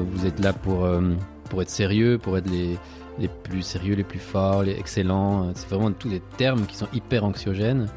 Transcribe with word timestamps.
Vous 0.00 0.26
êtes 0.26 0.40
là 0.40 0.52
pour, 0.52 0.84
euh, 0.84 1.00
pour 1.50 1.62
être 1.62 1.70
sérieux, 1.70 2.18
pour 2.18 2.36
être 2.38 2.50
les, 2.50 2.78
plus 3.44 3.62
sérieux, 3.62 3.94
les 3.94 4.04
plus 4.04 4.18
forts, 4.18 4.62
les 4.62 4.78
excellents. 4.78 5.52
C'est 5.54 5.68
vraiment 5.68 5.92
tous 5.92 6.08
des 6.08 6.22
termes 6.36 6.66
qui 6.66 6.76
sont 6.76 6.88
hyper 6.92 7.24
anxiogènes. 7.24 7.88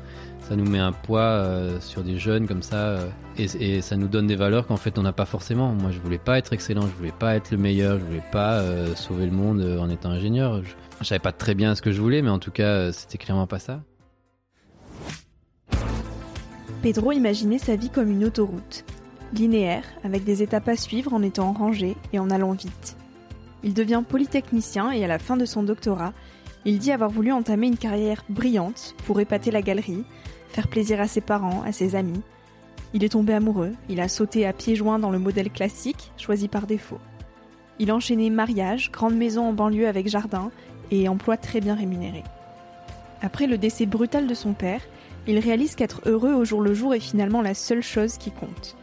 Ça 0.41 0.56
nous 0.56 0.69
met 0.69 0.79
un 0.79 0.91
poids 0.91 1.22
euh, 1.22 1.79
sur 1.79 2.03
des 2.03 2.18
jeunes 2.18 2.47
comme 2.47 2.62
ça 2.62 3.00
et, 3.35 3.45
et, 3.59 3.81
ça 3.81 3.97
nous 3.97 4.07
donne 4.07 4.28
des 4.28 4.35
valeurs 4.35 4.68
qu'en 4.68 4.78
fait 4.78 5.00
on 5.00 5.01
n'a 5.01 5.13
pas 5.13 5.25
forcément. 5.25 5.74
Moi 5.74 5.90
je 5.90 6.00
voulais 6.00 6.19
pas 6.19 6.38
être 6.38 6.53
excellent, 6.53 6.84
je 6.84 6.95
voulais 6.95 7.13
pas 7.18 7.35
être 7.35 7.50
le 7.50 7.57
meilleur, 7.57 7.97
je 7.97 8.06
voulais 8.06 8.24
pas 8.31 8.62
sauver 8.95 9.25
le 9.25 9.31
monde 9.31 9.62
en 9.79 9.90
étant 9.90 10.09
ingénieur. 10.09 10.63
Je, 10.63 10.74
je 11.01 11.06
savais 11.06 11.19
pas 11.19 11.31
très 11.31 11.56
bien 11.56 11.74
ce 11.74 11.81
que 11.81 11.91
je 11.91 12.00
voulais, 12.00 12.22
mais 12.22 12.29
en 12.29 12.38
tout 12.38 12.51
cas 12.51 12.91
c'était 12.91 13.18
clairement 13.18 13.47
pas 13.47 13.57
ça. 13.57 13.81
Pedro 16.84 17.12
imaginait 17.12 17.57
sa 17.57 17.75
vie 17.75 17.90
comme 17.90 18.12
une 18.12 18.25
autoroute 18.25 18.85
linéaire, 19.34 19.86
avec 20.03 20.24
des 20.24 20.44
étapes 20.44 20.68
à 20.68 20.75
suivre 20.75 21.13
en 21.13 21.22
étant 21.22 21.53
rangé 21.53 21.96
et 22.13 22.19
en 22.19 22.30
allant 22.30 22.53
vite. 22.53 22.97
Il 23.63 23.74
devient 23.74 24.03
polytechnicien 24.08 24.91
et 24.91 25.03
à 25.03 25.08
la 25.08 25.19
fin 25.19 25.38
de 25.38 25.46
son 25.46 25.63
doctorat, 25.63 26.13
il 26.66 26.80
dit 26.80 26.91
avoir 26.91 27.09
voulu 27.09 27.31
entamer 27.31 27.68
une 27.68 27.78
carrière 27.78 28.24
brillante 28.30 28.96
pour 29.06 29.19
épater 29.19 29.52
la 29.52 29.62
galerie, 29.62 30.03
faire 30.50 30.68
plaisir 30.68 31.00
à 31.00 31.08
ses 31.08 31.22
parents, 31.22 31.63
à 31.63 31.72
ses 31.72 31.96
amis. 31.96 32.22
Il 32.94 33.03
est 33.03 33.09
tombé 33.09 33.34
amoureux, 33.34 33.74
il 33.90 34.00
a 34.00 34.08
sauté 34.08 34.46
à 34.46 34.53
pieds 34.53 34.75
joints 34.75 35.00
dans 35.00 35.12
le 35.12 35.19
modèle 35.19 35.50
classique, 35.50 36.12
choisi 36.18 36.47
par 36.47 36.66
défaut. 36.66 37.00
Il 37.78 37.92
a 37.92 37.96
enchaîné 37.96 38.30
mariage, 38.30 38.92
grande 38.92 39.16
maison 39.16 39.50
en 39.50 39.53
banlieue 39.53 39.88
avec 39.88 40.07
jardin 40.07 40.50
et 40.92 41.09
emploi 41.09 41.38
très 41.38 41.59
bien 41.59 41.75
rémunéré. 41.75 42.24
Après 43.22 43.47
le 43.47 43.57
décès 43.57 43.86
brutal 43.86 44.28
de 44.28 44.34
son 44.34 44.53
père, 44.53 44.81
il 45.28 45.40
réalise 45.40 45.75
qu'être 45.75 46.02
heureux 46.06 46.34
au 46.34 46.46
jour 46.46 46.62
le 46.62 46.74
jour 46.74 46.94
est 46.94 47.00
finalement 47.00 47.42
la 47.42 47.53
seule 47.53 47.81
chose 47.81 48.18
qui 48.18 48.31
compte. 48.31 48.78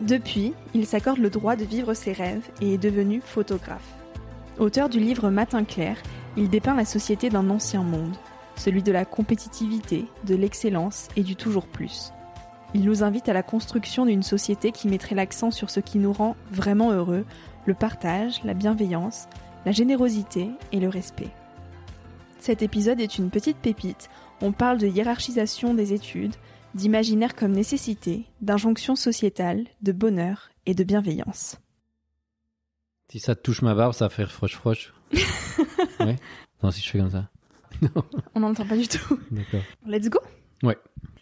Depuis, 0.00 0.54
il 0.74 0.86
s'accorde 0.86 1.18
le 1.18 1.30
droit 1.30 1.56
de 1.56 1.64
vivre 1.64 1.92
ses 1.92 2.12
rêves 2.12 2.48
et 2.60 2.74
est 2.74 2.78
devenu 2.78 3.20
photographe. 3.20 3.94
Auteur 4.58 4.88
du 4.88 5.00
livre 5.00 5.30
Matin 5.30 5.64
clair, 5.64 5.96
il 6.36 6.48
dépeint 6.48 6.74
la 6.74 6.84
société 6.84 7.30
d'un 7.30 7.50
ancien 7.50 7.82
monde, 7.82 8.14
celui 8.56 8.82
de 8.82 8.92
la 8.92 9.04
compétitivité, 9.04 10.04
de 10.24 10.36
l'excellence 10.36 11.08
et 11.16 11.22
du 11.22 11.34
toujours 11.34 11.66
plus. 11.66 12.12
Il 12.74 12.84
nous 12.84 13.02
invite 13.02 13.28
à 13.28 13.32
la 13.32 13.42
construction 13.42 14.06
d'une 14.06 14.22
société 14.22 14.72
qui 14.72 14.88
mettrait 14.88 15.14
l'accent 15.14 15.50
sur 15.50 15.70
ce 15.70 15.80
qui 15.80 15.98
nous 15.98 16.12
rend 16.12 16.36
vraiment 16.52 16.92
heureux, 16.92 17.24
le 17.66 17.74
partage, 17.74 18.40
la 18.44 18.54
bienveillance, 18.54 19.26
la 19.66 19.72
générosité 19.72 20.50
et 20.70 20.78
le 20.78 20.88
respect. 20.88 21.30
Cet 22.38 22.62
épisode 22.62 23.00
est 23.00 23.18
une 23.18 23.30
petite 23.30 23.56
pépite, 23.56 24.08
on 24.42 24.52
parle 24.52 24.78
de 24.78 24.86
hiérarchisation 24.86 25.74
des 25.74 25.92
études, 25.92 26.36
d'imaginaire 26.74 27.34
comme 27.34 27.52
nécessité, 27.52 28.24
d'injonction 28.40 28.96
sociétale, 28.96 29.66
de 29.82 29.92
bonheur 29.92 30.50
et 30.66 30.74
de 30.74 30.84
bienveillance. 30.84 31.56
Si 33.10 33.20
ça 33.20 33.34
touche 33.34 33.62
ma 33.62 33.74
barbe, 33.74 33.94
ça 33.94 34.06
va 34.06 34.10
faire 34.10 34.30
froche-froche. 34.30 34.92
ouais. 36.00 36.16
Non, 36.62 36.70
si 36.70 36.82
je 36.82 36.90
fais 36.90 36.98
comme 36.98 37.10
ça. 37.10 37.30
On 38.34 38.40
n'entend 38.40 38.66
pas 38.66 38.76
du 38.76 38.88
tout. 38.88 39.18
D'accord. 39.30 39.62
Let's 39.86 40.08
go. 40.08 40.18
Ouais. 40.62 40.76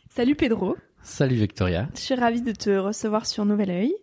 Salut 0.08 0.34
Pedro. 0.34 0.76
Salut 1.02 1.36
Victoria. 1.36 1.88
Je 1.94 2.00
suis 2.00 2.14
ravie 2.14 2.42
de 2.42 2.52
te 2.52 2.70
recevoir 2.70 3.26
sur 3.26 3.44
Nouvel 3.44 3.70
Oeil. 3.70 3.94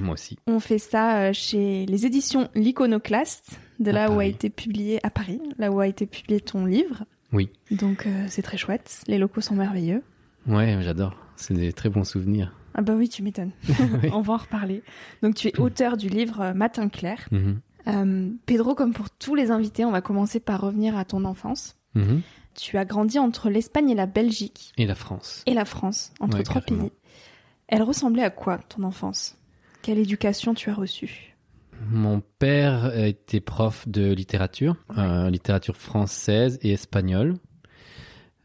Moi 0.00 0.14
aussi. 0.14 0.38
On 0.46 0.58
fait 0.58 0.78
ça 0.78 1.20
euh, 1.20 1.32
chez 1.32 1.86
les 1.86 2.06
éditions 2.06 2.48
L'Iconoclaste, 2.54 3.60
de 3.78 3.90
là 3.90 4.10
où 4.10 4.18
a 4.18 4.24
été 4.24 4.50
publié 4.50 4.98
à 5.06 5.10
Paris, 5.10 5.40
là 5.58 5.70
où 5.70 5.78
a 5.78 5.86
été 5.86 6.06
publié 6.06 6.40
ton 6.40 6.64
livre. 6.64 7.04
Oui. 7.32 7.50
Donc 7.70 8.06
euh, 8.06 8.26
c'est 8.28 8.42
très 8.42 8.56
chouette. 8.56 9.02
Les 9.06 9.18
locaux 9.18 9.40
sont 9.40 9.54
merveilleux. 9.54 10.02
Ouais, 10.46 10.78
j'adore. 10.82 11.14
C'est 11.36 11.54
des 11.54 11.72
très 11.72 11.88
bons 11.88 12.04
souvenirs. 12.04 12.54
Ah 12.74 12.82
bah 12.82 12.94
oui, 12.94 13.08
tu 13.08 13.22
m'étonnes. 13.22 13.52
On 14.12 14.20
va 14.20 14.34
en 14.34 14.38
reparler. 14.38 14.82
Donc 15.22 15.34
tu 15.34 15.48
es 15.48 15.58
auteur 15.60 15.96
du 15.96 16.08
livre 16.08 16.40
euh, 16.40 16.54
Matin 16.54 16.88
clair. 16.88 17.28
Mm-hmm. 17.32 17.56
Euh, 17.88 18.30
Pedro, 18.46 18.74
comme 18.74 18.92
pour 18.92 19.10
tous 19.10 19.34
les 19.34 19.50
invités, 19.50 19.84
on 19.84 19.90
va 19.90 20.00
commencer 20.00 20.40
par 20.40 20.60
revenir 20.60 20.96
à 20.96 21.04
ton 21.04 21.24
enfance. 21.24 21.76
Mm-hmm. 21.96 22.20
Tu 22.54 22.76
as 22.76 22.84
grandi 22.84 23.18
entre 23.18 23.50
l'Espagne 23.50 23.90
et 23.90 23.94
la 23.94 24.06
Belgique. 24.06 24.72
Et 24.76 24.86
la 24.86 24.94
France. 24.94 25.42
Et 25.46 25.54
la 25.54 25.64
France, 25.64 26.12
entre 26.20 26.38
Ouais, 26.38 26.42
trois 26.42 26.60
carrément. 26.60 26.88
pays. 26.88 26.92
Elle 27.68 27.82
ressemblait 27.82 28.24
à 28.24 28.30
quoi 28.30 28.58
ton 28.58 28.82
enfance? 28.82 29.36
Quelle 29.82 29.98
éducation 29.98 30.54
tu 30.54 30.70
as 30.70 30.74
reçue? 30.74 31.36
Mon 31.90 32.20
père 32.40 32.96
était 32.98 33.40
prof 33.40 33.86
de 33.88 34.12
littérature, 34.12 34.76
euh, 34.96 35.30
littérature 35.30 35.76
française 35.76 36.58
et 36.62 36.72
espagnole. 36.72 37.36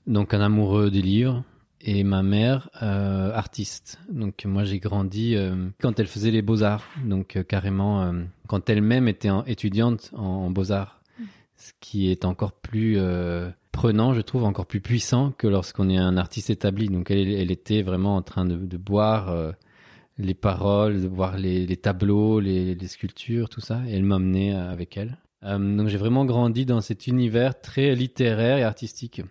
Donc 0.06 0.33
un 0.33 0.41
amoureux 0.41 0.91
des 0.91 1.01
livres. 1.01 1.44
Et 1.85 2.03
ma 2.06 2.24
mère, 2.24 2.69
euh, 2.81 3.33
artiste. 3.33 4.00
Donc 4.09 4.45
moi 4.45 4.63
j'ai 4.63 4.80
grandi 4.80 5.35
euh, 5.35 5.68
quand 5.81 6.00
elle 6.00 6.07
faisait 6.07 6.31
les 6.31 6.41
beaux-arts. 6.41 6.88
Donc 7.03 7.35
euh, 7.35 7.44
carrément, 7.44 8.13
quand 8.47 8.69
elle-même 8.69 9.07
était 9.07 9.30
étudiante 9.47 10.12
en, 10.15 10.50
beaux-arts. 10.50 11.01
Ce 11.57 11.71
qui 11.80 12.09
est 12.09 12.25
encore 12.25 12.53
plus 12.53 12.97
prenant, 13.71 14.13
je 14.13 14.21
trouve, 14.21 14.44
encore 14.44 14.65
plus 14.65 14.81
puissant 14.81 15.31
que 15.38 15.47
lorsqu'on 15.47 15.89
est 15.89 15.97
un 15.97 16.18
artiste 16.18 16.50
établi. 16.50 16.88
Donc 16.88 17.12
elle, 17.12 17.51
était 17.51 17.81
vraiment 17.81 18.15
en 18.15 18.21
train 18.21 18.45
de, 18.45 18.56
de 18.56 18.77
boire 18.77 19.53
les 20.18 20.33
paroles, 20.33 21.01
de 21.01 21.07
voir 21.07 21.38
les, 21.38 21.77
tableaux, 21.77 22.39
les, 22.39 22.77
sculptures, 22.88 23.50
tout 23.50 23.62
ça. 23.62 23.81
Et 23.88 23.94
elle 23.94 24.03
m'emmenait 24.03 24.53
euh, 24.53 24.71
avec 24.71 24.97
elle. 24.97 25.18
Donc 25.41 25.89
j'ai 25.89 25.97
vraiment 25.97 26.24
grandi 26.24 26.65
dans 26.65 26.80
cet 26.80 27.06
univers 27.06 27.59
très 27.59 27.95
littéraire 27.95 28.59
et 28.59 28.63
artistique. 28.63 29.21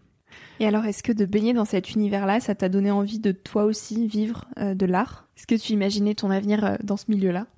Et 0.63 0.67
alors, 0.67 0.85
est-ce 0.85 1.03
que 1.03 1.11
de 1.11 1.25
baigner 1.25 1.55
dans 1.55 1.65
cet 1.65 1.91
univers-là, 1.93 2.39
ça 2.39 2.55
t'a 2.55 2.69
donné 2.69 2.93
envie 2.93 3.19
de 3.19 3.33
toi 3.33 3.65
aussi 3.65 4.07
vivre 4.07 4.45
euh, 4.59 4.75
de 4.77 4.87
l'art? 4.87 5.27
Est-ce 5.37 5.49
que 5.49 5.57
tu 5.57 5.73
imaginais 5.73 6.15
ton 6.15 6.31
avenir 6.31 6.65
euh, 6.65 6.77
dans 6.85 6.97
ce 6.97 7.07
milieu-là? 7.09 7.49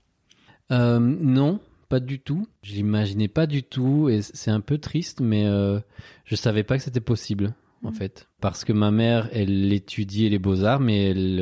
Euh, 0.72 0.98
Non, 0.98 1.60
pas 1.90 2.00
du 2.00 2.18
tout. 2.18 2.46
Je 2.62 2.72
l'imaginais 2.72 3.28
pas 3.28 3.46
du 3.46 3.62
tout 3.62 4.08
et 4.08 4.22
c'est 4.22 4.50
un 4.50 4.60
peu 4.60 4.78
triste, 4.78 5.20
mais 5.20 5.44
je 6.24 6.34
savais 6.34 6.62
pas 6.62 6.78
que 6.78 6.82
c'était 6.82 7.00
possible 7.00 7.52
en 7.84 7.88
Mhm. 7.90 7.94
fait, 7.94 8.26
parce 8.40 8.64
que 8.64 8.72
ma 8.72 8.90
mère, 8.90 9.28
elle 9.34 9.70
étudiait 9.70 10.30
les 10.30 10.38
beaux 10.38 10.64
arts, 10.64 10.80
mais 10.80 11.10
elle, 11.10 11.40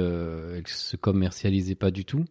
elle 0.56 0.67
se 0.67 0.97
commercialisait 0.97 1.76
pas 1.76 1.93
du 1.93 2.05
tout. 2.05 2.25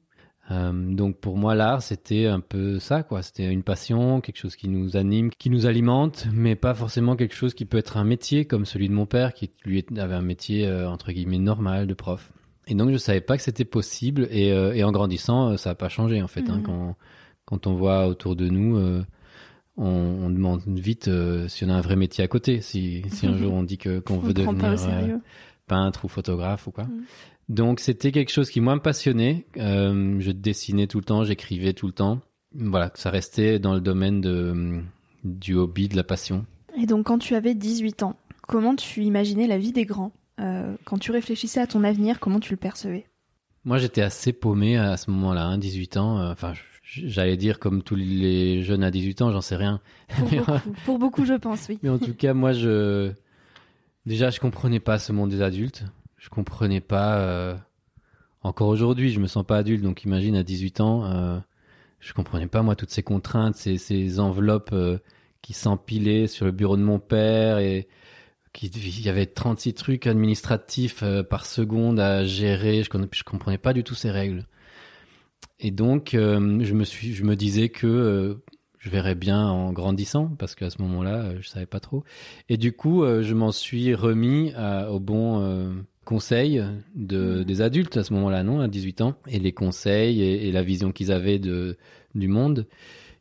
Euh, 0.49 0.71
donc 0.73 1.17
pour 1.19 1.37
moi, 1.37 1.55
l'art, 1.55 1.81
c'était 1.81 2.25
un 2.25 2.39
peu 2.39 2.79
ça, 2.79 3.03
quoi. 3.03 3.21
C'était 3.21 3.45
une 3.49 3.63
passion, 3.63 4.21
quelque 4.21 4.37
chose 4.39 4.55
qui 4.55 4.67
nous 4.67 4.97
anime, 4.97 5.29
qui 5.29 5.49
nous 5.49 5.65
alimente, 5.65 6.27
mais 6.33 6.55
pas 6.55 6.73
forcément 6.73 7.15
quelque 7.15 7.35
chose 7.35 7.53
qui 7.53 7.65
peut 7.65 7.77
être 7.77 7.97
un 7.97 8.03
métier 8.03 8.45
comme 8.45 8.65
celui 8.65 8.89
de 8.89 8.93
mon 8.93 9.05
père, 9.05 9.33
qui 9.33 9.51
lui 9.65 9.85
avait 9.97 10.15
un 10.15 10.21
métier 10.23 10.67
euh, 10.67 10.89
entre 10.89 11.11
guillemets 11.11 11.37
normal 11.37 11.87
de 11.87 11.93
prof. 11.93 12.33
Et 12.67 12.75
donc 12.75 12.91
je 12.91 12.97
savais 12.97 13.21
pas 13.21 13.37
que 13.37 13.43
c'était 13.43 13.65
possible. 13.65 14.27
Et, 14.31 14.51
euh, 14.51 14.73
et 14.73 14.83
en 14.83 14.91
grandissant, 14.91 15.55
ça 15.57 15.69
a 15.71 15.75
pas 15.75 15.89
changé 15.89 16.21
en 16.21 16.27
fait. 16.27 16.49
hein. 16.49 16.57
Mhm. 16.57 16.63
quand 16.63 16.95
quand 17.45 17.67
on 17.67 17.73
voit 17.75 18.07
autour 18.07 18.35
de 18.35 18.47
nous, 18.47 18.77
on, 19.77 19.85
on 19.85 20.29
demande 20.29 20.61
vite 20.67 21.09
si 21.47 21.65
on 21.65 21.69
a 21.69 21.73
un 21.73 21.81
vrai 21.81 21.95
métier 21.95 22.23
à 22.23 22.27
côté. 22.27 22.61
Si 22.61 23.03
si 23.09 23.27
un 23.27 23.37
jour 23.37 23.53
on 23.53 23.63
dit 23.63 23.77
que 23.77 23.99
qu'on 23.99 24.15
On 24.15 24.19
veut 24.19 24.33
devenir 24.33 25.19
peintre 25.67 26.05
ou 26.05 26.07
photographe 26.07 26.67
ou 26.67 26.71
quoi. 26.71 26.85
Mhm. 26.85 27.03
Donc 27.51 27.81
c'était 27.81 28.11
quelque 28.13 28.31
chose 28.31 28.49
qui 28.49 28.61
moi 28.61 28.75
me 28.75 28.81
passionnait. 28.81 29.45
Euh, 29.57 30.15
je 30.19 30.31
dessinais 30.31 30.87
tout 30.87 30.99
le 30.99 31.03
temps, 31.03 31.23
j'écrivais 31.25 31.73
tout 31.73 31.85
le 31.87 31.91
temps. 31.93 32.21
Voilà, 32.55 32.91
ça 32.95 33.09
restait 33.09 33.59
dans 33.59 33.73
le 33.73 33.81
domaine 33.81 34.21
de 34.21 34.81
du 35.25 35.53
hobby, 35.55 35.87
de 35.89 35.95
la 35.97 36.03
passion. 36.03 36.45
Et 36.81 36.85
donc, 36.85 37.05
quand 37.07 37.17
tu 37.19 37.35
avais 37.35 37.53
18 37.53 38.03
ans, 38.03 38.15
comment 38.47 38.75
tu 38.75 39.03
imaginais 39.03 39.47
la 39.47 39.57
vie 39.57 39.73
des 39.73 39.85
grands? 39.85 40.13
Euh, 40.39 40.75
Quand 40.85 40.97
tu 40.97 41.11
réfléchissais 41.11 41.59
à 41.59 41.67
ton 41.67 41.83
avenir, 41.83 42.19
comment 42.21 42.39
tu 42.39 42.51
le 42.53 42.57
percevais? 42.57 43.05
Moi 43.65 43.77
j'étais 43.77 44.01
assez 44.01 44.31
paumé 44.33 44.77
à 44.77 44.95
ce 44.97 45.11
moment-là, 45.11 45.43
hein, 45.45 45.57
18 45.57 45.97
ans. 45.97 46.19
euh, 46.19 46.31
Enfin, 46.31 46.53
j'allais 46.83 47.35
dire 47.37 47.59
comme 47.59 47.83
tous 47.83 47.95
les 47.95 48.63
jeunes 48.63 48.83
à 48.83 48.91
18 48.91 49.21
ans, 49.23 49.31
j'en 49.31 49.41
sais 49.41 49.57
rien. 49.57 49.81
Pour 50.17 50.29
beaucoup, 50.29 50.71
pour 50.85 50.99
beaucoup, 50.99 51.25
je 51.25 51.33
pense, 51.33 51.67
oui. 51.69 51.77
Mais 51.83 51.89
en 51.89 51.99
tout 51.99 52.13
cas, 52.15 52.33
moi, 52.33 52.53
je 52.53 53.11
déjà, 54.05 54.29
je 54.29 54.39
comprenais 54.39 54.79
pas 54.79 54.97
ce 54.99 55.11
monde 55.11 55.29
des 55.29 55.41
adultes. 55.41 55.83
Je 56.21 56.29
comprenais 56.29 56.81
pas. 56.81 57.17
euh, 57.17 57.55
Encore 58.43 58.67
aujourd'hui, 58.69 59.11
je 59.11 59.19
me 59.19 59.27
sens 59.27 59.45
pas 59.45 59.57
adulte, 59.57 59.81
donc 59.83 60.03
imagine 60.03 60.35
à 60.35 60.43
18 60.43 60.79
ans, 60.81 61.05
euh, 61.05 61.39
je 61.99 62.13
comprenais 62.13 62.47
pas 62.47 62.61
moi 62.61 62.75
toutes 62.75 62.91
ces 62.91 63.03
contraintes, 63.03 63.55
ces, 63.55 63.77
ces 63.79 64.19
enveloppes 64.19 64.71
euh, 64.73 64.99
qui 65.41 65.53
s'empilaient 65.53 66.27
sur 66.27 66.45
le 66.45 66.51
bureau 66.51 66.77
de 66.77 66.83
mon 66.83 66.99
père 66.99 67.57
et 67.59 67.87
qui 68.53 68.67
il 68.67 69.01
y 69.01 69.09
avait 69.09 69.25
36 69.25 69.73
trucs 69.73 70.07
administratifs 70.07 71.03
euh, 71.03 71.23
par 71.23 71.47
seconde 71.47 71.99
à 71.99 72.23
gérer. 72.25 72.83
Je, 72.83 72.89
je 73.13 73.23
comprenais 73.23 73.57
pas 73.57 73.73
du 73.73 73.83
tout 73.83 73.95
ces 73.95 74.11
règles. 74.11 74.45
Et 75.59 75.71
donc, 75.71 76.13
euh, 76.13 76.59
je 76.63 76.73
me 76.73 76.83
suis, 76.83 77.13
je 77.13 77.23
me 77.23 77.35
disais 77.35 77.69
que 77.69 77.87
euh, 77.87 78.43
je 78.79 78.89
verrais 78.89 79.15
bien 79.15 79.47
en 79.47 79.71
grandissant, 79.73 80.27
parce 80.39 80.55
qu'à 80.55 80.69
ce 80.69 80.81
moment-là, 80.81 81.39
je 81.39 81.47
savais 81.47 81.65
pas 81.67 81.79
trop. 81.79 82.03
Et 82.49 82.57
du 82.57 82.73
coup, 82.73 83.03
je 83.05 83.33
m'en 83.33 83.51
suis 83.51 83.93
remis 83.95 84.51
à- 84.55 84.91
au 84.91 84.99
bon 84.99 85.39
euh, 86.11 86.15
conseil 86.15 86.63
de, 86.95 87.39
Mhm. 87.39 87.43
des 87.43 87.61
adultes 87.61 87.97
à 87.97 88.03
ce 88.03 88.13
moment-là, 88.13 88.43
non, 88.43 88.59
à 88.59 88.67
18 88.67 89.01
ans, 89.01 89.15
et 89.27 89.39
les 89.39 89.51
conseils 89.51 90.21
et, 90.21 90.47
et 90.47 90.51
la 90.51 90.63
vision 90.63 90.91
qu'ils 90.91 91.11
avaient 91.11 91.39
de, 91.39 91.77
du 92.15 92.27
monde, 92.27 92.67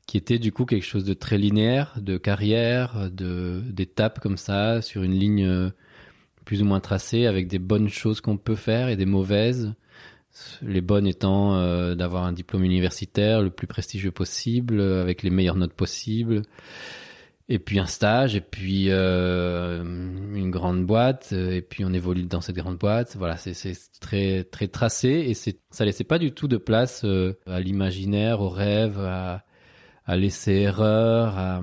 qui 0.07 0.17
était 0.17 0.39
du 0.39 0.53
coup 0.53 0.65
quelque 0.65 0.85
chose 0.87 1.05
de 1.05 1.15
très 1.15 1.39
linéaire, 1.39 1.99
de 2.01 2.19
carrière, 2.19 3.11
de 3.11 3.63
d'étapes 3.71 4.21
comme 4.21 4.37
ça, 4.37 4.83
sur 4.83 5.03
une 5.03 5.15
ligne 5.15 5.47
euh, 5.47 5.71
plus 6.45 6.63
ou 6.63 6.65
moins 6.65 6.81
tracée, 6.81 7.27
avec 7.27 7.47
des 7.47 7.61
bonnes 7.61 7.89
choses 7.89 8.21
qu'on 8.21 8.37
peut 8.37 8.57
faire 8.57 8.89
et 8.89 8.97
des 8.97 9.07
mauvaises. 9.07 9.73
Les 10.63 10.81
bonnes 10.81 11.07
étant 11.09 11.57
euh, 11.57 11.95
d'avoir 11.97 12.25
un 12.25 12.33
diplôme 12.33 12.65
universitaire 12.65 13.43
le 13.43 13.51
plus 13.51 13.67
prestigieux 13.67 14.13
possible, 14.13 14.81
avec 14.81 15.23
les 15.23 15.31
meilleures 15.31 15.57
notes 15.57 15.75
possibles, 15.75 16.43
et 17.53 17.59
puis 17.59 17.79
un 17.81 17.87
stage, 17.87 18.35
et 18.37 18.41
puis 18.41 18.87
euh, 18.89 19.83
une 19.83 20.51
grande 20.51 20.87
boîte, 20.87 21.31
euh, 21.33 21.51
et 21.51 21.61
puis 21.63 21.85
on 21.85 21.93
évolue 21.93 22.23
dans 22.25 22.41
cette 22.41 22.57
grande 22.57 22.79
boîte. 22.79 23.17
Voilà, 23.19 23.37
c'est 23.37 23.55
très 24.01 24.45
très 24.45 24.69
tracé, 24.69 25.09
et 25.29 25.35
c'est 25.35 25.59
ça 25.71 25.85
laissait 25.85 26.05
pas 26.05 26.19
du 26.19 26.33
tout 26.33 26.49
de 26.49 26.57
place 26.57 27.03
euh, 27.05 27.35
à 27.47 27.61
l'imaginaire, 27.61 28.41
au 28.41 28.49
rêve, 28.49 28.99
à, 29.01 29.45
à 30.07 30.17
laisser 30.17 30.53
erreur, 30.53 31.37
à, 31.37 31.61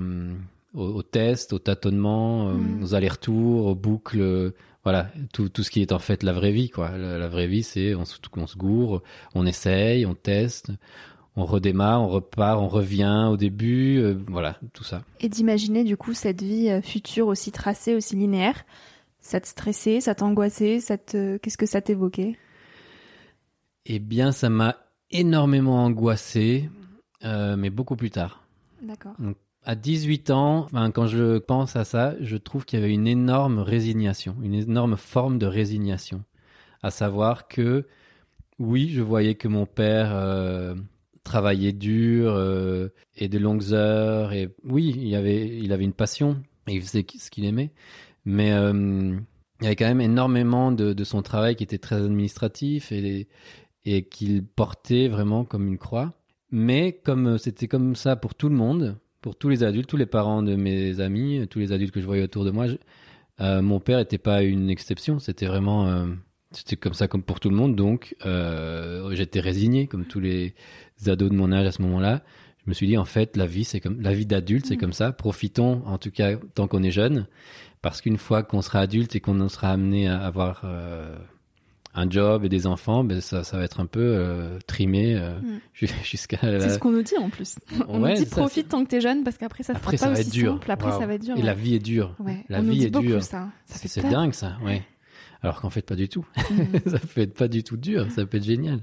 au, 0.74 0.84
au 0.84 1.04
test, 1.04 1.54
au 1.54 1.60
tâtonnement, 1.60 2.50
euh, 2.50 2.54
Mhm. 2.54 2.84
aux 2.84 2.94
allers-retours, 2.94 3.66
aux 3.68 3.76
boucles. 3.76 4.54
voilà, 4.84 5.10
tout, 5.34 5.50
tout 5.50 5.64
ce 5.64 5.72
qui 5.72 5.82
est 5.82 5.92
en 5.92 6.00
fait 6.00 6.24
la 6.24 6.32
vraie 6.34 6.52
vie, 6.52 6.70
quoi. 6.70 6.98
La, 6.98 7.18
la 7.18 7.28
vraie 7.28 7.48
vie, 7.48 7.64
c'est 7.64 7.94
on, 7.96 8.06
se- 8.06 8.18
on 8.38 8.48
se 8.48 8.58
gourre, 8.58 9.02
on 9.36 9.46
essaye, 9.46 10.06
on 10.06 10.16
teste, 10.16 10.72
on 11.38 11.46
redémarre, 11.46 12.02
on 12.02 12.08
repart, 12.08 12.60
on 12.60 12.68
revient 12.68 13.30
au 13.32 13.38
début, 13.38 14.00
euh, 14.00 14.18
voilà, 14.28 14.60
tout 14.74 14.84
ça. 14.84 15.04
Et 15.20 15.30
d'imaginer 15.30 15.84
du 15.84 15.96
coup 15.96 16.14
cette 16.14 16.42
vie 16.42 16.70
euh, 16.70 16.82
future 16.82 17.28
aussi 17.28 17.52
tracée, 17.52 17.96
aussi 17.96 18.16
linéaire, 18.16 18.66
ça 19.20 19.40
te 19.40 19.48
stressait, 19.48 20.02
ça 20.02 20.16
t'angoissait, 20.16 20.80
ça 20.80 20.98
te... 20.98 21.38
qu'est-ce 21.38 21.58
que 21.58 21.68
ça 21.68 21.80
t'évoquait? 21.80 22.36
Eh 23.86 24.00
bien, 24.00 24.32
ça 24.32 24.50
m'a 24.50 24.78
énormément 25.12 25.86
angoissé, 25.86 26.70
euh, 27.24 27.56
mais 27.56 27.70
beaucoup 27.70 27.96
plus 27.96 28.10
tard. 28.10 28.44
D'accord. 28.82 29.14
À 29.64 29.76
18 29.76 30.32
ans, 30.32 30.68
quand 30.94 31.08
je 31.08 31.38
pense 31.38 31.76
à 31.76 31.84
ça, 31.84 32.16
je 32.20 32.38
trouve 32.38 32.66
qu'il 32.66 32.80
y 32.80 32.84
avait 32.84 32.94
une 32.94 33.08
énorme 33.08 33.60
résignation, 33.60 34.36
une 34.42 34.56
énorme 34.56 34.98
forme 34.98 35.38
de 35.38 35.46
résignation. 35.46 36.24
À 36.82 36.90
savoir 36.90 37.48
que, 37.48 37.86
oui, 38.60 38.90
je 38.90 39.02
voyais 39.02 39.36
que 39.36 39.48
mon 39.48 39.66
père 39.66 40.12
euh, 40.14 40.76
travaillait 41.28 41.74
dur 41.74 42.34
euh, 42.34 42.88
et 43.16 43.28
de 43.28 43.38
longues 43.38 43.74
heures, 43.74 44.34
et 44.34 44.50
oui, 44.64 44.96
il 44.98 45.14
avait, 45.14 45.60
il 45.60 45.72
avait 45.74 45.84
une 45.84 45.94
passion, 45.94 46.42
et 46.68 46.74
il 46.74 46.82
faisait 46.82 47.06
ce 47.20 47.30
qu'il 47.30 47.46
aimait, 47.46 47.72
mais 48.26 48.54
euh, 48.54 49.16
il 49.60 49.64
y 49.64 49.68
avait 49.68 49.76
quand 49.76 49.88
même 49.88 50.02
énormément 50.02 50.72
de, 50.72 50.94
de 50.94 51.04
son 51.04 51.22
travail 51.22 51.56
qui 51.56 51.64
était 51.64 51.78
très 51.78 51.98
administratif 51.98 52.92
et, 52.92 53.28
et 53.86 54.04
qu'il 54.04 54.44
portait 54.46 55.10
vraiment 55.10 55.46
comme 55.46 55.68
une 55.68 55.78
croix. 55.78 56.14
Mais 56.50 56.94
comme 57.04 57.28
euh, 57.28 57.38
c'était 57.38 57.68
comme 57.68 57.96
ça 57.96 58.16
pour 58.16 58.34
tout 58.34 58.50
le 58.50 58.56
monde, 58.56 58.98
pour 59.22 59.36
tous 59.36 59.50
les 59.50 59.64
adultes, 59.64 59.90
tous 59.90 59.98
les 59.98 60.06
parents 60.06 60.42
de 60.42 60.56
mes 60.56 61.02
amis, 61.02 61.46
tous 61.50 61.60
les 61.60 61.72
adultes 61.74 61.94
que 61.94 62.02
je 62.02 62.06
voyais 62.06 62.24
autour 62.24 62.46
de 62.46 62.52
moi, 62.52 62.68
mon 63.40 63.80
père 63.80 64.00
n'était 64.00 64.18
pas 64.18 64.42
une 64.42 64.70
exception. 64.70 65.20
C'était 65.20 65.46
vraiment, 65.46 66.08
c'était 66.52 66.76
comme 66.76 66.94
ça 66.94 67.08
comme 67.08 67.24
pour 67.24 67.40
tout 67.40 67.50
le 67.50 67.56
monde. 67.56 67.76
Donc, 67.76 68.16
j'étais 69.12 69.42
résigné, 69.42 69.88
comme 69.88 70.06
tous 70.06 70.22
les 70.22 70.54
ados 71.06 71.30
de 71.30 71.36
mon 71.36 71.52
âge 71.52 71.66
à 71.68 71.72
ce 71.72 71.82
moment-là. 71.82 72.22
Je 72.66 72.70
me 72.72 72.74
suis 72.74 72.88
dit 72.88 72.98
en 72.98 73.06
fait, 73.06 73.38
la 73.38 73.46
vie, 73.46 73.64
c'est 73.64 73.80
comme 73.80 74.02
la 74.02 74.14
vie 74.14 74.26
d'adulte, 74.26 74.66
c'est 74.66 74.76
Mhm. 74.76 74.80
comme 74.82 74.94
ça. 74.94 75.12
Profitons, 75.14 75.82
en 75.86 75.98
tout 75.98 76.12
cas, 76.12 76.36
tant 76.54 76.68
qu'on 76.68 76.84
est 76.84 76.92
jeune, 76.92 77.28
parce 77.82 78.02
qu'une 78.02 78.18
fois 78.18 78.44
qu'on 78.44 78.62
sera 78.62 78.80
adulte 78.80 79.16
et 79.16 79.20
qu'on 79.22 79.48
sera 79.48 79.72
amené 79.72 80.08
à 80.10 80.20
avoir 80.20 80.62
euh, 80.66 81.16
un 81.94 82.10
job 82.10 82.44
et 82.44 82.50
des 82.50 82.68
enfants, 82.68 83.04
ben 83.04 83.22
ça, 83.22 83.44
ça 83.44 83.58
va 83.58 83.64
être 83.64 83.80
un 83.80 83.86
peu 83.86 84.02
euh, 84.02 84.60
trimé 84.68 85.16
euh, 85.16 85.40
Mm. 85.40 85.60
ju- 85.74 85.88
jusqu'à 86.04 86.38
la, 86.44 86.60
C'est 86.60 86.70
ce 86.72 86.80
qu'on 86.80 86.92
nous 86.92 87.02
dit 87.04 87.18
en 87.18 87.30
plus. 87.30 87.56
On 87.88 88.02
Ouais, 88.02 88.12
nous 88.16 88.24
dit 88.24 88.30
ça, 88.30 88.36
profite 88.36 88.68
tant 88.70 88.84
que 88.84 88.90
t'es 88.90 89.02
jeune 89.02 89.24
parce 89.24 89.38
qu'après 89.38 89.64
ça 89.64 89.74
sera 89.74 89.80
Après, 89.80 89.94
pas 89.98 89.98
ça 90.04 90.12
va 90.12 90.20
aussi 90.20 90.30
dur. 90.30 90.54
simple. 90.54 90.72
Après 90.72 90.92
ça 90.92 91.06
va 91.08 91.14
être 91.14 91.24
dur. 91.24 91.36
Et 91.36 91.40
ouais. 91.40 91.46
la 91.46 91.54
vie 91.54 91.74
est 91.76 91.80
dure. 91.80 92.16
Ouais. 92.20 92.44
La 92.50 92.60
on 92.60 92.64
nous 92.64 92.72
vie 92.74 92.80
dit 92.80 92.86
est 92.88 92.90
beaucoup 92.90 93.06
dure. 93.06 93.24
ça. 93.24 93.48
C'est 93.66 94.02
dingue 94.08 94.34
ça, 94.34 94.58
ouais. 94.66 94.84
Alors 95.42 95.62
qu'en 95.62 95.70
fait 95.70 95.84
pas 95.84 95.96
du 95.96 96.10
tout. 96.10 96.26
Mm. 96.52 96.56
ça 96.90 97.00
peut 97.00 97.22
être 97.22 97.34
pas 97.34 97.48
du 97.48 97.64
tout 97.64 97.78
dur, 97.78 98.12
ça 98.12 98.26
peut 98.26 98.38
être 98.38 98.44
génial. 98.44 98.82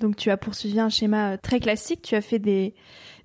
Donc 0.00 0.16
tu 0.16 0.30
as 0.30 0.36
poursuivi 0.36 0.80
un 0.80 0.88
schéma 0.88 1.32
euh, 1.32 1.36
très 1.40 1.60
classique, 1.60 2.02
tu 2.02 2.14
as 2.14 2.20
fait 2.20 2.38
des, 2.38 2.74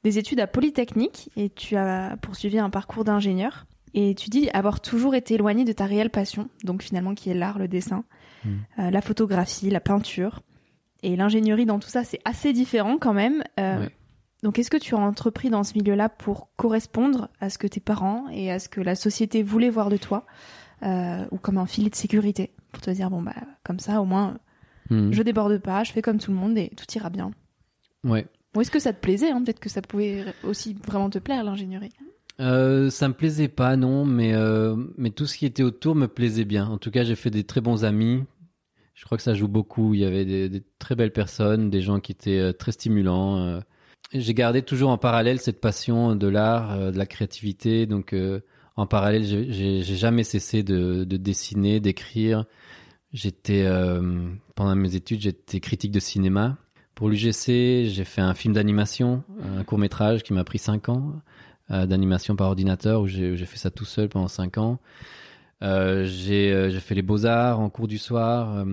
des 0.03 0.17
études 0.17 0.39
à 0.39 0.47
Polytechnique 0.47 1.29
et 1.35 1.49
tu 1.49 1.75
as 1.75 2.17
poursuivi 2.21 2.59
un 2.59 2.69
parcours 2.69 3.03
d'ingénieur. 3.03 3.65
Et 3.95 4.13
tu 4.13 4.29
dis 4.29 4.49
avoir 4.51 4.81
toujours 4.81 5.15
été 5.15 5.33
éloigné 5.33 5.65
de 5.65 5.71
ta 5.71 5.85
réelle 5.85 6.11
passion, 6.11 6.47
donc 6.63 6.83
finalement 6.83 7.15
qui 7.15 7.31
est 7.31 7.33
l'art, 7.33 7.57
le 7.59 7.67
dessin, 7.67 8.03
Mm. 8.45 8.49
euh, 8.79 8.89
la 8.91 9.01
photographie, 9.01 9.69
la 9.69 9.81
peinture. 9.81 10.41
Et 11.03 11.17
l'ingénierie 11.17 11.65
dans 11.65 11.79
tout 11.79 11.89
ça, 11.89 12.05
c'est 12.05 12.21
assez 12.23 12.53
différent 12.53 12.97
quand 12.97 13.13
même. 13.13 13.43
Euh, 13.59 13.81
Ouais. 13.81 13.89
Donc 14.43 14.57
est-ce 14.59 14.69
que 14.69 14.77
tu 14.77 14.95
as 14.95 14.97
entrepris 14.97 15.49
dans 15.49 15.65
ce 15.65 15.73
milieu-là 15.73 16.07
pour 16.07 16.47
correspondre 16.55 17.27
à 17.41 17.49
ce 17.49 17.57
que 17.57 17.67
tes 17.67 17.81
parents 17.81 18.27
et 18.31 18.49
à 18.49 18.59
ce 18.59 18.69
que 18.69 18.79
la 18.79 18.95
société 18.95 19.43
voulait 19.43 19.69
voir 19.69 19.89
de 19.89 19.97
toi, 19.97 20.25
euh, 20.83 21.25
ou 21.31 21.37
comme 21.37 21.57
un 21.57 21.65
filet 21.65 21.89
de 21.89 21.95
sécurité, 21.95 22.53
pour 22.71 22.81
te 22.81 22.89
dire, 22.91 23.09
bon 23.09 23.21
bah 23.21 23.33
comme 23.65 23.79
ça 23.79 24.01
au 24.01 24.05
moins 24.05 24.37
Mhm. 24.89 25.13
je 25.13 25.21
déborde 25.23 25.57
pas, 25.59 25.83
je 25.83 25.91
fais 25.91 26.01
comme 26.01 26.17
tout 26.19 26.31
le 26.31 26.37
monde 26.37 26.57
et 26.57 26.69
tout 26.75 26.85
ira 26.95 27.09
bien. 27.09 27.31
Ouais. 28.03 28.25
Ou 28.55 28.61
est-ce 28.61 28.71
que 28.71 28.79
ça 28.79 28.93
te 28.93 28.99
plaisait 28.99 29.29
hein 29.29 29.43
Peut-être 29.43 29.59
que 29.59 29.69
ça 29.69 29.81
pouvait 29.81 30.25
aussi 30.43 30.75
vraiment 30.87 31.09
te 31.09 31.19
plaire 31.19 31.43
l'ingénierie? 31.43 31.91
euh, 32.39 32.89
ça 32.89 33.07
me 33.09 33.13
plaisait 33.13 33.49
pas, 33.49 33.75
non, 33.75 34.05
mais 34.05 34.33
euh, 34.33 34.75
mais 34.97 35.09
tout 35.09 35.25
ce 35.25 35.37
qui 35.37 35.45
était 35.45 35.61
autour 35.63 35.93
me 35.95 36.07
plaisait 36.07 36.45
bien. 36.45 36.67
En 36.67 36.77
tout 36.77 36.89
cas, 36.89 37.03
j'ai 37.03 37.15
fait 37.15 37.29
des 37.29 37.43
très 37.43 37.59
bons 37.61 37.83
amis. 37.83 38.23
Je 38.95 39.05
crois 39.05 39.17
que 39.17 39.23
ça 39.23 39.33
joue 39.33 39.47
beaucoup. 39.49 39.93
Il 39.93 39.99
y 39.99 40.05
avait 40.05 40.25
des, 40.25 40.47
des 40.49 40.63
très 40.79 40.95
belles 40.95 41.11
personnes, 41.13 41.69
des 41.69 41.81
gens 41.81 41.99
qui 41.99 42.11
étaient 42.13 42.39
euh, 42.39 42.51
très 42.53 42.71
stimulants. 42.71 43.37
euh. 43.39 43.59
J'ai 44.13 44.33
gardé 44.33 44.61
toujours 44.61 44.89
en 44.89 44.97
parallèle 44.97 45.39
cette 45.39 45.61
passion 45.61 46.15
de 46.15 46.27
l'art, 46.27 46.91
de 46.91 46.97
la 46.97 47.05
créativité. 47.05 47.85
Donc, 47.85 48.13
euh, 48.13 48.39
en 48.77 48.87
parallèle, 48.87 49.23
j'ai- 49.23 49.83
jamais 49.83 50.23
cessé 50.23 50.63
de, 50.63 51.03
de 51.03 51.17
dessiner, 51.17 51.79
d'écrire. 51.81 52.45
J'étais 53.13 53.65
pendant 54.59 54.75
mes 54.75 54.93
études, 54.93 55.21
j'étais 55.21 55.61
critique 55.61 55.93
de 55.93 56.01
cinéma. 56.01 56.57
Pour 56.93 57.07
l'UGC, 57.07 57.85
j'ai 57.85 58.03
fait 58.03 58.19
un 58.19 58.33
film 58.33 58.53
d'animation, 58.53 59.23
un 59.57 59.63
court 59.63 59.77
métrage 59.77 60.21
qui 60.21 60.33
m'a 60.33 60.43
pris 60.43 60.57
cinq 60.57 60.89
ans 60.89 61.13
euh, 61.71 61.85
d'animation 61.85 62.35
par 62.35 62.47
ordinateur 62.47 62.99
où 62.99 63.07
j'ai 63.07 63.37
fait 63.37 63.57
ça 63.57 63.71
tout 63.71 63.85
seul 63.85 64.09
pendant 64.09 64.27
cinq 64.27 64.57
ans. 64.57 64.77
Euh, 65.63 66.03
j'ai 66.03 66.51
euh, 66.51 66.69
j'ai 66.71 66.81
fait 66.81 66.93
les 66.93 67.01
beaux 67.01 67.25
arts 67.25 67.61
en 67.61 67.69
cours 67.69 67.87
du 67.87 67.97
soir. 67.97 68.65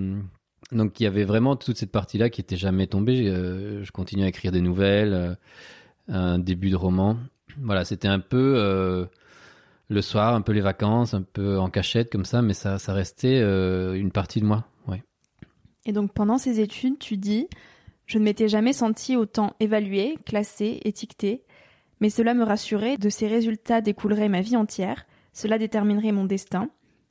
donc 0.73 0.99
il 0.99 1.05
y 1.05 1.07
avait 1.07 1.23
vraiment 1.23 1.55
toute 1.55 1.77
cette 1.77 1.93
partie-là 1.93 2.31
qui 2.31 2.41
était 2.41 2.57
jamais 2.57 2.89
tombée. 2.89 3.27
Je 3.27 3.91
continuais 3.93 4.25
à 4.25 4.29
écrire 4.29 4.51
des 4.51 4.63
nouvelles, 4.63 5.39
un 6.09 6.41
début 6.41 6.71
de 6.71 6.77
roman. 6.77 7.17
Voilà, 7.61 7.85
c'était 7.85 8.09
un 8.09 8.19
peu 8.19 9.07
le 9.89 10.03
soir, 10.03 10.35
un 10.35 10.41
peu 10.41 10.51
les 10.51 10.63
vacances, 10.63 11.15
un 11.15 11.23
peu 11.23 11.61
en 11.61 11.71
cachette 11.71 12.11
comme 12.11 12.25
ça, 12.25 12.43
mais 12.43 12.55
ça, 12.55 12.77
restait 12.89 13.39
une 13.41 14.11
partie 14.11 14.41
de 14.41 14.47
moi. 14.47 14.65
Ouais. 14.89 15.05
Et 15.87 15.93
donc 15.93 16.13
pendant 16.13 16.37
ces 16.37 16.61
études, 16.61 16.99
tu 16.99 17.17
dis 17.17 17.49
Je 18.07 18.19
ne 18.19 18.25
m'étais 18.25 18.49
jamais 18.49 18.75
senti 18.75 19.17
autant 19.17 19.55
évalué, 19.61 20.19
classé, 20.27 20.81
étiqueté, 20.85 21.43
mais 22.01 22.11
cela 22.11 22.35
me 22.35 22.45
rassurait, 22.45 22.99
de 22.99 23.09
ces 23.09 23.27
résultats 23.27 23.81
découlerait 23.81 24.29
ma 24.29 24.43
vie 24.43 24.57
entière, 24.57 25.07
cela 25.33 25.59
déterminerait 25.59 26.13
mon 26.13 26.25
destin. 26.25 26.69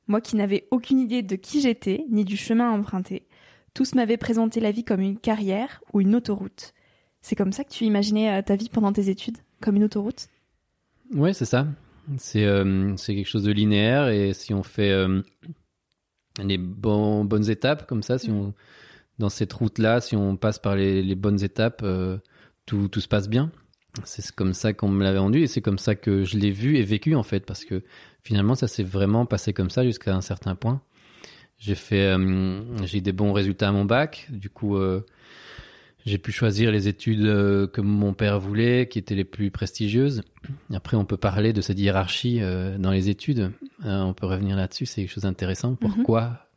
Moi 0.08 0.22
qui 0.22 0.36
n'avais 0.36 0.68
aucune 0.70 1.00
idée 1.00 1.24
de 1.24 1.36
qui 1.36 1.62
j'étais, 1.62 2.06
ni 2.12 2.26
du 2.26 2.38
chemin 2.38 2.70
à 2.70 2.76
emprunter, 2.76 3.26
tous 3.74 3.96
m'avaient 3.96 4.18
présenté 4.18 4.60
la 4.60 4.72
vie 4.72 4.84
comme 4.84 5.02
une 5.02 5.18
carrière 5.18 5.82
ou 5.94 6.02
une 6.02 6.16
autoroute. 6.16 6.74
C'est 7.22 7.36
comme 7.36 7.52
ça 7.52 7.64
que 7.64 7.72
tu 7.72 7.86
imaginais 7.86 8.38
euh, 8.38 8.42
ta 8.44 8.56
vie 8.56 8.70
pendant 8.70 8.94
tes 8.94 9.10
études, 9.10 9.38
comme 9.62 9.78
une 9.78 9.86
autoroute? 9.86 10.28
Ouais, 11.14 11.34
c'est 11.34 11.46
ça. 11.46 11.68
C'est 12.18 12.46
euh, 12.46 12.96
c'est 12.98 13.16
quelque 13.16 13.28
chose 13.28 13.44
de 13.44 13.52
linéaire 13.52 14.10
et 14.10 14.34
si 14.34 14.54
on 14.54 14.62
fait 14.62 14.92
euh, 14.92 15.24
les 16.44 16.58
bonnes 16.58 17.50
étapes 17.50 17.88
comme 17.88 18.04
ça, 18.04 18.18
si 18.18 18.30
on 18.30 18.54
dans 19.20 19.30
cette 19.30 19.54
route-là, 19.54 20.02
si 20.02 20.16
on 20.16 20.36
passe 20.36 20.60
par 20.60 20.76
les, 20.76 21.02
les 21.02 21.16
bonnes 21.16 21.42
étapes, 21.44 21.82
euh, 21.84 22.18
tout, 22.66 22.88
tout 22.88 23.00
se 23.00 23.08
passe 23.08 23.30
bien. 23.30 23.52
C'est 24.04 24.30
comme 24.32 24.54
ça 24.54 24.74
qu'on 24.74 24.90
me 24.90 25.04
l'avait 25.04 25.20
rendu 25.20 25.42
et 25.42 25.48
c'est 25.48 25.62
comme 25.62 25.78
ça 25.78 25.96
que 25.96 26.26
je 26.26 26.38
l'ai 26.38 26.52
vu 26.52 26.76
et 26.76 26.84
vécu 26.84 27.16
en 27.16 27.24
fait 27.24 27.46
parce 27.46 27.64
que 27.64 27.82
finalement 28.24 28.56
ça 28.56 28.68
s'est 28.68 28.84
vraiment 28.84 29.26
passé 29.26 29.54
comme 29.54 29.70
ça 29.70 29.86
jusqu'à 29.86 30.14
un 30.14 30.22
certain 30.22 30.56
point. 30.56 30.82
J'ai 31.58 31.76
fait, 31.76 32.14
euh, 32.14 32.86
j'ai 32.86 32.98
eu 32.98 33.02
des 33.02 33.14
bons 33.14 33.32
résultats 33.32 33.70
à 33.70 33.72
mon 33.72 33.86
bac, 33.86 34.28
du 34.30 34.50
coup 34.50 34.76
euh, 34.76 35.06
j'ai 36.06 36.18
pu 36.18 36.32
choisir 36.32 36.72
les 36.72 36.88
études 36.88 37.26
euh, 37.26 37.68
que 37.68 37.82
mon 37.82 38.14
père 38.14 38.40
voulait, 38.40 38.88
qui 38.88 39.00
étaient 39.00 39.16
les 39.16 39.24
plus 39.26 39.50
prestigieuses. 39.52 40.22
Après, 40.74 40.96
on 40.98 41.06
peut 41.06 41.18
parler 41.18 41.52
de 41.54 41.62
cette 41.62 41.80
hiérarchie 41.80 42.40
euh, 42.42 42.78
dans 42.78 42.92
les 42.92 43.10
études. 43.10 43.52
Euh, 43.86 44.02
on 44.02 44.14
peut 44.14 44.26
revenir 44.28 44.56
là-dessus, 44.56 44.86
c'est 44.86 45.02
quelque 45.02 45.12
chose 45.14 45.24
d'intéressant. 45.24 45.76
Pourquoi 45.76 46.48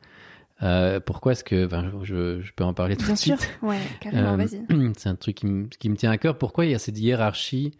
euh, 0.61 0.99
Pourquoi 0.99 1.31
est-ce 1.31 1.43
que... 1.43 1.67
Je, 2.03 2.41
je 2.41 2.51
peux 2.53 2.63
en 2.63 2.73
parler 2.73 2.95
tout 2.95 3.05
Bien 3.05 3.13
de 3.15 3.19
sûr, 3.19 3.39
suite. 3.39 3.57
ouais, 3.63 3.79
carrément, 4.01 4.33
Euh, 4.33 4.37
vas-y. 4.37 4.93
C'est 4.97 5.09
un 5.09 5.15
truc 5.15 5.35
qui, 5.37 5.47
me- 5.47 5.67
qui 5.67 5.89
me 5.89 5.95
tient 5.95 6.11
à 6.11 6.17
cœur. 6.17 6.37
Pourquoi 6.37 6.65
il 6.65 6.71
y 6.71 6.75
a 6.75 6.79
cette 6.79 6.99
hiérarchie 6.99 7.71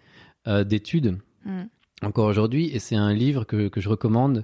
euh, 0.47 0.63
d'études 0.63 1.17
Mm. 1.45 1.63
encore 2.01 2.25
aujourd'hui? 2.27 2.69
Et 2.73 2.79
c'est 2.79 2.95
un 2.97 3.13
livre 3.13 3.45
que, 3.45 3.69
que 3.69 3.79
je 3.79 3.87
recommande 3.89 4.43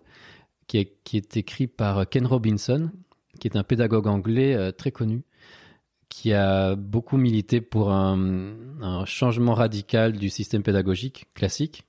qui 0.67 0.77
est, 0.77 0.93
qui 1.03 1.17
est 1.17 1.35
écrit 1.37 1.67
par 1.67 2.07
Ken 2.07 2.25
Robinson, 2.25 2.89
qui 3.39 3.47
est 3.49 3.57
un 3.57 3.63
pédagogue 3.63 4.07
anglais 4.07 4.71
très 4.73 4.91
connu, 4.91 5.23
qui 6.15 6.31
a 6.31 6.77
beaucoup 6.77 7.17
milité 7.17 7.59
pour 7.59 7.91
un, 7.91 9.03
changement 9.05 9.53
radical 9.53 10.13
du 10.13 10.29
système 10.29 10.63
pédagogique 10.63 11.25
classique, 11.33 11.83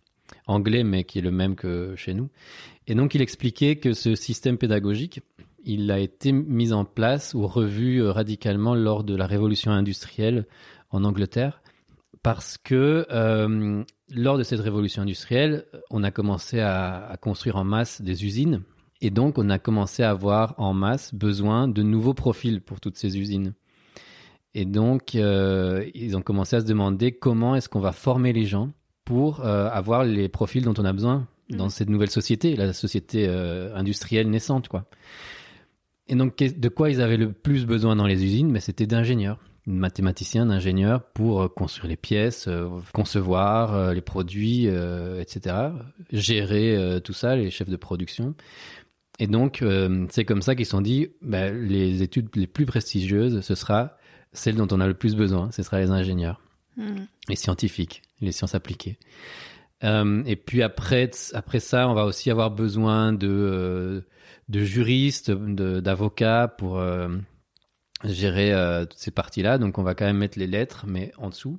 anglais, 0.48 0.82
mais 0.82 1.04
qui 1.04 1.20
est 1.20 1.22
le 1.22 1.30
même 1.30 1.54
que 1.54 1.94
chez 1.94 2.12
nous. 2.12 2.28
Et 2.88 2.96
donc, 2.96 3.14
il 3.14 3.22
expliquait 3.22 3.76
que 3.76 3.92
ce 3.92 4.16
système 4.16 4.58
pédagogique, 4.58 5.20
il 5.64 5.92
a 5.92 6.00
été 6.00 6.32
mis 6.32 6.72
en 6.72 6.84
place 6.84 7.34
ou 7.34 7.46
revu 7.46 8.02
euh, 8.02 8.10
radicalement 8.10 8.74
lors 8.74 9.04
de 9.04 9.14
la 9.14 9.28
révolution 9.28 9.70
industrielle 9.70 10.46
en 10.90 11.04
Angleterre, 11.04 11.62
parce 12.24 12.58
que 12.58 13.06
euh, 13.12 13.84
lors 14.10 14.38
de 14.38 14.42
cette 14.42 14.60
révolution 14.60 15.02
industrielle, 15.02 15.66
on 15.88 16.02
a 16.02 16.10
commencé 16.10 16.58
à 16.58 17.16
construire 17.20 17.56
en 17.56 17.64
masse 17.64 18.02
des 18.02 18.24
usines, 18.24 18.62
et 19.00 19.10
donc 19.10 19.38
on 19.38 19.50
a 19.50 19.60
commencé 19.60 20.02
à 20.02 20.10
avoir 20.10 20.56
en 20.58 20.74
masse 20.74 21.14
besoin 21.14 21.68
de 21.68 21.84
nouveaux 21.84 22.14
profils 22.14 22.60
pour 22.60 22.80
toutes 22.80 22.96
ces 22.96 23.18
usines. 23.18 23.54
Et 24.58 24.64
donc, 24.64 25.14
euh, 25.16 25.84
ils 25.94 26.16
ont 26.16 26.22
commencé 26.22 26.56
à 26.56 26.60
se 26.62 26.64
demander 26.64 27.12
comment 27.12 27.54
est-ce 27.56 27.68
qu'on 27.68 27.78
va 27.78 27.92
former 27.92 28.32
les 28.32 28.46
gens 28.46 28.72
pour 29.04 29.44
euh, 29.44 29.68
avoir 29.70 30.02
les 30.02 30.30
profils 30.30 30.64
dont 30.64 30.72
on 30.78 30.84
a 30.86 30.94
besoin 30.94 31.28
dans 31.50 31.64
Mhm. 31.64 31.70
cette 31.70 31.90
nouvelle 31.90 32.08
société, 32.08 32.56
la 32.56 32.72
société 32.72 33.26
euh, 33.28 33.76
industrielle 33.76 34.30
naissante, 34.30 34.68
quoi. 34.68 34.86
Et 36.08 36.14
donc, 36.14 36.38
de 36.38 36.68
quoi 36.70 36.88
ils 36.88 37.02
avaient 37.02 37.18
le 37.18 37.32
plus 37.32 37.66
besoin 37.66 37.96
dans 37.96 38.06
les 38.06 38.24
usines? 38.24 38.50
Mais 38.50 38.60
c'était 38.60 38.86
d'ingénieurs, 38.86 39.38
de 39.66 39.72
mathématiciens, 39.74 40.46
d'ingénieurs 40.46 41.02
pour 41.02 41.52
construire 41.52 41.90
les 41.90 41.96
pièces, 41.96 42.48
concevoir 42.94 43.92
les 43.92 44.00
produits, 44.00 44.68
etc. 45.20 45.56
Gérer 46.12 47.00
tout 47.04 47.12
ça, 47.12 47.34
les 47.36 47.50
chefs 47.50 47.68
de 47.68 47.76
production. 47.76 48.34
Et 49.18 49.26
donc, 49.26 49.64
c'est 50.10 50.24
comme 50.24 50.42
ça 50.42 50.54
qu'ils 50.54 50.64
se 50.66 50.70
sont 50.70 50.80
dit, 50.80 51.08
ben, 51.22 51.52
les 51.52 52.02
études 52.02 52.28
les 52.36 52.46
plus 52.46 52.66
prestigieuses, 52.66 53.40
ce 53.40 53.56
sera 53.56 53.96
celles 54.32 54.56
dont 54.56 54.68
on 54.70 54.80
a 54.80 54.86
le 54.86 54.94
plus 54.94 55.14
besoin, 55.16 55.50
ce 55.52 55.62
sera 55.62 55.80
les 55.80 55.90
ingénieurs, 55.90 56.40
Mm. 56.76 57.04
les 57.28 57.36
scientifiques, 57.36 58.02
les 58.20 58.32
sciences 58.32 58.54
appliquées. 58.54 58.98
Euh, 59.84 60.22
et 60.26 60.36
puis 60.36 60.62
après, 60.62 61.10
après 61.34 61.60
ça, 61.60 61.88
on 61.88 61.94
va 61.94 62.04
aussi 62.04 62.30
avoir 62.30 62.50
besoin 62.50 63.12
de, 63.12 63.28
euh, 63.28 64.00
de 64.48 64.60
juristes, 64.60 65.30
d'avocats 65.30 66.48
pour 66.48 66.78
euh, 66.78 67.08
gérer 68.04 68.52
euh, 68.52 68.84
toutes 68.84 68.98
ces 68.98 69.10
parties-là. 69.10 69.58
Donc 69.58 69.78
on 69.78 69.82
va 69.82 69.94
quand 69.94 70.04
même 70.04 70.18
mettre 70.18 70.38
les 70.38 70.46
lettres, 70.46 70.84
mais 70.86 71.12
en 71.18 71.30
dessous. 71.30 71.56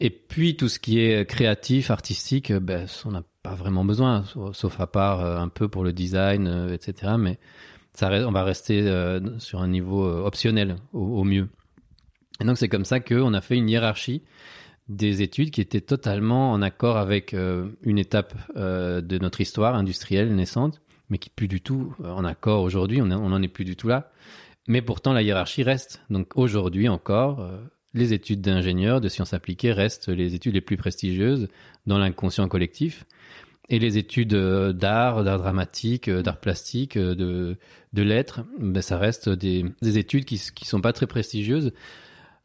Et 0.00 0.10
puis 0.10 0.56
tout 0.56 0.68
ce 0.68 0.78
qui 0.80 0.98
est 1.00 1.24
créatif, 1.28 1.90
artistique, 1.90 2.52
ben, 2.52 2.86
on 3.04 3.12
n'a 3.12 3.22
pas 3.44 3.54
vraiment 3.54 3.84
besoin, 3.84 4.24
sauf- 4.52 4.80
à 4.80 4.86
part 4.88 5.24
un 5.24 5.48
peu 5.48 5.68
pour 5.68 5.84
le 5.84 5.92
design, 5.92 6.68
etc. 6.72 7.12
Mais 7.18 7.38
ça, 7.92 8.10
on 8.26 8.32
va 8.32 8.42
rester 8.42 8.82
sur 9.38 9.62
un 9.62 9.68
niveau 9.68 10.04
optionnel 10.24 10.76
au, 10.92 11.00
au 11.20 11.24
mieux. 11.24 11.48
Et 12.40 12.44
donc 12.44 12.58
c'est 12.58 12.68
comme 12.68 12.84
ça 12.84 13.00
qu'on 13.00 13.34
a 13.34 13.40
fait 13.40 13.56
une 13.56 13.68
hiérarchie 13.68 14.22
des 14.88 15.22
études 15.22 15.50
qui 15.50 15.60
étaient 15.60 15.80
totalement 15.80 16.52
en 16.52 16.60
accord 16.60 16.96
avec 16.96 17.32
euh, 17.32 17.68
une 17.82 17.98
étape 17.98 18.34
euh, 18.56 19.00
de 19.00 19.18
notre 19.18 19.40
histoire 19.40 19.74
industrielle 19.74 20.34
naissante, 20.34 20.82
mais 21.08 21.18
qui 21.18 21.30
plus 21.30 21.48
du 21.48 21.60
tout 21.60 21.94
euh, 22.02 22.10
en 22.10 22.24
accord 22.24 22.62
aujourd'hui. 22.62 23.00
On 23.00 23.06
n'en 23.06 23.42
est 23.42 23.48
plus 23.48 23.64
du 23.64 23.76
tout 23.76 23.88
là. 23.88 24.10
Mais 24.66 24.82
pourtant 24.82 25.12
la 25.12 25.22
hiérarchie 25.22 25.62
reste. 25.62 26.02
Donc 26.10 26.36
aujourd'hui 26.36 26.88
encore, 26.88 27.50
les 27.92 28.14
études 28.14 28.40
d'ingénieurs, 28.40 29.02
de 29.02 29.08
sciences 29.08 29.34
appliquées 29.34 29.72
restent 29.72 30.08
les 30.08 30.34
études 30.34 30.54
les 30.54 30.62
plus 30.62 30.78
prestigieuses 30.78 31.48
dans 31.86 31.98
l'inconscient 31.98 32.48
collectif. 32.48 33.04
Et 33.68 33.78
les 33.78 33.98
études 33.98 34.34
d'art, 34.34 35.22
d'art 35.22 35.38
dramatique, 35.38 36.08
d'art 36.08 36.38
plastique, 36.38 36.96
de, 36.96 37.56
lettres, 37.94 38.40
ben, 38.58 38.80
ça 38.80 38.96
reste 38.96 39.28
des, 39.28 39.66
des 39.82 39.98
études 39.98 40.24
qui, 40.24 40.40
qui 40.54 40.64
sont 40.64 40.80
pas 40.80 40.94
très 40.94 41.06
prestigieuses, 41.06 41.72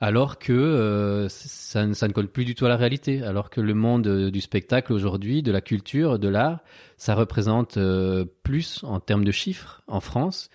alors 0.02 0.40
que 0.40 0.54
euh, 0.54 1.28
ça, 1.30 1.86
ne- 1.86 1.94
ça 1.94 2.08
ne 2.08 2.14
colle 2.14 2.28
plus 2.30 2.46
du 2.46 2.56
tout 2.56 2.66
à 2.66 2.70
la 2.70 2.78
réalité. 2.78 3.22
Alors 3.24 3.50
que 3.50 3.60
le 3.62 3.74
monde 3.74 4.08
euh, 4.08 4.32
du 4.32 4.42
spectacle 4.42 4.94
aujourd'hui, 4.94 5.42
de 5.44 5.52
la 5.52 5.62
culture, 5.62 6.20
de 6.20 6.28
l'art, 6.28 6.60
ça 6.98 7.16
représente 7.16 7.78
euh, 7.78 8.26
plus 8.44 8.82
en 8.84 9.00
termes 9.00 9.26
de 9.26 9.32
chiffres 9.32 9.82
en 9.88 10.00
France 10.00 10.50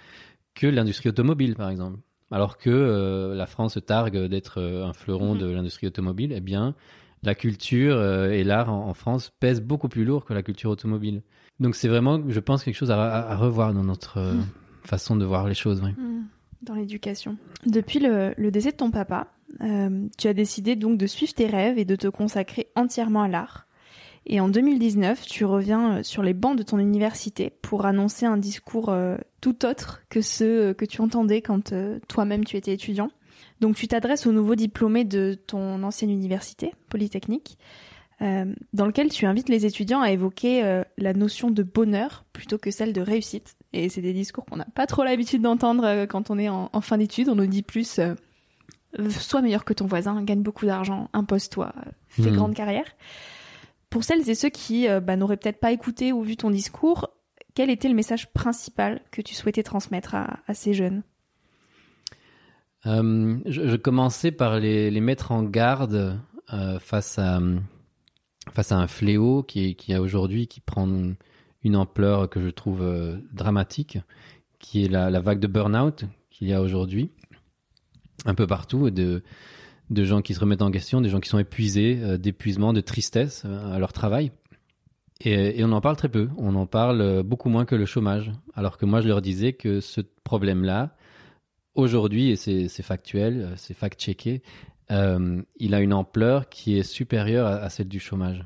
que 0.55 0.67
l'industrie 0.67 1.09
automobile, 1.11 1.57
par 1.57 1.69
exemple. 1.69 1.99
Alors 2.31 2.57
que 2.59 2.71
euh, 2.71 3.35
la 3.35 3.47
France 3.47 3.75
se 3.75 3.81
targue 3.81 4.17
d'être 4.27 4.61
un 4.63 4.93
fleuron 4.93 5.35
Mhm. 5.35 5.41
de 5.41 5.47
l'industrie 5.47 5.87
automobile, 5.89 6.33
eh 6.35 6.41
bien, 6.41 6.75
la 7.23 7.35
culture 7.35 8.03
et 8.31 8.45
l'art 8.45 8.71
en, 8.73 8.89
en 8.89 8.95
France 8.95 9.33
pèsent 9.41 9.63
beaucoup 9.63 9.89
plus 9.89 10.05
lourd 10.05 10.25
que 10.25 10.33
la 10.35 10.43
culture 10.43 10.71
automobile. 10.71 11.23
Donc 11.61 11.75
c'est 11.75 11.89
vraiment, 11.89 12.21
je 12.29 12.41
pense, 12.41 12.65
quelque 12.65 12.75
chose 12.77 12.91
à, 12.91 13.37
revoir 13.37 13.73
dans 13.75 13.85
notre 13.85 14.19
Mhm. 14.21 14.45
façon 14.85 15.17
de 15.17 15.25
voir 15.25 15.47
les 15.49 15.55
choses. 15.55 15.81
oui. 15.85 15.91
Mm. 15.93 16.25
Dans 16.63 16.75
l'éducation. 16.75 17.37
Depuis 17.67 17.99
le, 17.99 18.33
le 18.39 18.51
décès 18.51 18.71
de 18.73 18.77
ton 18.77 18.91
papa, 18.91 19.27
euh, 19.63 20.09
tu 20.19 20.29
as 20.29 20.35
décidé 20.35 20.77
donc 20.77 20.99
de 20.99 21.07
suivre 21.07 21.35
tes 21.35 21.47
rêves 21.47 21.79
et 21.79 21.85
de 21.85 21.97
te 21.97 22.09
consacrer 22.09 22.69
entièrement 22.75 23.23
à 23.23 23.29
l'art. 23.29 23.67
Et 24.27 24.41
en 24.41 24.49
2019, 24.49 25.27
tu 25.27 25.45
reviens 25.45 25.99
euh, 25.99 26.03
sur 26.03 26.23
les 26.23 26.35
bancs 26.35 26.57
de 26.57 26.63
ton 26.63 26.79
université 26.79 27.51
pour 27.63 27.85
annoncer 27.85 28.27
un 28.27 28.37
discours 28.37 28.89
euh, 28.89 29.17
tout 29.41 29.67
autre 29.67 30.03
que 30.09 30.23
ceux 30.23 30.73
que 30.73 30.85
tu 30.85 31.03
entendais 31.03 31.43
quand 31.43 31.75
toi-même 32.09 32.45
tu 32.45 32.57
étais 32.57 32.73
étudiant. 32.73 33.11
Donc 33.61 33.77
tu 33.77 33.87
t'adresses 33.87 34.27
aux 34.27 34.33
nouveaux 34.33 34.55
diplômés 34.55 35.05
de 35.05 35.39
ton 35.47 35.83
ancienne 35.83 36.11
université, 36.11 36.73
Polytechnique, 36.89 37.59
dans 38.21 38.87
lequel 38.87 39.11
tu 39.11 39.27
invites 39.27 39.51
les 39.51 39.67
étudiants 39.67 40.01
à 40.01 40.11
évoquer 40.11 40.83
la 40.97 41.13
notion 41.13 41.51
de 41.51 41.63
bonheur 41.63 42.25
plutôt 42.33 42.57
que 42.57 42.71
celle 42.71 42.95
de 42.95 43.03
réussite. 43.03 43.55
Et 43.75 43.91
c'est 43.91 44.01
des 44.01 44.15
discours 44.15 44.47
qu'on 44.47 44.57
n'a 44.57 44.65
pas 44.65 44.87
trop 44.87 45.05
l'habitude 45.05 45.43
d'entendre 45.43 46.07
quand 46.07 46.31
on 46.31 46.39
est 46.39 46.49
en, 46.49 46.81
fin 46.81 46.97
d'études. 46.97 47.29
On 47.29 47.35
nous 47.35 47.47
dit 47.47 47.63
plus 47.63 48.01
sois 49.11 49.43
meilleur 49.43 49.65
que 49.65 49.73
ton 49.73 49.87
voisin, 49.87 50.23
gagne 50.23 50.43
beaucoup 50.43 50.67
d'argent, 50.67 51.09
impose-toi, 51.13 51.75
fais 52.09 52.31
mmh. 52.31 52.37
grande 52.37 52.55
carrière. 52.55 52.87
Pour 53.95 54.03
celles 54.03 54.29
et 54.29 54.35
ceux 54.35 54.49
qui 54.49 54.89
euh, 54.89 54.99
bah, 54.99 55.15
n'auraient 55.15 55.37
peut-être 55.37 55.61
pas 55.61 55.71
écouté 55.71 56.13
ou 56.13 56.23
vu 56.23 56.37
ton 56.37 56.51
discours, 56.51 57.11
quel 57.55 57.71
était 57.71 57.89
le 57.89 57.95
message 57.95 58.33
principal 58.33 59.01
que 59.13 59.23
tu 59.23 59.37
souhaitais 59.37 59.63
transmettre 59.63 60.17
à, 60.17 60.53
ces 60.53 60.75
jeunes? 60.75 61.05
Euh, 62.87 63.39
je, 63.47 63.77
commençais 63.77 64.33
par 64.33 64.59
les, 64.59 65.01
mettre 65.01 65.31
en 65.31 65.45
garde 65.45 66.19
euh, 66.53 66.79
face, 66.81 67.21
à, 67.21 67.41
face 68.51 68.73
à 68.73 68.79
un 68.79 68.89
fléau 68.89 69.45
qui, 69.45 69.77
qui 69.77 69.95
a 69.95 70.03
aujourd'hui, 70.03 70.49
qui 70.49 70.59
prend 70.61 70.89
une 71.63 71.77
ampleur 71.77 72.29
que 72.29 72.41
je 72.41 72.49
trouve 72.49 72.83
dramatique, 73.33 73.99
qui 74.59 74.85
est 74.85 74.89
la, 74.89 75.09
la 75.09 75.21
vague 75.21 75.39
de 75.39 75.47
burn-out 75.47 76.05
qu'il 76.31 76.49
y 76.49 76.53
a 76.53 76.61
aujourd'hui, 76.61 77.13
un 78.25 78.35
peu 78.35 78.47
partout, 78.47 78.91
de, 78.91 79.23
de 79.91 80.05
gens 80.05 80.23
qui 80.23 80.35
se 80.35 80.41
remettent 80.41 80.63
en 80.63 80.71
question, 80.71 81.01
des 81.01 81.09
gens 81.09 81.21
qui 81.21 81.29
sont 81.29 81.39
épuisés, 81.39 81.99
euh, 82.01 82.17
d'épuisement, 82.17 82.73
de 82.73 82.81
tristesse 82.81 83.43
euh, 83.45 83.75
à 83.75 83.79
leur 83.79 83.93
travail. 83.93 84.33
Et, 85.21 85.63
on 85.65 85.73
en 85.73 85.81
parle 85.81 85.97
très 85.97 86.09
peu. 86.09 86.29
On 86.37 86.55
en 86.55 86.67
parle 86.67 87.01
euh, 87.01 87.23
beaucoup 87.23 87.49
moins 87.49 87.65
que 87.65 87.75
le 87.75 87.87
chômage. 87.87 88.33
Alors 88.55 88.79
que 88.79 88.87
moi, 88.87 89.01
je 89.01 89.09
leur 89.09 89.23
disais 89.23 89.53
que 89.53 89.81
ce 89.81 90.01
problème-là, 90.25 90.97
aujourd'hui, 91.75 92.31
et 92.31 92.37
c'est 92.37 92.83
factuel, 92.83 93.53
c'est 93.57 93.75
fact-checké, 93.75 94.43
il 94.91 95.75
a 95.75 95.81
une 95.81 95.93
ampleur 95.93 96.49
qui 96.49 96.79
est 96.79 96.85
supérieure 96.85 97.47
à, 97.47 97.69
celle 97.69 97.89
du 97.89 97.99
chômage. 97.99 98.45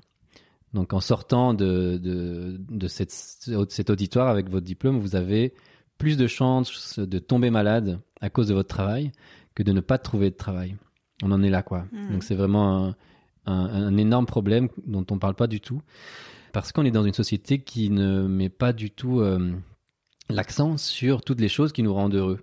Donc 0.73 0.95
en 0.95 1.01
sortant 1.01 1.53
de, 1.53 1.99
de, 2.03 2.57
de 2.71 2.89
cette, 2.89 3.11
cet 3.11 3.91
auditoire 3.91 4.29
avec 4.29 4.49
votre 4.49 4.65
diplôme, 4.65 4.99
vous 4.99 5.15
avez 5.15 5.53
plus 5.99 6.17
de 6.17 6.27
chances 6.27 6.99
de 6.99 7.19
tomber 7.19 7.51
malade 7.51 8.01
à 8.23 8.31
cause 8.31 8.49
de 8.49 8.55
votre 8.55 8.69
travail 8.69 9.13
que 9.59 9.63
de 9.65 9.73
ne 9.73 9.81
pas 9.81 9.99
trouver 9.99 10.31
de 10.31 10.37
travail 10.37 10.77
on 11.23 11.33
en 11.33 11.43
est 11.43 11.51
là, 11.51 11.63
quoi. 11.63 11.87
Hmm. 11.93 12.13
Donc 12.13 12.23
c'est 12.23 12.35
vraiment 12.35 12.95
un, 13.47 13.97
énorme 13.97 14.27
problème 14.27 14.69
dont 14.87 15.07
on 15.11 15.19
parle 15.19 15.35
pas 15.35 15.47
du 15.47 15.61
tout, 15.61 15.83
parce 16.53 16.73
qu'on 16.73 16.85
est 16.85 16.91
dans 16.91 17.05
une 17.05 17.15
société 17.15 17.59
qui 17.59 17.91
ne 17.91 18.27
met 18.27 18.49
pas 18.51 18.73
du 18.73 18.91
tout 18.91 19.21
euh, 19.21 19.53
l'accent 20.29 20.77
sur 20.77 21.23
toutes 21.23 21.41
les 21.41 21.49
choses 21.49 21.73
qui 21.73 21.83
nous 21.83 21.95
rendent 21.95 22.15
heureux. 22.15 22.41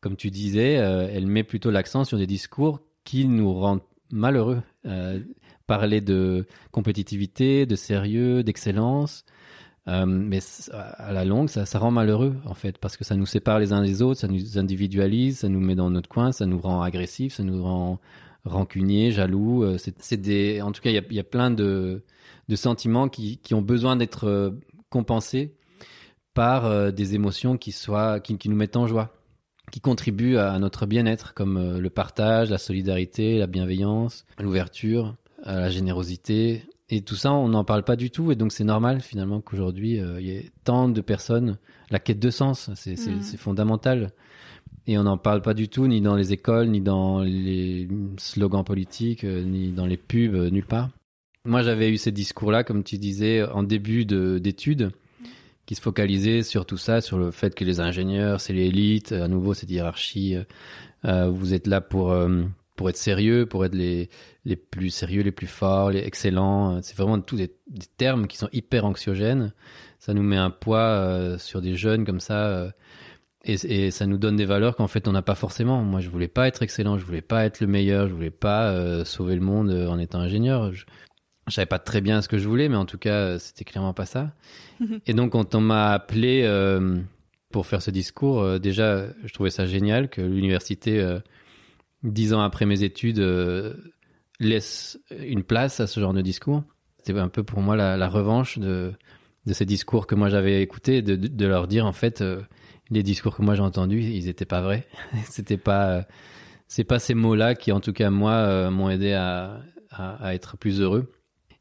Comme 0.00 0.16
tu 0.16 0.30
disais, 0.30 0.78
euh, 0.78 1.08
elle 1.10 1.26
met 1.26 1.42
plutôt 1.42 1.70
l'accent 1.70 2.04
sur 2.04 2.18
des 2.18 2.26
discours 2.26 2.80
qui 3.04 3.26
nous 3.26 3.52
rendent 3.52 3.82
malheureux. 4.10 4.62
Euh, 4.84 5.20
parler 5.66 6.00
de 6.00 6.46
compétitivité, 6.70 7.66
de 7.66 7.74
sérieux, 7.74 8.44
d'excellence, 8.44 9.24
mais 9.86 10.40
à 10.72 11.12
la 11.12 11.24
longue, 11.24 11.48
ça, 11.48 11.78
rend 11.78 11.90
malheureux 11.90 12.34
en 12.44 12.54
fait, 12.54 12.78
parce 12.78 12.96
que 12.96 13.04
ça 13.04 13.14
nous 13.14 13.26
sépare 13.26 13.60
les 13.60 13.72
uns 13.72 13.82
des 13.82 14.02
autres, 14.02 14.20
ça 14.20 14.28
nous 14.28 14.58
individualise, 14.58 15.38
ça 15.38 15.48
nous 15.48 15.60
met 15.60 15.76
dans 15.76 15.90
notre 15.90 16.08
coin, 16.08 16.32
ça 16.32 16.44
nous 16.46 16.58
rend 16.58 16.82
agressifs, 16.82 17.34
ça 17.34 17.44
nous 17.44 17.62
rend 17.62 18.00
rancuniers, 18.46 19.10
jaloux. 19.10 19.64
Euh, 19.64 19.76
c'est 19.78 20.20
des, 20.20 20.62
en 20.62 20.72
tout 20.72 20.80
cas, 20.80 20.90
il 20.90 21.14
y 21.14 21.20
a, 21.20 21.24
plein 21.24 21.50
de, 21.50 22.02
sentiments 22.54 23.08
qui, 23.08 23.40
ont 23.52 23.62
besoin 23.62 23.96
d'être 23.96 24.26
euh, 24.26 24.50
compensés 24.88 25.54
par 26.34 26.66
euh, 26.66 26.90
des 26.90 27.14
émotions 27.14 27.56
qui 27.58 27.72
soient, 27.72 28.20
qui, 28.20 28.48
nous 28.48 28.56
mettent 28.56 28.76
en 28.76 28.86
joie, 28.86 29.14
qui 29.72 29.80
contribuent 29.80 30.38
à, 30.38 30.58
notre 30.58 30.86
bien-être, 30.86 31.34
comme 31.34 31.78
le 31.78 31.90
partage, 31.90 32.50
la 32.50 32.58
solidarité, 32.58 33.38
la 33.38 33.46
bienveillance, 33.46 34.24
l'ouverture, 34.38 35.16
la 35.44 35.70
générosité, 35.70 36.64
et 36.88 37.02
tout 37.02 37.16
ça, 37.16 37.32
on 37.32 37.48
n'en 37.48 37.64
parle 37.64 37.82
pas 37.82 37.96
du 37.96 38.10
tout. 38.10 38.30
Et 38.30 38.36
donc, 38.36 38.52
c'est 38.52 38.64
normal, 38.64 39.00
finalement, 39.00 39.40
qu'aujourd'hui, 39.40 40.00
euh, 40.00 40.20
il 40.20 40.26
y 40.26 40.30
ait 40.30 40.50
tant 40.64 40.88
de 40.88 41.00
personnes. 41.00 41.58
La 41.90 41.98
quête 41.98 42.20
de 42.20 42.30
sens, 42.30 42.70
c'est 42.74 42.94
mm. 42.94 43.22
fondamental. 43.38 44.12
Et 44.86 44.96
on 44.96 45.02
n'en 45.02 45.18
parle 45.18 45.42
pas 45.42 45.54
du 45.54 45.68
tout, 45.68 45.88
ni 45.88 46.00
dans 46.00 46.14
les 46.14 46.32
écoles, 46.32 46.68
ni 46.68 46.80
dans 46.80 47.20
les 47.20 47.88
slogans 48.18 48.62
politiques, 48.62 49.24
euh, 49.24 49.42
ni 49.42 49.72
dans 49.72 49.86
les 49.86 49.96
pubs, 49.96 50.34
euh, 50.34 50.50
nulle 50.50 50.66
part. 50.66 50.90
Moi, 51.44 51.62
j'avais 51.62 51.90
eu 51.90 51.96
ces 51.96 52.12
discours-là, 52.12 52.62
comme 52.62 52.84
tu 52.84 52.98
disais, 52.98 53.42
en 53.42 53.64
début 53.64 54.04
d'études, 54.04 54.90
qui 55.64 55.74
se 55.74 55.80
focalisaient 55.80 56.42
sur 56.42 56.66
tout 56.66 56.76
ça, 56.76 57.00
sur 57.00 57.18
le 57.18 57.32
fait 57.32 57.54
que 57.54 57.64
les 57.64 57.80
ingénieurs, 57.80 58.40
c'est 58.40 58.52
l'élite, 58.52 59.12
à 59.12 59.28
nouveau, 59.28 59.54
cette 59.54 59.70
hiérarchie. 59.70 60.36
vous 61.04 61.54
êtes 61.54 61.68
là 61.68 61.80
pour 61.80 62.12
pour 62.76 62.90
être 62.90 62.96
sérieux, 62.96 63.46
pour 63.46 63.64
être 63.64 63.74
les, 63.74 64.08
les 64.44 64.56
plus 64.56 64.90
sérieux, 64.90 65.22
les 65.22 65.32
plus 65.32 65.46
forts, 65.46 65.90
les 65.90 66.00
excellents. 66.00 66.80
C'est 66.82 66.96
vraiment 66.96 67.20
tous 67.20 67.36
des, 67.36 67.50
termes 67.96 68.26
qui 68.26 68.36
sont 68.36 68.48
hyper 68.52 68.84
anxiogènes. 68.84 69.52
Ça 69.98 70.14
nous 70.14 70.22
met 70.22 70.36
un 70.36 70.50
poids 70.50 70.78
euh, 70.78 71.38
sur 71.38 71.62
des 71.62 71.74
jeunes 71.74 72.04
comme 72.04 72.20
ça. 72.20 72.46
Euh, 72.46 72.70
et, 73.44 73.54
et, 73.86 73.90
ça 73.90 74.06
nous 74.06 74.18
donne 74.18 74.36
des 74.36 74.44
valeurs 74.44 74.76
qu'en 74.76 74.88
fait 74.88 75.08
on 75.08 75.12
n'a 75.12 75.22
pas 75.22 75.34
forcément. 75.34 75.82
Moi, 75.82 76.00
je 76.00 76.10
voulais 76.10 76.28
pas 76.28 76.46
être 76.48 76.62
excellent, 76.62 76.98
je 76.98 77.04
voulais 77.04 77.22
pas 77.22 77.44
être 77.46 77.60
le 77.60 77.66
meilleur, 77.66 78.08
je 78.08 78.14
voulais 78.14 78.30
pas 78.30 78.70
euh, 78.70 79.04
sauver 79.04 79.34
le 79.34 79.40
monde 79.40 79.70
en 79.70 79.98
étant 79.98 80.20
ingénieur. 80.20 80.72
Je, 80.72 80.84
je 81.48 81.54
savais 81.54 81.66
pas 81.66 81.78
très 81.78 82.00
bien 82.00 82.22
ce 82.22 82.28
que 82.28 82.38
je 82.38 82.46
voulais, 82.46 82.68
mais 82.68 82.76
en 82.76 82.86
tout 82.86 82.98
cas, 82.98 83.38
c'était 83.38 83.64
clairement 83.64 83.94
pas 83.94 84.06
ça. 84.06 84.32
et 85.06 85.14
donc, 85.14 85.32
quand 85.32 85.54
on 85.54 85.60
m'a 85.60 85.92
appelé 85.92 86.44
pour 87.52 87.66
faire 87.66 87.82
ce 87.82 87.92
discours, 87.92 88.58
déjà, 88.58 89.06
je 89.24 89.32
trouvais 89.32 89.50
ça 89.50 89.64
génial 89.64 90.08
que 90.08 90.20
l'université 90.20 91.18
dix 92.12 92.32
ans 92.32 92.40
après 92.40 92.66
mes 92.66 92.82
études, 92.82 93.18
euh, 93.18 93.74
laisse 94.40 94.98
une 95.18 95.42
place 95.42 95.80
à 95.80 95.86
ce 95.86 96.00
genre 96.00 96.12
de 96.12 96.22
discours. 96.22 96.62
C'était 96.98 97.18
un 97.18 97.28
peu 97.28 97.42
pour 97.42 97.60
moi 97.60 97.76
la, 97.76 98.08
revanche 98.08 98.58
de, 98.58 98.92
de 99.46 99.52
ces 99.52 99.64
discours 99.64 100.06
que 100.06 100.14
moi 100.14 100.28
j'avais 100.28 100.62
écoutés, 100.62 101.02
de, 101.02 101.46
leur 101.46 101.68
dire 101.68 101.86
en 101.86 101.92
fait, 101.92 102.20
euh, 102.20 102.42
les 102.90 103.02
discours 103.02 103.36
que 103.36 103.42
moi 103.42 103.54
j'ai 103.54 103.62
entendus, 103.62 104.02
ils 104.02 104.26
n'étaient 104.26 104.44
pas 104.44 104.60
vrais. 104.60 104.86
C'était 105.24 105.56
pas, 105.56 106.06
c'est 106.68 106.84
pas 106.84 106.98
ces 106.98 107.14
mots-là 107.14 107.54
qui, 107.54 107.72
en 107.72 107.80
tout 107.80 107.92
cas 107.92 108.10
moi, 108.10 108.32
euh, 108.32 108.70
m'ont 108.70 108.90
aidé 108.90 109.12
à, 109.12 109.60
à, 109.90 110.34
être 110.34 110.56
plus 110.56 110.80
heureux. 110.80 111.12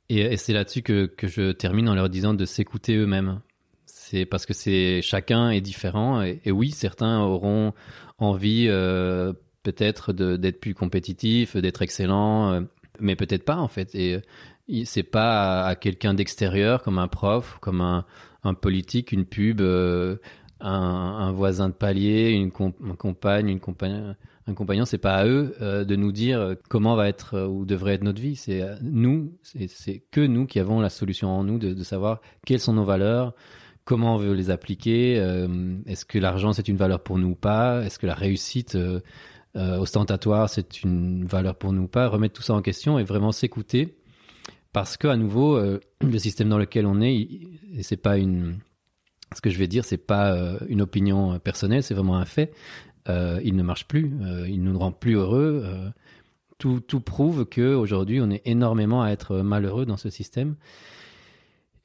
Et, 0.10 0.38
c'est 0.38 0.54
là-dessus 0.54 0.82
que, 0.82 1.06
que 1.06 1.28
je 1.28 1.52
termine 1.52 1.90
en 1.90 1.96
leur 1.96 2.10
disant 2.10 2.34
de 2.34 2.46
s'écouter 2.46 2.96
eux-mêmes. 2.96 3.42
C'est 3.86 4.26
parce 4.26 4.46
que 4.46 4.54
c'est 4.54 5.02
chacun 5.02 5.50
est 5.50 5.62
différent 5.62 6.22
et, 6.22 6.52
oui, 6.52 6.72
certains 6.72 7.20
auront 7.22 7.74
envie 8.18 8.68
euh, 8.70 9.34
peut-être 9.66 10.14
d'être 10.14 10.60
plus 10.60 10.76
compétitif, 10.76 11.58
d'être 11.58 11.82
excellent, 11.82 12.52
euh, 12.52 12.62
mais 13.00 13.16
peut-être 13.16 13.44
pas 13.44 13.58
en 13.58 13.68
fait. 13.68 13.94
Et 13.96 14.16
euh, 14.16 14.84
c'est 14.86 15.04
pas 15.04 15.66
à, 15.66 15.76
quelqu'un 15.76 16.14
d'extérieur 16.14 16.84
comme 16.84 17.00
un 17.00 17.08
prof, 17.08 17.58
comme 17.62 17.82
un, 17.82 18.06
un 18.44 18.54
politique, 18.54 19.12
une 19.12 19.26
pub, 19.26 19.60
euh, 19.62 20.18
un, 20.62 20.70
un, 20.72 21.32
voisin 21.32 21.70
de 21.70 21.74
palier, 21.74 22.30
une, 22.30 22.52
compagne, 22.52 23.50
une 23.50 23.60
compagne, 23.60 24.16
un 24.48 24.54
compagnon. 24.54 24.86
C'est 24.86 25.00
pas 25.00 25.16
à 25.16 25.26
eux 25.26 25.56
de 25.60 25.96
nous 25.96 26.12
dire 26.12 26.56
comment 26.70 26.96
va 26.96 27.10
être 27.10 27.48
ou 27.48 27.66
devrait 27.66 27.96
être 27.96 28.04
notre 28.04 28.22
vie. 28.22 28.36
C'est 28.36 28.64
nous, 28.82 29.34
c'est 29.44 30.04
que 30.12 30.22
nous 30.22 30.46
qui 30.46 30.60
avons 30.60 30.80
la 30.80 30.90
solution 30.90 31.30
en 31.30 31.44
nous 31.44 31.58
de, 31.58 31.84
savoir 31.84 32.22
quelles 32.46 32.62
sont 32.62 32.74
nos 32.74 32.86
valeurs. 32.86 33.34
Comment 33.84 34.16
on 34.16 34.18
veut 34.18 34.34
les 34.34 34.50
appliquer 34.50 35.16
Est-ce 35.86 36.06
que 36.06 36.18
l'argent 36.18 36.54
c'est 36.54 36.68
une 36.70 36.78
valeur 36.78 37.02
pour 37.04 37.20
nous 37.20 37.30
ou 37.30 37.36
pas 37.36 37.84
Est-ce 37.84 38.00
que 38.00 38.08
la 38.08 38.16
réussite 38.16 38.78
euh, 39.56 39.78
ostentatoire, 39.78 40.50
c'est 40.50 40.84
une 40.84 41.26
valeur 41.26 41.56
pour 41.56 41.72
nous 41.72 41.88
pas. 41.88 42.08
Remettre 42.08 42.34
tout 42.34 42.42
ça 42.42 42.54
en 42.54 42.62
question 42.62 43.00
et 43.00 43.04
vraiment 43.04 43.32
s'écouter, 43.32 43.96
parce 44.74 44.98
que 44.98 45.08
à 45.08 45.16
nouveau, 45.16 45.56
euh, 45.56 45.80
le 46.02 46.20
système 46.20 46.50
dans 46.50 46.58
lequel 46.58 46.86
on 46.86 47.00
est, 47.02 47.28
c'est 47.82 47.98
pas 47.98 48.18
une, 48.18 48.58
ce 49.34 49.42
que 49.42 49.50
je 49.50 49.58
vais 49.58 49.68
dire, 49.68 49.86
c'est 49.86 49.98
pas 49.98 50.34
euh, 50.34 50.60
une 50.68 50.82
opinion 50.82 51.40
personnelle, 51.40 51.84
c'est 51.84 51.94
vraiment 51.94 52.18
un 52.18 52.26
fait. 52.26 52.52
il 53.08 53.56
ne 53.56 53.64
marche 53.64 53.88
plus, 53.88 54.12
il 54.48 54.64
nous 54.64 54.78
rend 54.78 54.92
plus 54.92 55.14
heureux. 55.14 55.64
tout, 56.58 56.80
tout 56.80 57.00
prouve 57.00 57.46
que 57.46 57.76
aujourd'hui, 57.76 58.20
on 58.22 58.30
est 58.30 58.42
énormément 58.46 59.04
à 59.04 59.10
être 59.12 59.38
malheureux 59.38 59.86
dans 59.86 59.98
ce 59.98 60.10
système. 60.10 60.56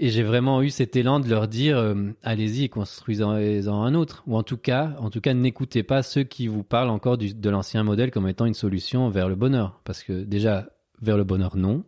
Et 0.02 0.08
j'ai 0.08 0.22
vraiment 0.22 0.62
eu 0.62 0.70
cet 0.70 0.96
élan 0.96 1.20
de 1.20 1.28
leur 1.28 1.46
dire 1.46 1.76
euh, 1.76 1.94
allez-y 2.22 2.70
construisez-en 2.70 3.82
un 3.82 3.94
autre. 3.94 4.22
Ou 4.26 4.34
en 4.34 4.42
tout 4.42 4.56
cas, 4.56 4.96
en 4.98 5.10
tout 5.10 5.20
cas, 5.20 5.34
n'écoutez 5.34 5.82
pas 5.82 6.02
ceux 6.02 6.22
qui 6.22 6.48
vous 6.48 6.62
parlent 6.62 6.88
encore 6.88 7.18
de 7.18 7.50
l'ancien 7.50 7.82
modèle 7.82 8.10
comme 8.10 8.26
étant 8.26 8.46
une 8.46 8.54
solution 8.54 9.10
vers 9.10 9.28
le 9.28 9.34
bonheur. 9.34 9.78
Parce 9.84 10.02
que 10.02 10.24
déjà, 10.24 10.70
vers 11.02 11.18
le 11.18 11.24
bonheur, 11.24 11.54
non. 11.54 11.84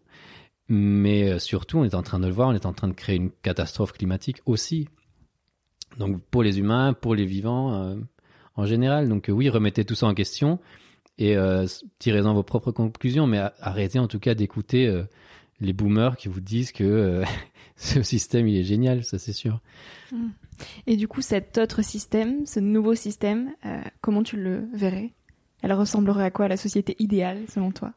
Mais 0.68 1.32
euh, 1.32 1.38
surtout, 1.38 1.78
on 1.78 1.84
est 1.84 1.94
en 1.94 2.02
train 2.02 2.20
de 2.20 2.26
le 2.26 2.34
voir, 2.34 2.50
on 2.50 2.52
est 2.52 2.66
en 2.66 2.74
train 2.74 2.88
de 2.88 2.92
créer 2.92 3.16
une 3.16 3.30
catastrophe 3.30 3.92
climatique 3.92 4.42
aussi. 4.44 4.88
Donc 5.96 6.20
pour 6.30 6.42
les 6.42 6.58
humains, 6.58 6.92
pour 6.92 7.14
les 7.14 7.24
vivants 7.24 7.72
euh, 7.72 7.96
en 8.56 8.66
général. 8.66 9.08
Donc 9.08 9.30
oui, 9.32 9.48
remettez 9.48 9.86
tout 9.86 9.94
ça 9.94 10.06
en 10.06 10.12
question 10.12 10.60
et 11.16 11.36
tirez-en 11.98 12.34
vos 12.34 12.42
propres 12.42 12.72
conclusions, 12.72 13.26
mais 13.26 13.38
arrêtez 13.60 13.98
en 13.98 14.08
tout 14.08 14.18
cas 14.18 14.34
d'écouter 14.34 15.02
les 15.60 15.72
boomers 15.72 16.16
qui 16.16 16.28
vous 16.28 16.40
disent 16.40 16.72
que 16.72 17.22
ce 17.82 18.02
système, 18.02 18.46
il 18.48 18.56
est 18.56 18.64
génial, 18.64 19.04
ça 19.04 19.18
c'est 19.18 19.32
sûr. 19.32 19.60
Hmm. 20.12 20.28
Et 20.86 20.96
du 20.96 21.08
coup, 21.08 21.20
cet 21.20 21.58
autre 21.58 21.82
système, 21.82 22.46
ce 22.46 22.60
nouveau 22.60 22.94
système, 22.94 23.50
euh, 23.66 23.80
comment 24.00 24.22
tu 24.22 24.36
le 24.36 24.68
verrais? 24.72 25.12
Elle 25.62 25.72
ressemblerait 25.72 26.24
à 26.24 26.30
quoi 26.30 26.48
la 26.48 26.56
société 26.56 26.94
idéale 26.98 27.38
selon 27.48 27.72
toi? 27.72 27.92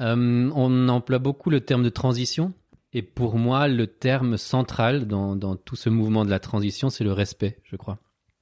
Euh, 0.00 0.50
on 0.54 0.88
emploie 0.88 1.18
beaucoup 1.18 1.50
le 1.50 1.60
terme 1.60 1.82
de 1.82 1.88
transition. 1.88 2.52
Et 2.92 3.02
pour 3.02 3.36
moi, 3.36 3.68
le 3.68 3.86
terme 3.86 4.36
central 4.36 5.06
dans, 5.06 5.36
dans 5.36 5.54
tout 5.54 5.76
ce 5.76 5.88
mouvement 5.88 6.24
de 6.24 6.30
la 6.30 6.40
transition, 6.40 6.90
c'est 6.90 7.04
le 7.04 7.12
respect, 7.12 7.58
je 7.62 7.76
crois. 7.76 7.98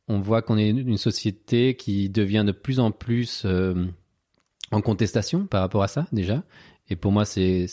On 0.06 0.20
voit 0.20 0.40
qu'on 0.40 0.56
est 0.56 0.70
une 0.70 0.96
société 0.96 1.74
qui 1.74 2.08
devient 2.08 2.44
de 2.46 2.52
plus 2.52 2.80
en 2.80 2.90
plus 2.90 3.42
euh, 3.44 3.84
en 4.70 4.80
contestation 4.80 5.46
par 5.46 5.60
rapport 5.60 5.82
à 5.82 5.88
ça, 5.88 6.06
déjà. 6.12 6.42
Et 6.88 6.96
pour 6.96 7.12
moi, 7.12 7.26
c'est 7.26 7.66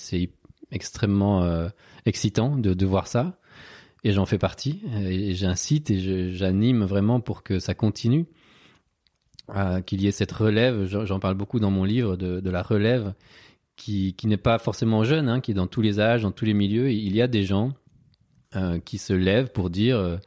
extrêmement 0.76 1.42
euh, 1.44 1.70
excitant 2.06 2.56
de, 2.56 2.86
voir 2.86 3.08
ça. 3.08 3.40
Et 4.04 4.12
j'en 4.12 4.28
fais 4.28 4.38
partie. 4.38 4.84
Et 5.08 5.34
j'incite 5.34 5.90
et 5.90 6.32
j'anime 6.32 6.84
vraiment 6.84 7.20
pour 7.20 7.42
que 7.42 7.58
ça 7.58 7.74
continue. 7.74 8.28
Euh, 9.56 9.82
qu'il 9.82 10.02
y 10.02 10.08
ait 10.08 10.12
cette 10.12 10.32
relève, 10.32 10.86
j'en 10.86 11.20
parle 11.20 11.36
beaucoup 11.36 11.60
dans 11.60 11.70
mon 11.70 11.84
livre, 11.84 12.16
de, 12.16 12.50
la 12.50 12.64
relève 12.64 13.14
qui, 13.76 14.16
qui 14.16 14.26
n'est 14.26 14.38
pas 14.38 14.58
forcément 14.58 15.04
jeune, 15.04 15.30
hein, 15.30 15.40
qui 15.40 15.52
est 15.52 15.56
dans 15.56 15.68
tous 15.68 15.82
les 15.82 16.00
âges, 16.00 16.24
dans 16.24 16.32
tous 16.32 16.46
les 16.46 16.56
milieux. 16.56 16.92
Il 16.92 17.16
y 17.16 17.22
a 17.22 17.28
des 17.28 17.44
gens 17.44 17.72
euh, 18.56 18.80
qui 18.80 18.98
se 18.98 19.14
lèvent 19.14 19.52
pour 19.52 19.70
dire 19.70 20.20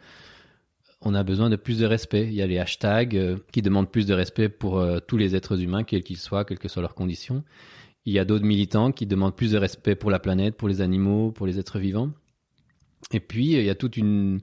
on 1.01 1.15
a 1.15 1.23
besoin 1.23 1.51
de 1.51 1.57
plus 1.57 1.79
de 1.79 1.87
respect. 1.87 2.27
Il 2.27 2.35
y 2.35 2.43
a 2.43 2.47
les 2.47 2.59
hashtags 2.59 3.39
qui 3.53 3.63
demandent 3.63 3.91
plus 3.91 4.07
de 4.07 4.15
respect 4.15 4.49
pour 4.49 4.85
tous 5.07 5.17
les 5.17 5.37
êtres 5.37 5.61
humains, 5.61 5.85
quels 5.85 6.03
qu'ils 6.03 6.17
soient, 6.17 6.45
quelles 6.45 6.59
que 6.59 6.69
soient 6.69 6.83
leurs 6.83 6.95
conditions. 6.95 7.45
Il 8.09 8.15
y 8.15 8.19
a 8.19 8.25
d'autres 8.25 8.47
militants 8.47 8.91
qui 8.91 9.05
demandent 9.05 9.37
plus 9.37 9.53
de 9.53 9.59
respect 9.59 9.95
pour 9.95 10.11
la 10.11 10.19
planète, 10.19 10.57
pour 10.57 10.67
les 10.67 10.81
animaux, 10.81 11.31
pour 11.31 11.47
les 11.47 11.59
êtres 11.59 11.79
vivants. 11.79 12.09
Et 13.13 13.21
puis, 13.21 13.53
il 13.53 13.63
y 13.63 13.69
a 13.69 13.75
toute 13.75 13.99
une, 13.99 14.41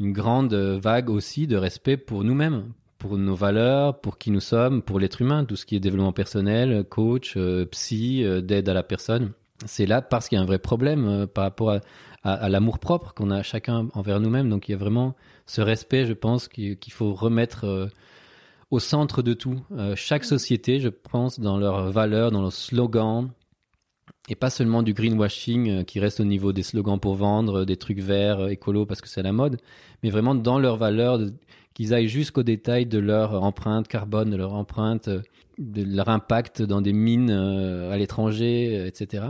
grande 0.00 0.52
vague 0.52 1.10
aussi 1.10 1.46
de 1.46 1.56
respect 1.56 1.96
pour 1.96 2.24
nous-mêmes, 2.24 2.72
pour 2.98 3.16
nos 3.16 3.36
valeurs, 3.36 4.00
pour 4.00 4.18
qui 4.18 4.32
nous 4.32 4.40
sommes, 4.40 4.82
pour 4.82 4.98
l'être 4.98 5.22
humain, 5.22 5.44
tout 5.44 5.54
ce 5.54 5.64
qui 5.64 5.76
est 5.76 5.80
développement 5.80 6.12
personnel, 6.12 6.82
coach, 6.90 7.34
euh, 7.36 7.64
psy, 7.66 8.24
euh, 8.24 8.40
d'aide 8.40 8.68
à 8.68 8.74
la 8.74 8.82
personne. 8.82 9.30
C'est 9.64 9.86
là 9.86 10.02
parce 10.02 10.28
qu'il 10.28 10.34
y 10.34 10.40
a 10.40 10.42
un 10.42 10.46
vrai 10.46 10.58
problème 10.58 11.06
euh, 11.06 11.26
par 11.28 11.44
rapport 11.44 11.70
à, 11.70 11.80
à, 12.24 12.48
l'amour 12.48 12.80
propre 12.80 13.14
qu'on 13.14 13.30
a 13.30 13.44
chacun 13.44 13.86
envers 13.94 14.18
nous-mêmes. 14.18 14.50
Donc 14.50 14.68
il 14.68 14.72
y 14.72 14.74
a 14.74 14.78
vraiment 14.78 15.14
ce 15.46 15.60
respect, 15.60 16.04
je 16.04 16.14
pense, 16.14 16.48
qu'il 16.48 16.76
faut 16.90 17.14
remettre 17.14 17.90
au 18.70 18.78
centre 18.78 19.22
de 19.22 19.34
tout. 19.34 19.60
chaque 19.94 20.24
société, 20.24 20.80
je 20.80 20.88
pense, 20.88 21.40
dans 21.40 21.58
leurs 21.58 21.90
valeurs, 21.90 22.30
dans 22.30 22.42
leurs 22.42 22.52
slogans, 22.52 23.30
et 24.28 24.34
pas 24.34 24.50
seulement 24.50 24.82
du 24.82 24.94
greenwashing 24.94 25.84
qui 25.84 26.00
reste 26.00 26.20
au 26.20 26.24
niveau 26.24 26.52
des 26.52 26.62
slogans 26.62 26.98
pour 26.98 27.14
vendre, 27.14 27.64
des 27.64 27.76
trucs 27.76 28.00
verts, 28.00 28.48
écolo 28.48 28.86
parce 28.86 29.00
que 29.00 29.08
c'est 29.08 29.22
la 29.22 29.32
mode, 29.32 29.58
mais 30.02 30.10
vraiment 30.10 30.34
dans 30.34 30.58
leurs 30.58 30.76
valeurs, 30.76 31.18
qu'ils 31.74 31.92
aillent 31.92 32.08
jusqu'au 32.08 32.42
détail 32.42 32.86
de 32.86 32.98
leur 32.98 33.42
empreinte 33.42 33.88
carbone, 33.88 34.30
de 34.30 34.36
leur 34.36 34.54
empreinte, 34.54 35.08
euh, 35.08 35.20
de 35.58 35.82
leur 35.82 36.08
impact 36.08 36.62
dans 36.62 36.80
des 36.80 36.92
mines 36.92 37.30
euh, 37.30 37.90
à 37.90 37.98
l'étranger, 37.98 38.78
euh, 38.78 38.86
etc. 38.86 39.24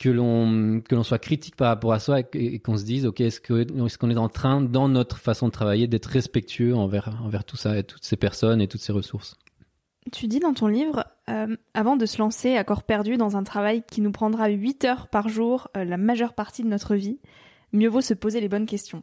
Que 0.00 0.08
l'on 0.08 0.80
que 0.80 0.94
l'on 0.94 1.02
soit 1.02 1.18
critique 1.18 1.56
par 1.56 1.68
rapport 1.68 1.92
à 1.92 2.00
soi 2.00 2.20
et, 2.32 2.58
qu'on 2.58 2.78
se 2.78 2.84
dise 2.84 3.04
ok 3.04 3.20
est-ce 3.20 3.38
que 3.38 3.66
est-ce 3.84 3.98
qu'on 3.98 4.08
est 4.08 4.16
en 4.16 4.30
train 4.30 4.62
dans 4.62 4.88
notre 4.88 5.18
façon 5.18 5.48
de 5.48 5.52
travailler 5.52 5.88
d'être 5.88 6.06
respectueux 6.06 6.74
envers 6.74 7.20
envers 7.22 7.44
tout 7.44 7.58
ça 7.58 7.78
et 7.78 7.84
toutes 7.84 8.02
ces 8.02 8.16
personnes 8.16 8.62
et 8.62 8.66
toutes 8.66 8.80
ces 8.80 8.92
ressources? 8.92 9.36
Tu 10.10 10.26
dis 10.26 10.38
dans 10.38 10.54
ton 10.54 10.68
livre, 10.68 11.04
avant 11.74 11.96
de 11.96 12.06
se 12.06 12.16
lancer 12.16 12.56
à 12.56 12.64
corps 12.64 12.84
perdu 12.84 13.18
dans 13.18 13.36
un 13.36 13.44
travail 13.44 13.82
qui 13.88 14.00
nous 14.00 14.10
prendra 14.10 14.48
8 14.48 14.84
heures 14.86 15.08
par 15.08 15.28
jour 15.28 15.68
la 15.74 15.98
majeure 15.98 16.32
partie 16.32 16.62
de 16.62 16.68
notre 16.68 16.94
vie, 16.94 17.18
mieux 17.74 17.90
vaut 17.90 18.00
se 18.00 18.14
poser 18.14 18.40
les 18.40 18.48
bonnes 18.48 18.64
questions. 18.64 19.02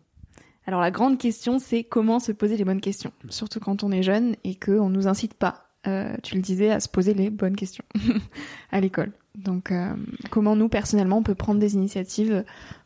Alors 0.65 0.81
la 0.81 0.91
grande 0.91 1.17
question, 1.17 1.59
c'est 1.59 1.83
comment 1.83 2.19
se 2.19 2.33
poser 2.33 2.57
les 2.57 2.65
bonnes 2.65 2.81
questions, 2.81 3.13
surtout 3.29 3.59
quand 3.59 3.83
on 3.83 3.91
est 3.91 4.03
jeune 4.03 4.35
et 4.43 4.55
qu'on 4.55 4.89
nous 4.89 5.07
incite 5.07 5.33
pas, 5.33 5.69
euh, 5.87 6.13
tu 6.23 6.35
le 6.35 6.41
disais, 6.41 6.71
à 6.71 6.81
se 6.81 6.89
poser 6.89 7.13
les 7.13 7.29
bonnes 7.29 7.55
questions 7.55 7.85
à 8.71 8.81
l'école. 8.81 9.13
Donc 9.37 9.71
euh, 9.71 9.93
comment 10.29 10.55
nous, 10.55 10.67
personnellement, 10.67 11.17
on 11.19 11.23
peut 11.23 11.35
prendre 11.35 11.59
des 11.59 11.75
initiatives 11.75 12.43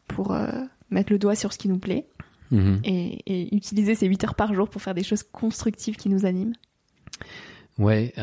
pour 0.08 0.34
euh, 0.34 0.48
mettre 0.90 1.12
le 1.12 1.20
doigt 1.20 1.36
sur 1.36 1.54
ce 1.54 1.58
qui 1.58 1.70
nous 1.70 1.80
plaît 1.80 2.08
mhm. 2.52 2.82
et, 2.84 3.56
utiliser 3.56 3.96
ces 3.96 4.08
8 4.08 4.26
heures 4.26 4.36
par 4.36 4.54
jour 4.54 4.70
pour 4.70 4.82
faire 4.82 4.94
des 4.94 5.04
choses 5.04 5.24
constructives 5.24 5.96
qui 5.96 6.10
nous 6.10 6.26
animent? 6.26 6.54
Ouais, 7.80 8.14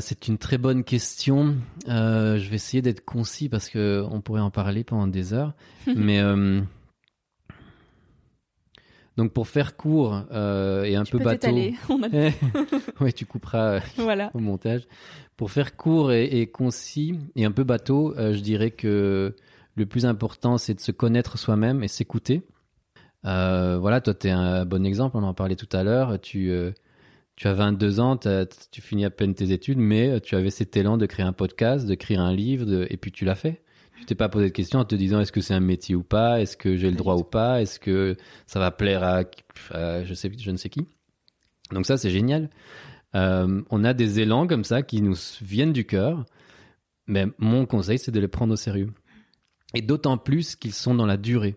c'est 0.00 0.28
une 0.28 0.38
très 0.38 0.58
bonne 0.58 0.82
question. 0.82 1.56
je 1.86 2.48
vais 2.48 2.56
essayer 2.56 2.82
d'être 2.82 3.04
concis 3.04 3.48
parce 3.48 3.68
que 3.68 4.04
on 4.10 4.20
pourrait 4.20 4.40
en 4.40 4.50
parler 4.50 4.82
pendant 4.82 5.06
des 5.06 5.34
heures, 5.34 5.52
mais 5.94 6.20
donc 9.16 9.32
pour 9.32 9.46
faire 9.46 9.76
court 9.76 10.22
euh, 10.32 10.82
et 10.84 10.96
un 10.96 11.04
peu 11.04 11.18
bateau, 11.18 11.48
oui, 13.00 13.12
tu 13.12 13.26
couperas 13.26 13.80
euh, 13.98 14.28
au 14.34 14.40
montage. 14.40 14.82
Pour 15.36 15.50
faire 15.50 15.76
court 15.76 16.12
et, 16.12 16.46
concis 16.48 17.18
et 17.36 17.44
un 17.44 17.52
peu 17.52 17.64
bateau, 17.64 18.14
euh, 18.16 18.32
je 18.32 18.40
dirais 18.40 18.70
que 18.70 19.34
le 19.76 19.86
plus 19.86 20.06
important 20.06 20.58
c'est 20.58 20.74
de 20.74 20.80
se 20.80 20.92
connaître 20.92 21.38
soi-même 21.38 21.82
et 21.82 21.88
s'écouter. 21.88 22.42
voilà, 23.22 24.00
toi 24.00 24.14
tu 24.14 24.28
es 24.28 24.30
un 24.30 24.64
bon 24.64 24.84
exemple, 24.84 25.16
on 25.16 25.22
en 25.22 25.34
parlait 25.34 25.56
tout 25.56 25.74
à 25.76 25.84
l'heure. 25.84 26.20
Tu 26.20 26.52
tu 27.36 27.48
as 27.48 27.52
22 27.52 27.98
ans, 27.98 28.16
tu 28.16 28.80
finis 28.80 29.04
à 29.04 29.10
peine 29.10 29.34
tes 29.34 29.50
études, 29.50 29.78
mais 29.78 30.20
tu 30.20 30.36
avais 30.36 30.50
cet 30.50 30.76
élan 30.76 30.96
de 30.96 31.06
créer 31.06 31.26
un 31.26 31.32
podcast, 31.32 31.86
de 31.86 31.94
créer 31.94 32.16
un 32.16 32.32
livre, 32.32 32.86
et 32.88 32.96
puis 32.96 33.10
tu 33.10 33.24
l'as 33.24 33.34
fait. 33.34 33.63
Tu 34.04 34.08
t'es 34.08 34.14
pas 34.14 34.28
posé 34.28 34.48
de 34.48 34.52
questions 34.52 34.80
en 34.80 34.84
te 34.84 34.94
disant 34.94 35.18
est-ce 35.20 35.32
que 35.32 35.40
c'est 35.40 35.54
un 35.54 35.60
métier 35.60 35.94
ou 35.94 36.02
pas, 36.02 36.38
est-ce 36.38 36.58
que 36.58 36.76
j'ai 36.76 36.90
le 36.90 36.96
droit 36.96 37.14
ou 37.14 37.24
pas, 37.24 37.62
est-ce 37.62 37.80
que 37.80 38.18
ça 38.46 38.60
va 38.60 38.70
plaire 38.70 39.02
à, 39.02 39.22
je 39.72 40.50
ne 40.50 40.56
sais 40.58 40.68
qui? 40.68 40.86
Donc 41.72 41.86
ça 41.86 41.96
c'est 41.96 42.10
génial. 42.10 42.50
Euh, 43.14 43.62
on 43.70 43.82
a 43.82 43.94
des 43.94 44.20
élans 44.20 44.46
comme 44.46 44.62
ça 44.62 44.82
qui 44.82 45.00
nous 45.00 45.16
viennent 45.40 45.72
du 45.72 45.86
cœur, 45.86 46.26
mais 47.06 47.24
mon 47.38 47.64
conseil 47.64 47.98
c'est 47.98 48.10
de 48.10 48.20
les 48.20 48.28
prendre 48.28 48.52
au 48.52 48.56
sérieux. 48.56 48.92
Et 49.72 49.80
d'autant 49.80 50.18
plus 50.18 50.54
qu'ils 50.54 50.74
sont 50.74 50.94
dans 50.94 51.06
la 51.06 51.16
durée. 51.16 51.56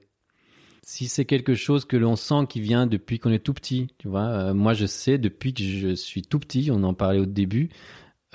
Si 0.84 1.10
c'est 1.10 1.26
quelque 1.26 1.54
chose 1.54 1.84
que 1.84 1.98
l'on 1.98 2.16
sent 2.16 2.46
qui 2.48 2.62
vient 2.62 2.88
depuis 2.88 3.20
qu'on 3.20 3.34
est 3.34 3.44
tout 3.44 3.54
petit, 3.54 3.90
tu 3.98 4.08
vois, 4.08 4.28
euh, 4.28 4.54
moi 4.54 4.74
je 4.74 4.86
sais 4.86 5.18
depuis 5.18 5.54
que 5.54 5.64
je 5.64 5.96
suis 5.96 6.22
tout 6.22 6.40
petit, 6.40 6.70
on 6.72 6.82
en 6.84 6.94
parlait 6.94 7.20
au 7.20 7.26
début, 7.26 7.68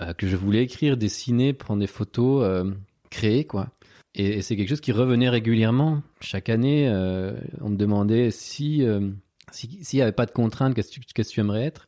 euh, 0.03 0.13
que 0.13 0.29
je 0.29 0.37
voulais 0.37 0.63
écrire, 0.63 0.99
dessiner, 0.99 1.55
prendre 1.55 1.81
des 1.81 1.87
photos, 1.87 2.67
créer 3.09 3.47
quoi. 3.47 3.71
Et, 4.15 4.43
c'est 4.43 4.57
quelque 4.57 4.69
chose 4.69 4.81
qui 4.81 4.93
revenait 4.93 5.29
régulièrement. 5.29 6.03
Chaque 6.21 6.49
année, 6.49 6.89
euh, 6.89 7.33
on 7.61 7.71
me 7.71 7.77
demandait 7.77 8.31
si 8.31 8.85
euh, 8.85 9.11
s'il 9.53 9.81
n'y 9.95 10.03
avait 10.03 10.13
pas 10.13 10.27
de 10.27 10.31
contraintes, 10.31 10.75
qu'est-ce 10.75 10.99
que, 10.99 11.23
tu 11.23 11.41
aimerais 11.41 11.65
être? 11.65 11.87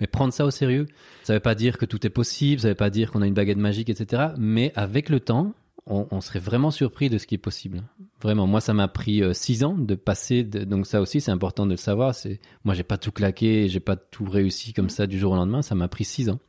Mais 0.00 0.06
prendre 0.06 0.32
ça 0.32 0.44
au 0.44 0.50
sérieux. 0.50 0.86
Ça 1.22 1.32
ne 1.32 1.38
veut 1.38 1.42
pas 1.42 1.54
dire 1.54 1.78
que 1.78 1.86
tout 1.86 2.06
est 2.06 2.10
possible, 2.10 2.60
ça 2.60 2.68
ne 2.68 2.72
veut 2.72 2.76
pas 2.76 2.90
dire 2.90 3.10
qu'on 3.10 3.22
a 3.22 3.26
une 3.26 3.34
baguette 3.34 3.58
magique, 3.58 3.88
etc. 3.88 4.28
Mais 4.36 4.72
avec 4.76 5.08
le 5.08 5.20
temps, 5.20 5.54
on, 5.86 6.20
serait 6.20 6.40
vraiment 6.40 6.72
surpris 6.72 7.08
de 7.08 7.16
ce 7.16 7.28
qui 7.28 7.36
est 7.36 7.38
possible. 7.38 7.84
Vraiment, 8.20 8.48
moi, 8.48 8.60
ça 8.60 8.74
m'a 8.74 8.88
pris 8.88 9.22
euh, 9.22 9.32
six 9.32 9.62
ans 9.62 9.74
de 9.74 9.94
passer. 9.94 10.42
donc 10.42 10.84
ça 10.86 11.00
aussi, 11.00 11.20
c'est 11.20 11.30
important 11.30 11.64
de 11.64 11.70
le 11.70 11.76
savoir. 11.76 12.14
C'est 12.14 12.40
moi, 12.64 12.74
j'ai 12.74 12.82
pas 12.82 12.98
tout 12.98 13.12
claqué, 13.12 13.68
j'ai 13.68 13.80
pas 13.80 13.94
tout 13.94 14.24
réussi 14.24 14.72
comme 14.72 14.90
ça 14.90 15.06
du 15.06 15.18
jour 15.18 15.32
au 15.32 15.36
lendemain. 15.36 15.62
Ça 15.62 15.76
m'a 15.76 15.86
pris 15.86 16.04
six 16.04 16.28
ans. 16.28 16.40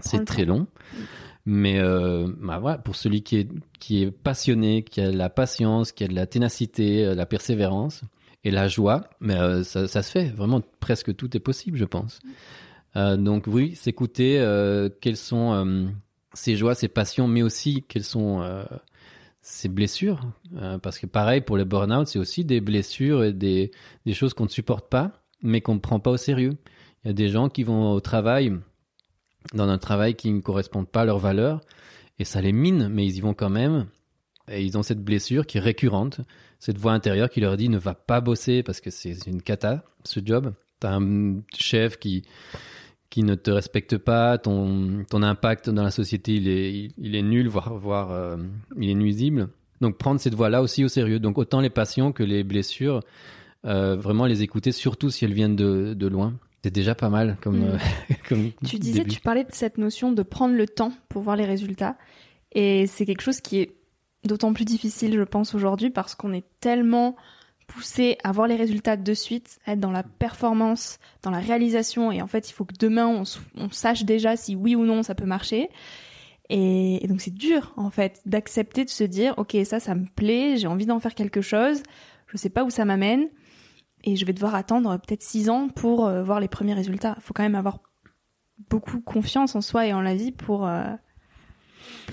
C'est 0.00 0.24
très 0.24 0.46
long. 0.46 0.66
Mais 1.46 1.78
euh, 1.78 2.26
bah 2.40 2.78
pour 2.82 2.96
celui 2.96 3.22
qui 3.22 3.36
est, 3.38 4.10
passionné, 4.10 4.82
qui 4.82 5.00
a 5.00 5.10
la 5.10 5.28
patience, 5.28 5.92
qui 5.92 6.04
a 6.04 6.08
de 6.08 6.14
la 6.14 6.26
ténacité, 6.26 7.04
euh, 7.04 7.14
la 7.14 7.26
persévérance 7.26 8.02
et 8.44 8.50
la 8.50 8.68
joie, 8.68 9.04
mais 9.20 9.36
euh, 9.36 9.62
ça, 9.62 9.86
se 9.86 10.10
fait. 10.10 10.30
Vraiment, 10.30 10.62
presque 10.80 11.14
tout 11.14 11.36
est 11.36 11.40
possible, 11.40 11.76
je 11.76 11.84
pense. 11.84 12.20
Euh, 12.96 13.16
donc 13.16 13.44
oui, 13.46 13.74
s'écouter 13.74 14.38
quelles 15.00 15.16
sont 15.16 15.88
ses 16.32 16.56
joies, 16.56 16.74
ses 16.74 16.88
passions, 16.88 17.28
mais 17.28 17.42
aussi 17.42 17.84
quelles 17.88 18.04
sont 18.04 18.64
ses 19.42 19.68
blessures. 19.68 20.26
parce 20.82 20.98
que 20.98 21.06
pareil, 21.06 21.42
pour 21.42 21.56
le 21.56 21.64
burn-out, 21.64 22.06
c'est 22.06 22.18
aussi 22.18 22.44
des 22.44 22.60
blessures 22.60 23.24
et 23.24 23.32
des 23.32 23.70
choses 24.12 24.32
qu'on 24.32 24.44
ne 24.44 24.48
supporte 24.48 24.88
pas, 24.88 25.12
mais 25.42 25.60
qu'on 25.60 25.74
ne 25.74 25.80
prend 25.80 26.00
pas 26.00 26.12
au 26.12 26.16
sérieux. 26.16 26.56
Il 27.04 27.08
y 27.08 27.10
a 27.10 27.14
des 27.14 27.28
gens 27.28 27.50
qui 27.50 27.64
vont 27.64 27.92
au 27.92 28.00
travail 28.00 28.52
dans 29.52 29.68
un 29.68 29.78
travail 29.78 30.14
qui 30.14 30.32
ne 30.32 30.40
correspond 30.40 30.84
pas 30.84 31.02
à 31.02 31.04
leurs 31.04 31.18
valeurs 31.18 31.60
et 32.18 32.24
ça 32.24 32.40
les 32.40 32.52
mine, 32.52 32.88
mais 32.88 33.06
ils 33.06 33.16
y 33.16 33.20
vont 33.20 33.34
quand 33.34 33.50
même. 33.50 33.86
Et 34.48 34.62
ils 34.62 34.76
ont 34.76 34.82
cette 34.82 35.02
blessure 35.02 35.46
qui 35.46 35.58
est 35.58 35.60
récurrente, 35.60 36.20
cette 36.58 36.78
voix 36.78 36.92
intérieure 36.92 37.30
qui 37.30 37.40
leur 37.40 37.56
dit 37.56 37.68
ne 37.68 37.78
va 37.78 37.94
pas 37.94 38.20
bosser 38.20 38.62
parce 38.62 38.80
que 38.80 38.90
c'est 38.90 39.26
une 39.26 39.42
cata 39.42 39.84
ce 40.04 40.20
job. 40.24 40.52
T'as 40.80 40.94
un 40.94 41.40
chef 41.56 41.98
qui 41.98 42.24
qui 43.10 43.22
ne 43.22 43.36
te 43.36 43.50
respecte 43.50 43.96
pas, 43.96 44.38
ton 44.38 45.04
ton 45.08 45.22
impact 45.22 45.70
dans 45.70 45.82
la 45.82 45.90
société 45.90 46.34
il 46.34 46.48
est 46.48 47.16
est 47.18 47.22
nul, 47.22 47.48
voire 47.48 47.74
voire 47.78 48.12
euh, 48.12 48.36
il 48.78 48.90
est 48.90 48.94
nuisible. 48.94 49.48
Donc 49.80 49.96
prendre 49.96 50.20
cette 50.20 50.34
voix 50.34 50.50
là 50.50 50.62
aussi 50.62 50.84
au 50.84 50.88
sérieux. 50.88 51.20
Donc 51.20 51.38
autant 51.38 51.60
les 51.60 51.70
passions 51.70 52.12
que 52.12 52.22
les 52.22 52.44
blessures, 52.44 53.00
euh, 53.64 53.96
vraiment 53.96 54.26
les 54.26 54.42
écouter, 54.42 54.72
surtout 54.72 55.10
si 55.10 55.24
elles 55.24 55.32
viennent 55.32 55.56
de 55.56 56.06
loin. 56.06 56.34
C'est 56.64 56.70
déjà 56.70 56.94
pas 56.94 57.10
mal 57.10 57.36
comme. 57.42 57.58
Mm. 57.58 57.72
Euh, 57.74 58.14
comme 58.28 58.50
tu 58.66 58.78
disais, 58.78 59.04
tu 59.04 59.20
parlais 59.20 59.44
de 59.44 59.52
cette 59.52 59.76
notion 59.76 60.12
de 60.12 60.22
prendre 60.22 60.54
le 60.54 60.66
temps 60.66 60.94
pour 61.10 61.20
voir 61.20 61.36
les 61.36 61.44
résultats, 61.44 61.98
et 62.52 62.86
c'est 62.86 63.04
quelque 63.04 63.20
chose 63.20 63.42
qui 63.42 63.60
est 63.60 63.76
d'autant 64.24 64.54
plus 64.54 64.64
difficile, 64.64 65.12
je 65.14 65.24
pense, 65.24 65.54
aujourd'hui 65.54 65.90
parce 65.90 66.14
qu'on 66.14 66.32
est 66.32 66.46
tellement 66.60 67.16
poussé 67.66 68.16
à 68.24 68.32
voir 68.32 68.48
les 68.48 68.56
résultats 68.56 68.96
de 68.96 69.12
suite, 69.12 69.58
à 69.66 69.72
être 69.72 69.80
dans 69.80 69.90
la 69.90 70.04
performance, 70.04 71.00
dans 71.20 71.30
la 71.30 71.38
réalisation, 71.38 72.10
et 72.10 72.22
en 72.22 72.28
fait, 72.28 72.48
il 72.48 72.54
faut 72.54 72.64
que 72.64 72.72
demain 72.80 73.08
on, 73.08 73.24
on 73.58 73.68
sache 73.68 74.04
déjà 74.04 74.34
si 74.34 74.56
oui 74.56 74.74
ou 74.74 74.86
non 74.86 75.02
ça 75.02 75.14
peut 75.14 75.26
marcher. 75.26 75.68
Et, 76.48 77.06
donc 77.06 77.20
c'est 77.20 77.34
dur 77.34 77.74
en 77.76 77.90
fait 77.90 78.22
d'accepter 78.24 78.86
de 78.86 78.90
se 78.90 79.04
dire 79.04 79.34
ok 79.36 79.54
ça 79.66 79.80
ça 79.80 79.94
me 79.94 80.06
plaît, 80.06 80.56
j'ai 80.56 80.66
envie 80.66 80.86
d'en 80.86 80.98
faire 80.98 81.14
quelque 81.14 81.42
chose, 81.42 81.82
je 82.28 82.38
sais 82.38 82.48
pas 82.48 82.64
où 82.64 82.70
ça 82.70 82.86
m'amène 82.86 83.28
et 84.04 84.16
je 84.16 84.24
vais 84.24 84.32
devoir 84.32 84.54
attendre 84.54 84.96
peut-être 84.98 85.22
six 85.22 85.48
ans 85.50 85.68
pour 85.68 86.06
euh, 86.06 86.22
voir 86.22 86.38
les 86.38 86.48
premiers 86.48 86.74
résultats. 86.74 87.14
Il 87.16 87.22
faut 87.22 87.34
quand 87.34 87.42
même 87.42 87.54
avoir 87.54 87.80
beaucoup 88.70 89.00
confiance 89.00 89.56
en 89.56 89.60
soi 89.60 89.86
et 89.86 89.92
en 89.92 90.02
la 90.02 90.14
vie 90.14 90.30
pour 90.30 90.66
euh, 90.66 90.84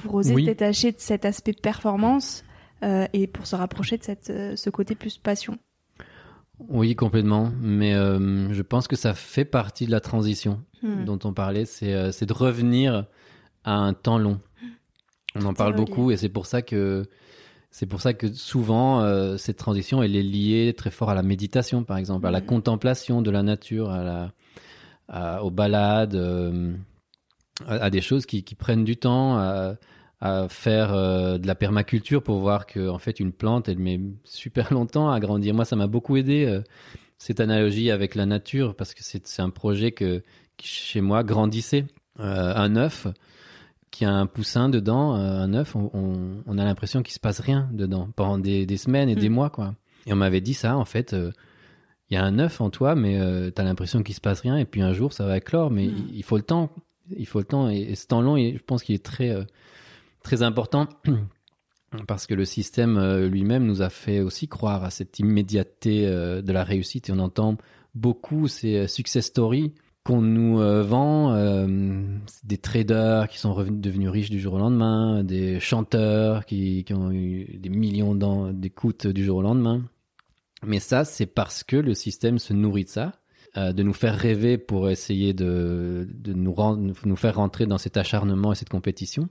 pour 0.02 0.16
oser 0.16 0.34
se 0.34 0.40
détacher 0.40 0.92
de 0.92 1.00
cet 1.00 1.26
aspect 1.26 1.54
performance 1.54 2.44
euh, 2.84 3.06
et 3.14 3.28
pour 3.28 3.46
se 3.46 3.56
rapprocher 3.56 3.98
de 3.98 4.04
cette 4.04 4.32
ce 4.56 4.70
côté 4.70 4.96
plus 4.96 5.18
passion. 5.18 5.58
Oui, 6.70 6.96
complètement. 6.96 7.52
Mais 7.60 7.94
je 7.94 8.62
pense 8.62 8.88
que 8.88 8.96
ça 8.96 9.14
fait 9.14 9.46
partie 9.46 9.86
de 9.86 9.92
la 9.92 10.00
transition 10.00 10.64
hmm. 10.84 11.06
dont 11.06 11.20
on 11.24 11.34
parlait. 11.34 11.66
C'est 11.66 12.12
c'est 12.12 12.26
de 12.26 12.34
revenir 12.34 13.06
à 13.64 13.74
un 13.74 13.94
temps 13.94 14.18
long. 14.18 14.40
On 15.36 15.46
en 15.46 15.54
parle 15.54 15.76
beaucoup 15.76 16.12
et 16.12 16.18
c'est 16.18 16.30
pour 16.30 16.46
ça 16.46 16.62
que 16.62 17.06
c'est 17.72 17.86
pour 17.86 18.02
ça 18.02 18.14
que 18.14 18.32
souvent 18.32 19.02
euh, 19.02 19.38
cette 19.38 19.58
transition 19.58 20.04
elle 20.04 20.16
est 20.18 20.24
liée 20.24 20.74
très 20.78 20.92
fort 20.92 21.10
à 21.10 21.16
la 21.16 21.24
méditation 21.24 21.84
par 21.84 21.98
exemple, 21.98 22.28
à 22.28 22.32
la 22.32 22.42
mm. 22.42 22.46
contemplation 22.46 23.22
de 23.22 23.32
la 23.32 23.44
nature, 23.44 23.90
à 23.90 24.04
la 24.04 24.32
à, 25.08 25.44
aux 25.44 25.52
balades, 25.52 26.16
euh, 26.16 26.74
à, 27.68 27.90
des 27.90 28.02
choses 28.02 28.26
qui, 28.26 28.44
qui 28.44 28.56
prennent 28.56 28.86
du 28.86 28.96
temps, 28.96 29.38
à, 29.38 29.76
à 30.22 30.48
faire 30.48 30.94
euh, 30.94 31.38
de 31.38 31.48
la 31.48 31.56
permaculture 31.56 32.24
pour 32.24 32.40
voir 32.40 32.66
que 32.66 32.88
en 32.88 33.00
fait 33.00 33.20
une 33.20 33.32
plante 33.32 33.70
elle 33.70 33.80
met 33.80 34.00
super 34.26 34.74
longtemps 34.74 35.10
à 35.10 35.20
grandir. 35.22 35.54
Moi 35.54 35.66
ça 35.66 35.78
m'a 35.78 35.88
beaucoup 35.88 36.18
aidé 36.18 36.62
cette 37.18 37.40
analogie 37.40 37.90
avec 37.90 38.16
la 38.16 38.26
nature 38.26 38.76
parce 38.76 38.94
que 38.94 39.02
c'est 39.02 39.42
un 39.42 39.50
projet 39.50 39.94
que 39.94 40.24
qui 40.58 40.68
chez 40.68 41.02
moi 41.02 41.24
grandissait 41.24 41.86
un 42.18 42.76
œuf 42.76 43.08
qui 44.02 44.06
a 44.06 44.16
un 44.16 44.26
poussin 44.26 44.68
dedans, 44.68 45.16
euh, 45.16 45.44
un 45.44 45.54
œuf, 45.54 45.76
on, 45.76 45.92
on, 46.44 46.58
a 46.58 46.66
l'impression 46.66 47.04
qu'il 47.04 47.14
se 47.14 47.20
passe 47.20 47.40
rien 47.40 47.70
dedans 47.72 48.10
pendant 48.16 48.40
des, 48.40 48.66
des 48.66 48.78
semaines 48.78 49.10
et 49.10 49.16
des 49.16 49.30
hmm. 49.30 49.34
mois, 49.34 49.50
quoi. 49.52 49.76
Et 50.08 50.14
on 50.14 50.16
m'avait 50.16 50.42
dit 50.42 50.56
ça, 50.56 50.76
en 50.76 50.86
fait, 50.86 51.14
euh, 51.14 51.32
il 52.10 52.16
y 52.16 52.18
a 52.18 52.24
un 52.24 52.40
œuf 52.40 52.62
en 52.62 52.72
toi, 52.72 52.96
mais 52.96 53.20
euh, 53.20 53.52
tu 53.56 53.62
as 53.62 53.64
l'impression 53.64 54.02
qu'il 54.02 54.16
se 54.16 54.20
passe 54.20 54.40
rien, 54.40 54.58
et 54.58 54.66
puis 54.66 54.82
un 54.82 54.92
jour 54.92 55.14
ça 55.14 55.28
va 55.28 55.38
éclore, 55.38 55.70
mais 55.70 55.86
hmm. 55.86 56.08
il, 56.16 56.24
faut 56.24 56.36
le 56.36 56.42
temps, 56.42 56.72
il 57.16 57.28
faut 57.28 57.38
le 57.38 57.46
temps, 57.46 57.70
et, 57.70 57.94
ce 57.94 58.08
temps 58.08 58.22
long, 58.22 58.38
je 58.38 58.58
pense 58.66 58.82
qu'il 58.82 58.96
est 58.96 59.06
très, 59.06 59.36
très 60.24 60.42
important. 60.42 60.90
Parce 62.08 62.26
que 62.26 62.34
le 62.34 62.46
système 62.46 62.98
lui-même 63.26 63.66
nous 63.66 63.84
a 63.84 63.92
fait 63.92 64.22
aussi 64.22 64.48
croire 64.48 64.84
à 64.84 64.90
cette 64.90 65.20
immédiateté 65.20 66.08
de 66.08 66.52
la 66.52 66.64
réussite 66.64 67.10
et 67.10 67.12
on 67.12 67.20
entend 67.20 67.58
beaucoup 67.94 68.48
ces 68.48 68.88
success 68.88 69.26
stories 69.26 69.74
qu'on 70.04 70.22
nous 70.22 70.60
euh, 70.60 70.82
vend 70.82 71.34
euh, 71.34 72.18
des 72.44 72.58
traders 72.58 73.28
qui 73.28 73.38
sont 73.38 73.54
devenus 73.70 74.10
riches 74.10 74.30
du 74.30 74.40
jour 74.40 74.54
au 74.56 74.58
lendemain, 74.58 75.24
des 75.24 75.60
chanteurs 75.60 76.46
qui, 76.46 76.84
ont 76.92 77.12
eu 77.12 77.58
des 77.60 77.70
millions 77.70 78.16
d'écoutes 78.52 79.08
du 79.08 79.24
jour 79.24 79.38
au 79.38 79.42
lendemain. 79.42 79.84
Mais 80.66 80.80
ça, 80.80 81.06
c'est 81.06 81.28
parce 81.28 81.64
que 81.64 81.76
le 81.76 81.94
système 81.94 82.40
se 82.40 82.54
nourrit 82.54 82.86
de 82.86 82.90
ça, 82.90 83.14
euh, 83.58 83.74
de 83.74 83.84
nous 83.84 83.94
faire 83.94 84.16
rêver 84.16 84.58
pour 84.58 84.90
essayer 84.90 85.34
de, 85.34 86.08
nous, 86.26 86.56
nous 87.06 87.16
faire 87.16 87.36
rentrer 87.36 87.66
dans 87.66 87.78
cet 87.78 87.98
acharnement 87.98 88.52
et 88.54 88.56
cette 88.56 88.70
compétition 88.70 89.30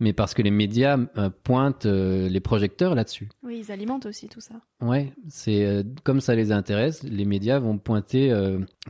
mais 0.00 0.12
parce 0.12 0.34
que 0.34 0.42
les 0.42 0.50
médias 0.50 0.98
euh, 1.16 1.30
pointent 1.42 1.86
euh, 1.86 2.28
les 2.28 2.40
projecteurs 2.40 2.94
là-dessus. 2.94 3.28
Oui, 3.42 3.62
ils 3.64 3.72
alimentent 3.72 4.06
aussi 4.06 4.28
tout 4.28 4.40
ça. 4.40 4.54
Ouais, 4.80 5.12
c'est 5.28 5.64
euh, 5.64 5.82
comme 6.02 6.20
ça 6.20 6.34
les 6.34 6.52
intéresse, 6.52 7.02
les 7.02 7.24
médias 7.24 7.58
vont 7.58 7.78
pointer 7.78 8.32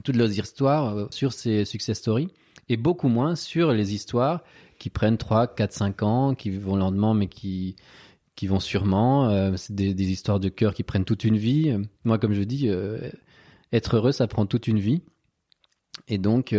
toutes 0.03 0.17
leurs 0.17 0.31
histoires 0.31 1.09
sur 1.13 1.33
ces 1.33 1.65
success 1.65 1.99
stories 1.99 2.29
et 2.69 2.77
beaucoup 2.77 3.09
moins 3.09 3.35
sur 3.35 3.73
les 3.73 3.95
histoires 3.95 4.43
qui 4.79 4.91
prennent 4.91 5.19
3, 5.19 5.55
4, 5.55 5.73
5 5.73 6.03
ans, 6.03 6.35
qui 6.35 6.51
vont 6.51 6.77
lentement 6.77 7.15
mais 7.15 7.29
qui 7.29 7.77
qui 8.37 8.49
vont 8.49 8.59
sûrement. 8.59 9.57
c'est 9.57 9.75
des, 9.75 9.95
des, 9.95 10.11
histoires 10.11 10.41
de 10.41 10.49
cœur 10.49 10.75
qui 10.75 10.83
prennent 10.83 11.05
toute 11.05 11.23
une 11.23 11.37
vie. 11.37 11.77
Moi, 12.05 12.19
comme 12.19 12.33
je 12.33 12.43
dis, 12.43 12.69
être 13.73 13.97
heureux, 13.97 14.11
ça 14.11 14.27
prend 14.27 14.45
toute 14.47 14.67
une 14.67 14.81
vie. 14.81 15.03
Et 16.09 16.19
donc, 16.19 16.53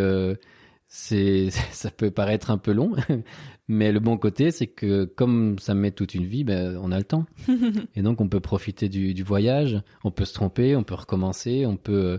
c'est 0.95 1.49
ça 1.71 1.91
peut 1.91 2.09
paraître 2.09 2.49
un 2.49 2.57
peu 2.57 2.71
long, 2.71 2.93
mais 3.67 3.91
le 3.91 3.99
bon 3.99 4.17
côté 4.17 4.51
c'est 4.51 4.67
que 4.67 5.03
comme 5.03 5.59
ça 5.59 5.73
met 5.73 5.91
toute 5.91 6.15
une 6.15 6.25
vie, 6.25 6.45
ben 6.45 6.79
on 6.81 6.91
a 6.91 6.97
le 6.97 7.03
temps 7.03 7.25
et 7.95 8.01
donc 8.01 8.21
on 8.21 8.29
peut 8.29 8.39
profiter 8.39 8.87
du, 8.87 9.13
du, 9.13 9.23
voyage, 9.23 9.81
on 10.05 10.11
peut 10.11 10.23
se 10.23 10.33
tromper, 10.33 10.75
on 10.75 10.83
peut 10.83 10.95
recommencer, 10.95 11.65
on 11.65 11.75
peut 11.75 12.05
euh, 12.05 12.17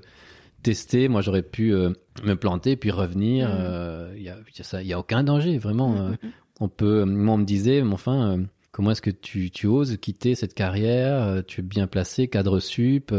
tester. 0.63 1.09
Moi 1.09 1.23
j'aurais 1.23 1.43
pu 1.43 1.73
euh, 1.73 1.91
me 2.23 2.35
planter 2.35 2.77
puis 2.77 2.91
revenir. 2.91 3.49
Mm. 3.49 3.53
Euh, 3.59 4.15
il 4.17 4.23
y 4.23 4.29
a, 4.29 4.37
ça, 4.61 4.83
il 4.83 4.89
y 4.89 4.93
a 4.93 4.99
aucun 4.99 5.25
danger 5.25 5.57
vraiment. 5.57 5.93
Mm, 5.93 6.11
mm, 6.11 6.17
on 6.61 6.69
peut. 6.69 7.05
Moi 7.07 7.35
on 7.35 7.39
me 7.39 7.45
disait, 7.45 7.81
mais 7.81 7.95
enfin 7.95 8.41
comment 8.73 8.91
est-ce 8.91 9.03
que 9.03 9.11
tu, 9.11 9.51
tu 9.51 9.67
oses 9.67 9.97
quitter 9.97 10.35
cette 10.35 10.53
carrière 10.53 11.43
Tu 11.47 11.61
es 11.61 11.65
bien 11.65 11.87
placé, 11.87 12.29
cadre 12.29 12.61
sup 12.61 13.11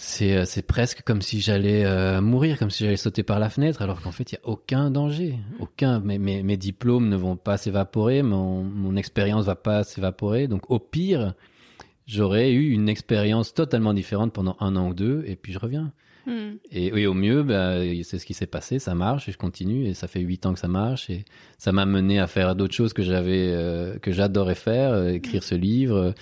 c'est 0.00 0.34
euh, 0.34 0.44
c'est 0.46 0.62
presque 0.62 1.02
comme 1.02 1.20
si 1.20 1.42
j'allais 1.42 1.84
euh, 1.84 2.22
mourir, 2.22 2.58
comme 2.58 2.70
si 2.70 2.84
j'allais 2.84 2.96
sauter 2.96 3.22
par 3.22 3.38
la 3.38 3.50
fenêtre, 3.50 3.82
alors 3.82 4.00
qu'en 4.00 4.12
fait 4.12 4.32
il 4.32 4.36
y 4.36 4.38
a 4.38 4.48
aucun 4.48 4.90
danger, 4.90 5.38
aucun. 5.58 6.00
Mes, 6.00 6.18
mes, 6.18 6.42
mes 6.42 6.56
diplômes 6.56 7.10
ne 7.10 7.16
vont 7.16 7.36
pas 7.36 7.58
s'évaporer, 7.58 8.22
mon 8.22 8.64
mon 8.64 8.96
expérience 8.96 9.44
va 9.44 9.56
pas 9.56 9.84
s'évaporer, 9.84 10.48
donc 10.48 10.70
au 10.70 10.78
pire 10.78 11.34
j'aurais 12.06 12.50
eu 12.52 12.70
une 12.70 12.88
expérience 12.88 13.52
totalement 13.52 13.92
différente 13.92 14.32
pendant 14.32 14.56
un 14.60 14.74
an 14.74 14.88
ou 14.88 14.94
deux, 14.94 15.22
et 15.26 15.36
puis 15.36 15.52
je 15.52 15.58
reviens. 15.58 15.92
Hmm. 16.26 16.56
Et, 16.70 17.06
au 17.06 17.14
mieux, 17.14 17.42
bah, 17.42 17.76
c'est 18.02 18.18
ce 18.18 18.26
qui 18.26 18.34
s'est 18.34 18.46
passé, 18.46 18.78
ça 18.78 18.94
marche 18.94 19.28
et 19.28 19.32
je 19.32 19.38
continue 19.38 19.86
et 19.86 19.94
ça 19.94 20.06
fait 20.06 20.20
huit 20.20 20.44
ans 20.44 20.52
que 20.52 20.60
ça 20.60 20.68
marche 20.68 21.08
et 21.08 21.24
ça 21.56 21.72
m'a 21.72 21.86
mené 21.86 22.20
à 22.20 22.26
faire 22.26 22.54
d'autres 22.54 22.74
choses 22.74 22.92
que 22.92 23.02
j'avais, 23.02 23.50
euh, 23.50 23.98
que 23.98 24.12
j'adorais 24.12 24.54
faire, 24.54 25.08
écrire 25.08 25.42
ce 25.42 25.54
livre, 25.54 26.14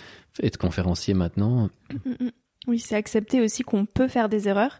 être 0.42 0.56
conférencier 0.56 1.14
maintenant. 1.14 1.68
Hmm, 1.90 2.24
hmm, 2.24 2.30
oui, 2.68 2.78
c'est 2.78 2.94
accepter 2.94 3.40
aussi 3.40 3.62
qu'on 3.62 3.86
peut 3.86 4.08
faire 4.08 4.28
des 4.28 4.48
erreurs. 4.48 4.78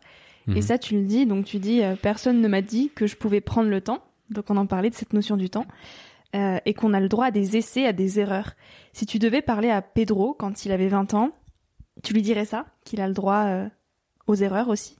Et 0.48 0.57
mhm. 0.57 0.62
ça, 0.62 0.79
tu 0.79 0.94
le 0.94 1.05
dis. 1.05 1.27
Donc, 1.27 1.44
tu 1.44 1.59
dis, 1.59 1.83
euh, 1.83 1.96
personne 2.01 2.40
ne 2.40 2.48
m'a 2.48 2.62
dit 2.62 2.90
que 2.94 3.07
je 3.07 3.16
pouvais 3.16 3.40
prendre 3.40 3.68
le 3.68 3.81
temps. 3.81 4.03
Donc, 4.31 4.44
on 4.51 4.57
en 4.57 4.66
parlait 4.66 4.90
de 4.90 4.94
cette 4.94 5.12
notion 5.12 5.37
du 5.37 5.51
temps. 5.51 5.66
Euh, 6.37 6.59
et 6.66 6.74
qu'on 6.74 6.92
a 6.92 7.01
le 7.01 7.09
droit 7.09 7.27
à 7.27 7.31
des 7.31 7.57
essais, 7.57 7.87
à 7.87 7.92
des 7.92 8.20
erreurs. 8.20 8.53
Si 8.92 9.07
tu 9.07 9.18
devais 9.18 9.40
parler 9.40 9.70
à 9.70 9.81
Pedro 9.81 10.35
quand 10.35 10.66
il 10.66 10.72
avait 10.72 10.88
20 10.88 11.14
ans, 11.14 11.31
tu 12.03 12.12
lui 12.12 12.20
dirais 12.20 12.44
ça? 12.44 12.66
Qu'il 12.85 13.01
a 13.01 13.09
le 13.09 13.14
droit 13.14 13.44
euh, 13.46 13.66
aux 14.27 14.35
erreurs 14.35 14.68
aussi? 14.68 14.96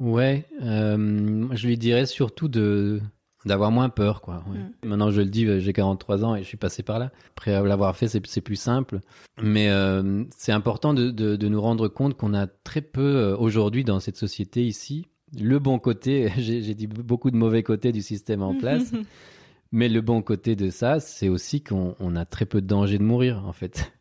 Ouais, 0.00 0.46
je 0.60 1.66
lui 1.66 1.76
dirais 1.76 2.06
surtout 2.06 2.48
de 2.48 3.00
d'avoir 3.46 3.70
moins 3.70 3.88
peur 3.88 4.20
quoi 4.20 4.44
mm. 4.46 4.86
maintenant 4.88 5.10
je 5.10 5.20
le 5.20 5.28
dis 5.28 5.60
j'ai 5.60 5.72
43 5.72 6.24
ans 6.24 6.36
et 6.36 6.42
je 6.42 6.48
suis 6.48 6.56
passé 6.56 6.82
par 6.82 6.98
là. 6.98 7.10
Après 7.36 7.52
l'avoir 7.62 7.96
fait 7.96 8.08
c'est 8.08 8.40
plus 8.40 8.56
simple. 8.56 9.00
Mais 9.42 9.70
euh, 9.70 10.24
c'est 10.36 10.52
important 10.52 10.94
de, 10.94 11.10
de, 11.10 11.36
de, 11.36 11.48
nous 11.48 11.60
rendre 11.60 11.88
compte 11.88 12.16
qu'on 12.16 12.34
a 12.34 12.46
très 12.46 12.82
peu 12.82 13.16
euh, 13.16 13.36
aujourd'hui 13.36 13.84
dans 13.84 14.00
cette 14.00 14.16
société 14.16 14.64
ici 14.66 15.06
le 15.38 15.58
bon 15.58 15.78
côté 15.78 16.32
j'ai 16.38 16.74
dit 16.74 16.86
beaucoup 16.86 17.30
de 17.30 17.36
mauvais 17.36 17.62
côtés 17.62 17.92
du 17.92 18.02
système 18.02 18.42
en 18.42 18.54
place. 18.54 18.92
Mais 19.72 19.88
le 19.88 20.00
bon 20.00 20.20
côté 20.20 20.56
de 20.56 20.68
ça 20.68 21.00
c'est 21.00 21.28
aussi 21.28 21.62
qu'on 21.62 21.94
on 22.00 22.16
a 22.16 22.24
très 22.24 22.44
peu 22.44 22.60
de 22.60 22.66
danger 22.66 22.98
de 22.98 23.04
mourir 23.04 23.44
en 23.46 23.52
fait. 23.52 23.92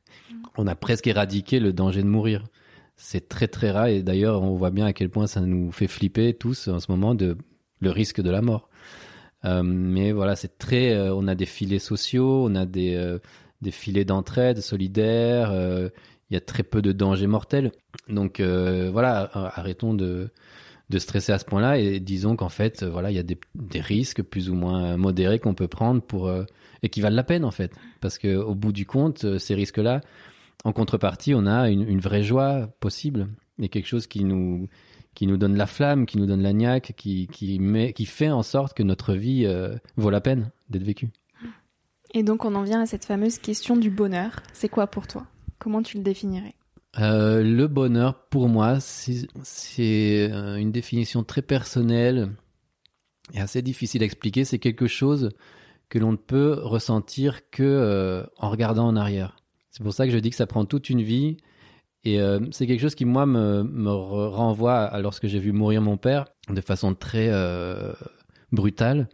On 0.58 0.68
a 0.68 0.76
presque 0.76 1.08
éradiqué 1.08 1.60
le 1.60 1.72
danger 1.72 2.02
de 2.02 2.08
mourir. 2.08 2.44
C'est 2.98 3.30
très 3.30 3.48
très 3.48 3.72
rare 3.72 3.88
et 3.88 4.04
d'ailleurs 4.04 4.42
on 4.42 4.56
voit 4.56 4.72
bien 4.72 4.86
à 4.86 4.94
quel 4.94 5.10
point 5.10 5.28
ça 5.28 5.40
nous 5.40 5.72
fait 5.72 5.88
flipper 5.88 6.34
tous 6.34 6.68
en 6.68 6.80
ce 6.80 6.92
moment 6.92 7.16
de 7.16 7.38
le 7.80 7.92
risque 7.92 8.20
de 8.20 8.30
la 8.30 8.42
mort 8.42 8.70
mais 9.44 10.12
voilà, 10.12 10.36
c'est 10.36 10.58
très. 10.58 10.94
Euh, 10.94 11.14
on 11.14 11.28
a 11.28 11.36
des 11.36 11.46
filets 11.46 11.80
sociaux, 11.80 12.46
on 12.46 12.56
a 12.56 12.66
des 12.66 12.96
euh, 12.96 13.20
des 13.62 13.72
filets 13.72 14.06
d'entraide 14.06 14.62
solidaires. 14.62 15.52
Il 16.32 16.34
y 16.34 16.38
a 16.38 16.42
très 16.42 16.64
peu 16.64 16.82
de 16.82 16.92
dangers 16.92 17.28
mortels. 17.28 17.72
Donc 18.08 18.40
voilà, 18.42 19.30
arrêtons 19.34 19.94
de 19.94 20.30
de 20.90 20.98
stresser 20.98 21.32
à 21.32 21.38
ce 21.38 21.46
point-là 21.46 21.78
et 21.78 22.00
disons 22.00 22.36
qu'en 22.36 22.50
fait, 22.50 22.84
voilà, 22.84 23.12
il 23.12 23.16
y 23.16 23.20
a 23.20 23.24
des, 23.24 23.38
des 23.54 23.80
risques 23.80 24.24
plus 24.24 24.50
ou 24.50 24.56
moins 24.56 24.98
modérés 24.98 25.38
qu'on 25.38 25.54
peut 25.54 25.68
prendre 25.68 26.02
pour 26.02 26.32
et 26.82 26.90
qui 26.90 27.02
valent 27.02 27.16
la 27.16 27.24
peine 27.24 27.46
en 27.46 27.52
fait, 27.52 27.72
parce 28.02 28.18
que 28.18 28.36
au 28.38 28.56
bout 28.56 28.72
du 28.72 28.86
compte, 28.86 29.38
ces 29.38 29.54
risques-là, 29.54 30.02
en 30.64 30.72
contrepartie, 30.72 31.36
on 31.36 31.46
a 31.46 31.70
une, 31.70 31.88
une 31.88 32.00
vraie 32.00 32.24
joie 32.24 32.70
possible 32.80 33.28
et 33.60 33.70
quelque 33.70 33.88
chose 33.88 34.08
qui 34.08 34.24
nous 34.24 34.68
qui 35.20 35.28
nous 35.28 35.36
donne 35.36 35.58
la 35.58 35.68
flamme, 35.68 36.06
qui 36.06 36.18
nous 36.18 36.26
donne 36.26 36.42
la 36.42 36.54
niaque, 36.54 36.94
qui, 36.96 37.28
qui, 37.28 37.60
met, 37.60 37.92
qui 37.92 38.06
fait 38.06 38.30
en 38.30 38.42
sorte 38.42 38.74
que 38.74 38.84
notre 38.84 39.16
vie 39.16 39.46
euh, 39.46 39.76
vaut 39.98 40.12
la 40.12 40.22
peine 40.22 40.50
d'être 40.70 40.86
vécue. 40.86 41.10
Et 42.14 42.24
donc 42.24 42.46
on 42.46 42.56
en 42.56 42.64
vient 42.64 42.80
à 42.80 42.86
cette 42.86 43.04
fameuse 43.04 43.38
question 43.38 43.76
du 43.76 43.90
bonheur. 43.90 44.42
C'est 44.54 44.70
quoi 44.70 44.88
pour 44.88 45.08
toi? 45.08 45.28
Comment 45.58 45.84
tu 45.84 45.98
le 45.98 46.04
définirais? 46.04 46.56
Euh, 47.00 47.44
Le 47.44 47.68
bonheur, 47.68 48.30
pour 48.30 48.48
moi, 48.48 48.80
c'est 48.80 50.32
euh, 50.32 50.56
une 50.56 50.72
définition 50.72 51.26
très 51.26 51.42
personnelle 51.42 52.30
et 53.34 53.42
assez 53.42 53.62
difficile 53.62 54.04
à 54.04 54.06
expliquer. 54.06 54.46
C'est 54.46 54.58
quelque 54.58 54.88
chose 54.88 55.32
que 55.90 56.00
l'on 56.00 56.14
ne 56.14 56.18
peut 56.18 56.62
ressentir 56.64 57.50
que 57.50 58.26
en 58.38 58.50
regardant 58.50 58.88
en 58.88 58.96
arrière. 58.96 59.36
C'est 59.70 59.84
pour 59.84 59.92
ça 59.92 60.06
que 60.06 60.14
je 60.14 60.18
dis 60.18 60.30
que 60.30 60.38
ça 60.38 60.48
prend 60.48 60.64
toute 60.64 60.90
une 60.90 61.02
vie 61.02 61.36
et 62.06 62.20
euh, 62.20 62.40
c'est 62.52 62.66
quelque 62.66 62.80
chose 62.80 62.96
qui, 62.96 63.06
moi, 63.06 63.26
me, 63.26 63.92
renvoie 63.92 64.84
à 64.84 65.00
lorsque 65.02 65.28
j'ai 65.28 65.40
vu 65.40 65.52
mourir 65.52 65.82
mon 65.82 65.98
père 65.98 66.26
de 66.50 66.62
façon 66.62 66.96
très 66.96 67.28
euh, 67.30 67.94
brutale. 68.52 69.10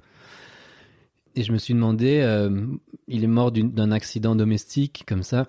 Et 1.35 1.43
je 1.43 1.51
me 1.51 1.57
suis 1.57 1.73
demandé, 1.73 2.21
euh, 2.21 2.65
il 3.07 3.23
est 3.23 3.27
mort 3.27 3.51
d'un 3.51 3.91
accident 3.91 4.35
domestique 4.35 5.03
comme 5.07 5.23
ça, 5.23 5.47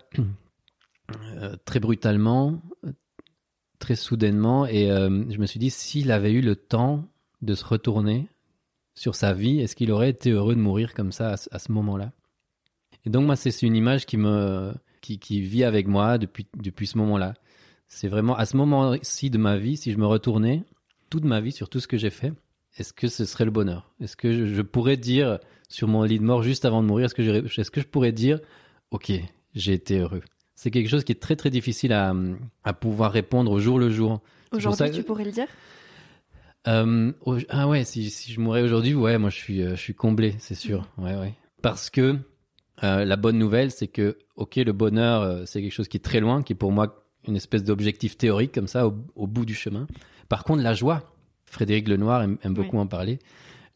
très 1.64 1.78
brutalement, 1.78 2.60
très 3.78 3.94
soudainement, 3.94 4.66
et 4.66 4.88
je 4.88 5.38
me 5.38 5.46
suis 5.46 5.60
dit, 5.60 5.70
s'il 5.70 6.10
avait 6.10 6.32
eu 6.32 6.40
le 6.40 6.56
temps 6.56 7.04
de 7.42 7.54
se 7.54 7.64
retourner 7.64 8.26
sur 8.96 9.14
sa 9.14 9.32
vie, 9.32 9.60
est-ce 9.60 9.76
qu'il 9.76 9.92
aurait 9.92 10.10
été 10.10 10.30
heureux 10.30 10.56
de 10.56 10.60
mourir 10.60 10.92
comme 10.92 11.12
ça 11.12 11.34
à, 11.34 11.36
à 11.52 11.58
ce 11.60 11.70
moment-là? 11.70 12.10
Et 13.04 13.10
donc 13.10 13.24
moi, 13.24 13.36
c'est 13.36 13.62
une 13.62 13.76
image 13.76 14.06
qui 14.06 14.16
me, 14.16 14.72
qui, 15.00 15.18
qui 15.18 15.40
vit 15.40 15.64
avec 15.64 15.86
moi 15.86 16.18
depuis 16.18 16.46
depuis 16.56 16.86
ce 16.86 16.98
moment-là. 16.98 17.34
C'est 17.88 18.08
vraiment 18.08 18.36
à 18.36 18.46
ce 18.46 18.56
moment-ci 18.56 19.30
de 19.30 19.38
ma 19.38 19.56
vie, 19.56 19.76
si 19.76 19.92
je 19.92 19.98
me 19.98 20.06
retournais 20.06 20.64
toute 21.10 21.24
ma 21.24 21.40
vie 21.40 21.52
sur 21.52 21.68
tout 21.68 21.80
ce 21.80 21.86
que 21.86 21.96
j'ai 21.96 22.10
fait, 22.10 22.32
est-ce 22.76 22.92
que 22.92 23.08
ce 23.08 23.24
serait 23.24 23.44
le 23.44 23.50
bonheur? 23.50 23.92
Est-ce 24.00 24.16
que 24.16 24.32
je, 24.32 24.46
je 24.46 24.62
pourrais 24.62 24.96
dire 24.96 25.38
sur 25.68 25.88
mon 25.88 26.02
lit 26.02 26.18
de 26.18 26.24
mort 26.24 26.42
juste 26.42 26.64
avant 26.64 26.82
de 26.82 26.88
mourir, 26.88 27.06
est-ce 27.06 27.14
que, 27.14 27.22
j'aurais- 27.22 27.44
est-ce 27.44 27.70
que 27.70 27.80
je 27.80 27.86
pourrais 27.86 28.12
dire, 28.12 28.40
ok, 28.90 29.12
j'ai 29.54 29.72
été 29.72 29.98
heureux? 29.98 30.22
C'est 30.54 30.70
quelque 30.70 30.88
chose 30.88 31.04
qui 31.04 31.12
est 31.12 31.20
très 31.20 31.36
très 31.36 31.50
difficile 31.50 31.92
à, 31.92 32.14
à 32.64 32.72
pouvoir 32.72 33.12
répondre 33.12 33.52
au 33.52 33.60
jour 33.60 33.78
le 33.78 33.90
jour. 33.90 34.20
Aujourd'hui, 34.52 34.90
tu 34.90 35.02
pourrais 35.02 35.24
le 35.24 35.32
dire? 35.32 35.48
Euh, 36.66 37.12
ah 37.48 37.68
ouais, 37.68 37.84
si, 37.84 38.10
si 38.10 38.32
je 38.32 38.40
mourais 38.40 38.62
aujourd'hui, 38.62 38.94
ouais, 38.94 39.18
moi 39.18 39.30
je 39.30 39.36
suis, 39.36 39.62
euh, 39.62 39.76
je 39.76 39.80
suis 39.80 39.94
comblé, 39.94 40.34
c'est 40.38 40.54
sûr. 40.56 40.88
Ouais, 40.98 41.14
ouais. 41.14 41.34
Parce 41.62 41.90
que 41.90 42.18
euh, 42.84 43.04
la 43.04 43.16
bonne 43.16 43.38
nouvelle, 43.38 43.70
c'est 43.70 43.88
que, 43.88 44.18
ok, 44.36 44.56
le 44.56 44.72
bonheur, 44.72 45.22
euh, 45.22 45.42
c'est 45.46 45.62
quelque 45.62 45.72
chose 45.72 45.88
qui 45.88 45.96
est 45.96 46.04
très 46.04 46.20
loin, 46.20 46.42
qui 46.42 46.52
est 46.52 46.56
pour 46.56 46.72
moi 46.72 47.04
une 47.26 47.36
espèce 47.36 47.64
d'objectif 47.64 48.16
théorique 48.16 48.52
comme 48.52 48.66
ça, 48.66 48.86
au, 48.86 48.94
au 49.14 49.26
bout 49.26 49.44
du 49.44 49.54
chemin. 49.54 49.86
Par 50.28 50.44
contre, 50.44 50.62
la 50.62 50.74
joie, 50.74 51.02
Frédéric 51.46 51.88
Lenoir 51.88 52.22
aime, 52.22 52.38
aime 52.42 52.54
beaucoup 52.54 52.78
en 52.78 52.86
parler. 52.86 53.18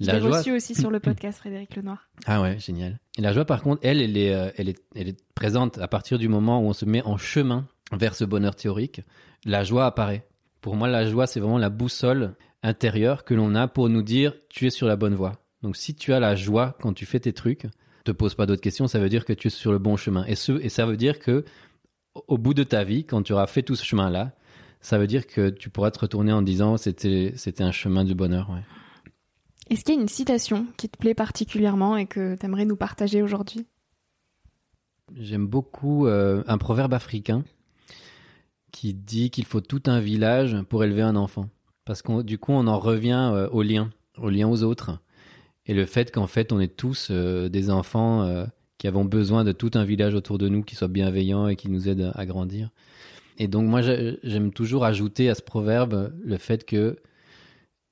La 0.01 0.19
joie, 0.19 0.39
reçu 0.39 0.53
aussi 0.53 0.75
sur 0.75 0.91
le 0.91 1.01
podcast 1.01 1.39
Frédéric 1.39 1.77
Lenoir. 1.77 2.09
ah 2.27 2.41
ouais, 2.41 2.59
génial. 2.59 2.99
Et 3.19 3.23
la 3.23 3.33
joie, 3.33 3.45
par 3.45 3.63
contre, 3.63 3.81
elle, 3.83 4.01
elle 4.01 4.17
est, 4.17 4.35
euh, 4.35 4.51
elle 4.57 4.69
est, 4.69 4.83
elle 4.95 5.09
est 5.09 5.19
présente 5.35 5.79
à 5.79 5.89
partir 5.89 6.19
du 6.19 6.29
moment 6.29 6.61
où 6.61 6.65
on 6.69 6.73
se 6.73 6.85
met 6.85 7.03
en 7.03 7.19
chemin 7.19 7.67
vers 7.93 8.15
ce 8.15 8.25
bonheur 8.25 8.55
théorique. 8.55 9.03
La 9.45 9.63
joie 9.63 9.87
apparaît. 9.87 10.27
Pour 10.61 10.77
moi, 10.77 10.89
la 10.89 11.07
joie, 11.07 11.27
c'est 11.27 11.41
vraiment 11.41 11.59
la 11.59 11.71
boussole 11.71 12.35
intérieure 12.63 13.25
que 13.25 13.35
l'on 13.35 13.55
a 13.55 13.69
pour 13.69 13.89
nous 13.89 14.03
dire 14.03 14.35
tu 14.49 14.67
es 14.67 14.71
sur 14.71 14.87
la 14.87 14.97
bonne 14.97 15.15
voie. 15.15 15.33
Donc, 15.63 15.77
si 15.77 15.95
tu 15.95 16.13
as 16.13 16.21
la 16.21 16.35
joie 16.35 16.77
quand 16.81 16.95
tu 16.95 17.05
fais 17.05 17.21
tes 17.21 17.33
trucs, 17.33 17.67
te 18.13 18.17
pose 18.17 18.35
pas 18.35 18.47
d'autres 18.47 18.61
questions, 18.63 18.89
ça 18.89 18.99
veut 18.99 19.09
dire 19.09 19.25
que 19.25 19.33
tu 19.33 19.49
es 19.49 19.51
sur 19.51 19.73
le 19.73 19.79
bon 19.79 19.97
chemin. 19.97 20.25
Et 20.27 20.35
ce, 20.35 20.53
et 20.61 20.69
ça 20.69 20.87
veut 20.87 20.97
dire 20.97 21.19
que 21.19 21.45
au- 22.15 22.25
au 22.29 22.39
bout 22.39 22.55
de 22.55 22.63
ta 22.65 22.85
vie, 22.85 23.05
quand 23.05 23.23
tu 23.23 23.33
auras 23.33 23.47
fait 23.47 23.63
tout 23.63 23.77
ce 23.77 23.85
chemin-là, 23.85 24.33
ça 24.81 24.99
veut 24.99 25.07
dire 25.07 25.27
que 25.27 25.51
tu 25.51 25.71
pourras 25.71 25.91
te 25.91 25.99
retourner 26.01 26.33
en 26.33 26.43
disant 26.43 26.77
c'était, 26.77 27.33
c'était 27.37 27.63
un 27.65 27.73
chemin 27.73 28.05
du 28.05 28.15
bonheur. 28.15 28.51
Ouais. 28.51 28.63
Est-ce 29.69 29.85
qu'il 29.85 29.95
y 29.95 29.99
a 29.99 30.01
une 30.01 30.09
citation 30.09 30.67
qui 30.77 30.89
te 30.89 30.97
plaît 30.99 31.15
particulièrement 31.15 31.97
et 31.97 32.07
que 32.07 32.35
tu 32.37 32.47
aimerais 32.47 32.65
nous 32.65 32.77
partager 32.77 33.23
aujourd'hui? 33.23 33.67
J'aime 35.17 35.47
beaucoup 35.47 36.07
euh, 36.07 36.43
un 36.47 36.59
proverbe 36.59 36.95
africain 36.95 37.45
qui 38.73 38.95
dit 38.95 39.31
qu'il 39.31 39.45
faut 39.45 39.61
tout 39.61 39.83
un 39.87 40.01
village 40.01 40.57
pour 40.69 40.85
élever 40.85 41.03
un 41.03 41.17
enfant. 41.17 41.49
Parce 41.85 42.03
que 42.03 42.23
du 42.23 42.39
coup, 42.39 42.53
on 42.53 42.67
en 42.69 42.79
revient 42.79 43.31
euh, 43.35 43.49
au 43.51 43.63
lien, 43.63 43.91
au 44.19 44.31
lien 44.31 44.49
aux 44.49 44.63
autres. 44.63 44.99
Et 45.71 45.75
le 45.75 45.87
fait 45.87 46.11
qu'en 46.11 46.27
fait, 46.27 46.53
on 46.53 46.59
est 46.59 46.75
tous 46.77 47.09
euh, 47.13 47.49
des 47.49 47.71
enfants 47.71 48.23
euh, 48.25 48.45
qui 48.79 48.89
avons 48.89 49.05
besoin 49.05 49.45
de 49.45 49.53
tout 49.53 49.71
un 49.75 49.85
village 49.85 50.15
autour 50.17 50.37
de 50.37 50.49
nous 50.49 50.65
qui 50.65 50.75
soit 50.75 50.89
bienveillant 50.89 51.47
et 51.47 51.55
qui 51.55 51.71
nous 51.71 51.89
aide 51.89 52.11
à 52.15 52.27
grandir. 52.27 52.71
Et 53.39 53.47
donc, 53.47 53.69
moi, 53.69 53.81
j'ai- 53.81 54.19
j'aime 54.25 54.53
toujours 54.53 54.85
ajouter 54.85 55.29
à 55.31 55.37
ce 55.37 55.43
proverbe 55.43 56.13
le 56.25 56.37
fait 56.39 56.65
que 56.67 56.99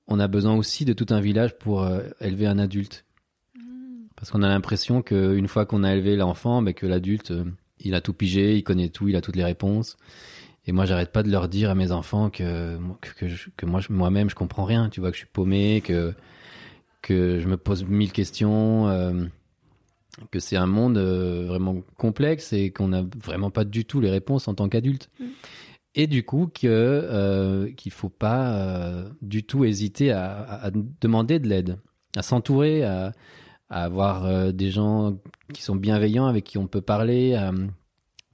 on 0.08 0.18
a 0.18 0.26
besoin 0.26 0.56
aussi 0.56 0.84
de 0.86 0.92
tout 0.92 1.06
un 1.10 1.20
village 1.20 1.56
pour 1.56 1.82
euh, 1.84 2.00
élever 2.20 2.46
un 2.48 2.58
adulte. 2.58 3.04
Parce 4.16 4.32
qu'on 4.32 4.42
a 4.42 4.48
l'impression 4.48 5.00
qu'une 5.00 5.46
fois 5.46 5.64
qu'on 5.64 5.84
a 5.84 5.94
élevé 5.94 6.16
l'enfant, 6.16 6.60
ben, 6.62 6.74
que 6.74 6.86
l'adulte, 6.86 7.32
il 7.78 7.94
a 7.94 8.00
tout 8.00 8.12
pigé, 8.12 8.56
il 8.56 8.64
connaît 8.64 8.88
tout, 8.88 9.06
il 9.06 9.14
a 9.14 9.20
toutes 9.20 9.36
les 9.36 9.44
réponses. 9.44 9.96
Et 10.66 10.72
moi, 10.72 10.84
j'arrête 10.84 11.12
pas 11.12 11.22
de 11.22 11.30
leur 11.30 11.48
dire 11.48 11.70
à 11.70 11.76
mes 11.76 11.92
enfants 11.92 12.28
que, 12.28 12.76
que, 13.00 13.10
que, 13.14 13.28
je- 13.28 13.50
que 13.56 13.66
moi, 13.66 13.80
moi-même, 13.88 14.28
je 14.28 14.34
comprends 14.34 14.64
rien. 14.64 14.88
Tu 14.88 14.98
vois, 14.98 15.10
que 15.10 15.16
je 15.16 15.20
suis 15.20 15.30
paumé, 15.32 15.80
que, 15.84 16.12
que 17.02 17.38
je 17.40 17.48
me 17.48 17.56
pose 17.56 17.84
mille 17.84 18.12
questions, 18.12 18.88
euh, 18.88 19.24
que 20.30 20.40
c'est 20.40 20.56
un 20.56 20.66
monde 20.66 20.98
euh, 20.98 21.44
vraiment 21.46 21.76
complexe 21.96 22.52
et 22.52 22.70
qu'on 22.70 22.88
n'a 22.88 23.04
vraiment 23.22 23.50
pas 23.50 23.64
du 23.64 23.84
tout 23.84 24.00
les 24.00 24.11
réponses 24.11 24.48
en 24.48 24.54
tant 24.54 24.68
qu'adulte. 24.68 25.08
Mm. 25.20 25.24
Et 25.94 26.06
du 26.06 26.24
coup, 26.24 26.46
que 26.52 26.66
euh, 26.66 27.72
qu'il 27.72 27.92
faut 27.92 28.08
pas 28.11 29.04
du 29.22 29.42
tout 29.42 29.64
hésiter 29.64 30.12
à, 30.12 30.32
à- 30.42 30.66
à 30.66 30.70
demander 31.00 31.38
de 31.38 31.48
l'aide, 31.48 31.78
à 32.16 32.22
s'entourer, 32.22 32.84
à, 32.84 33.12
à 33.70 33.84
avoir 33.84 34.52
des 34.52 34.70
gens 34.70 35.18
qui 35.52 35.62
sont 35.62 35.76
bienveillants, 35.76 36.26
avec 36.26 36.44
qui 36.44 36.56
on 36.58 36.66
peut 36.68 36.80
parler, 36.82 37.37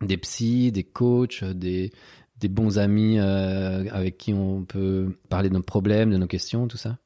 des 0.03 0.16
psys, 0.18 0.72
des 0.72 0.85
coachs, 0.85 1.42
des, 1.44 1.90
des 2.38 2.48
bons 2.48 2.79
amis 2.79 3.18
avec 3.18 4.18
qui 4.18 4.35
on 4.35 4.64
peut 4.64 5.16
parler 5.31 5.48
de 5.48 5.55
nos 5.55 5.62
problèmes, 5.62 6.11
de 6.11 6.18
nos 6.18 6.27
questions, 6.27 6.68
tout 6.68 6.77
ça. 6.77 6.98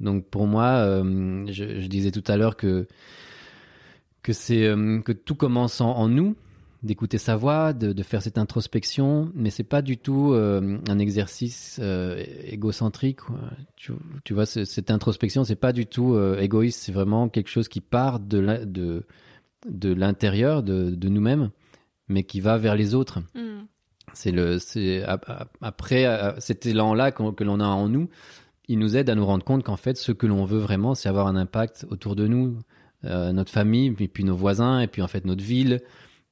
Donc 0.00 0.26
pour 0.28 0.46
moi, 0.46 0.70
euh, 0.78 1.44
je, 1.48 1.80
je 1.80 1.86
disais 1.86 2.10
tout 2.10 2.24
à 2.26 2.36
l'heure 2.36 2.56
que 2.56 2.86
que 4.22 4.32
c'est 4.32 4.64
euh, 4.66 5.00
que 5.00 5.12
tout 5.12 5.34
commence 5.34 5.80
en, 5.80 5.90
en 5.92 6.08
nous, 6.08 6.34
d'écouter 6.82 7.18
sa 7.18 7.36
voix, 7.36 7.72
de, 7.72 7.92
de 7.92 8.02
faire 8.02 8.22
cette 8.22 8.38
introspection, 8.38 9.30
mais 9.34 9.50
c'est 9.50 9.62
pas 9.64 9.82
du 9.82 9.96
tout 9.98 10.32
euh, 10.32 10.78
un 10.88 10.98
exercice 10.98 11.80
égocentrique. 12.44 13.20
Tu, 13.76 13.92
tu 14.24 14.34
vois, 14.34 14.46
cette 14.46 14.90
introspection, 14.90 15.44
c'est 15.44 15.56
pas 15.56 15.72
du 15.72 15.86
tout 15.86 16.18
égoïste, 16.38 16.80
c'est 16.80 16.92
vraiment 16.92 17.28
quelque 17.28 17.48
chose 17.50 17.68
qui 17.68 17.80
part 17.80 18.20
de 18.20 18.38
la- 18.38 18.64
de 18.64 19.04
de 19.70 19.94
l'intérieur 19.94 20.62
de, 20.62 20.90
de 20.90 21.08
nous-mêmes, 21.08 21.50
mais 22.08 22.22
qui 22.24 22.40
va 22.40 22.58
vers 22.58 22.74
les 22.76 22.94
autres. 22.94 23.20
C'est 24.12 24.30
le, 24.30 24.58
c'est 24.58 25.02
ap- 25.04 25.24
ap- 25.26 25.56
après 25.62 26.06
cet 26.38 26.66
élan-là 26.66 27.12
que 27.12 27.44
l'on 27.44 27.60
a 27.60 27.64
en 27.66 27.88
nous, 27.88 28.10
il 28.68 28.78
nous 28.78 28.96
aide 28.96 29.10
à 29.10 29.14
nous 29.14 29.26
rendre 29.26 29.44
compte 29.44 29.62
qu'en 29.62 29.76
fait, 29.76 29.96
ce 29.96 30.12
que 30.12 30.26
l'on 30.26 30.44
veut 30.44 30.58
vraiment, 30.58 30.94
c'est 30.94 31.08
avoir 31.08 31.26
un 31.26 31.36
impact 31.36 31.86
autour 31.90 32.16
de 32.16 32.26
nous, 32.26 32.58
euh, 33.04 33.32
notre 33.32 33.52
famille, 33.52 33.94
et 33.98 34.08
puis 34.08 34.24
nos 34.24 34.34
voisins, 34.36 34.80
et 34.80 34.86
puis 34.86 35.02
en 35.02 35.08
fait 35.08 35.24
notre 35.24 35.44
ville, 35.44 35.80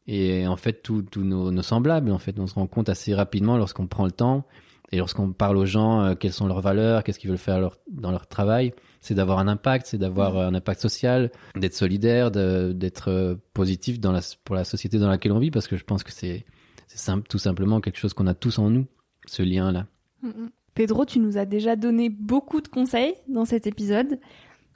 et 0.06 0.46
en 0.46 0.56
fait 0.56 0.82
tous 0.82 1.04
nos, 1.16 1.50
nos 1.50 1.62
semblables. 1.62 2.10
En 2.10 2.18
fait, 2.18 2.38
on 2.38 2.46
se 2.46 2.54
rend 2.54 2.66
compte 2.66 2.88
assez 2.88 3.14
rapidement 3.14 3.56
lorsqu'on 3.56 3.86
prend 3.86 4.04
le 4.04 4.12
temps 4.12 4.44
et 4.90 4.98
lorsqu'on 4.98 5.32
parle 5.32 5.56
aux 5.56 5.64
gens, 5.64 6.02
euh, 6.02 6.14
quelles 6.14 6.32
sont 6.34 6.46
leurs 6.46 6.60
valeurs, 6.60 7.02
qu'est-ce 7.02 7.18
qu'ils 7.18 7.30
veulent 7.30 7.38
faire 7.38 7.60
leur- 7.60 7.78
dans 7.90 8.10
leur 8.10 8.26
travail, 8.26 8.74
c'est 9.00 9.14
d'avoir 9.14 9.38
un 9.38 9.48
impact, 9.48 9.86
c'est 9.86 9.96
d'avoir 9.98 10.36
euh, 10.36 10.46
un 10.48 10.54
impact 10.54 10.80
social, 10.82 11.30
d'être 11.56 11.74
solidaire, 11.74 12.30
d'être 12.30 13.38
positif 13.54 14.00
dans 14.00 14.12
la, 14.12 14.20
pour 14.44 14.54
la 14.54 14.64
société 14.64 14.98
dans 14.98 15.08
laquelle 15.08 15.32
on 15.32 15.38
vit, 15.38 15.50
parce 15.50 15.66
que 15.66 15.76
je 15.76 15.84
pense 15.84 16.02
que 16.02 16.12
c'est 16.12 16.44
simple, 16.88 17.26
tout 17.28 17.38
simplement 17.38 17.80
quelque 17.80 17.98
chose 17.98 18.12
qu'on 18.12 18.26
a 18.26 18.34
tous 18.34 18.58
en 18.58 18.68
nous, 18.68 18.86
ce 19.26 19.42
lien-là. 19.42 19.86
Pedro, 20.74 21.04
tu 21.04 21.18
nous 21.18 21.36
as 21.38 21.44
déjà 21.44 21.76
donné 21.76 22.08
beaucoup 22.08 22.60
de 22.60 22.68
conseils 22.68 23.14
dans 23.28 23.44
cet 23.44 23.66
épisode, 23.66 24.18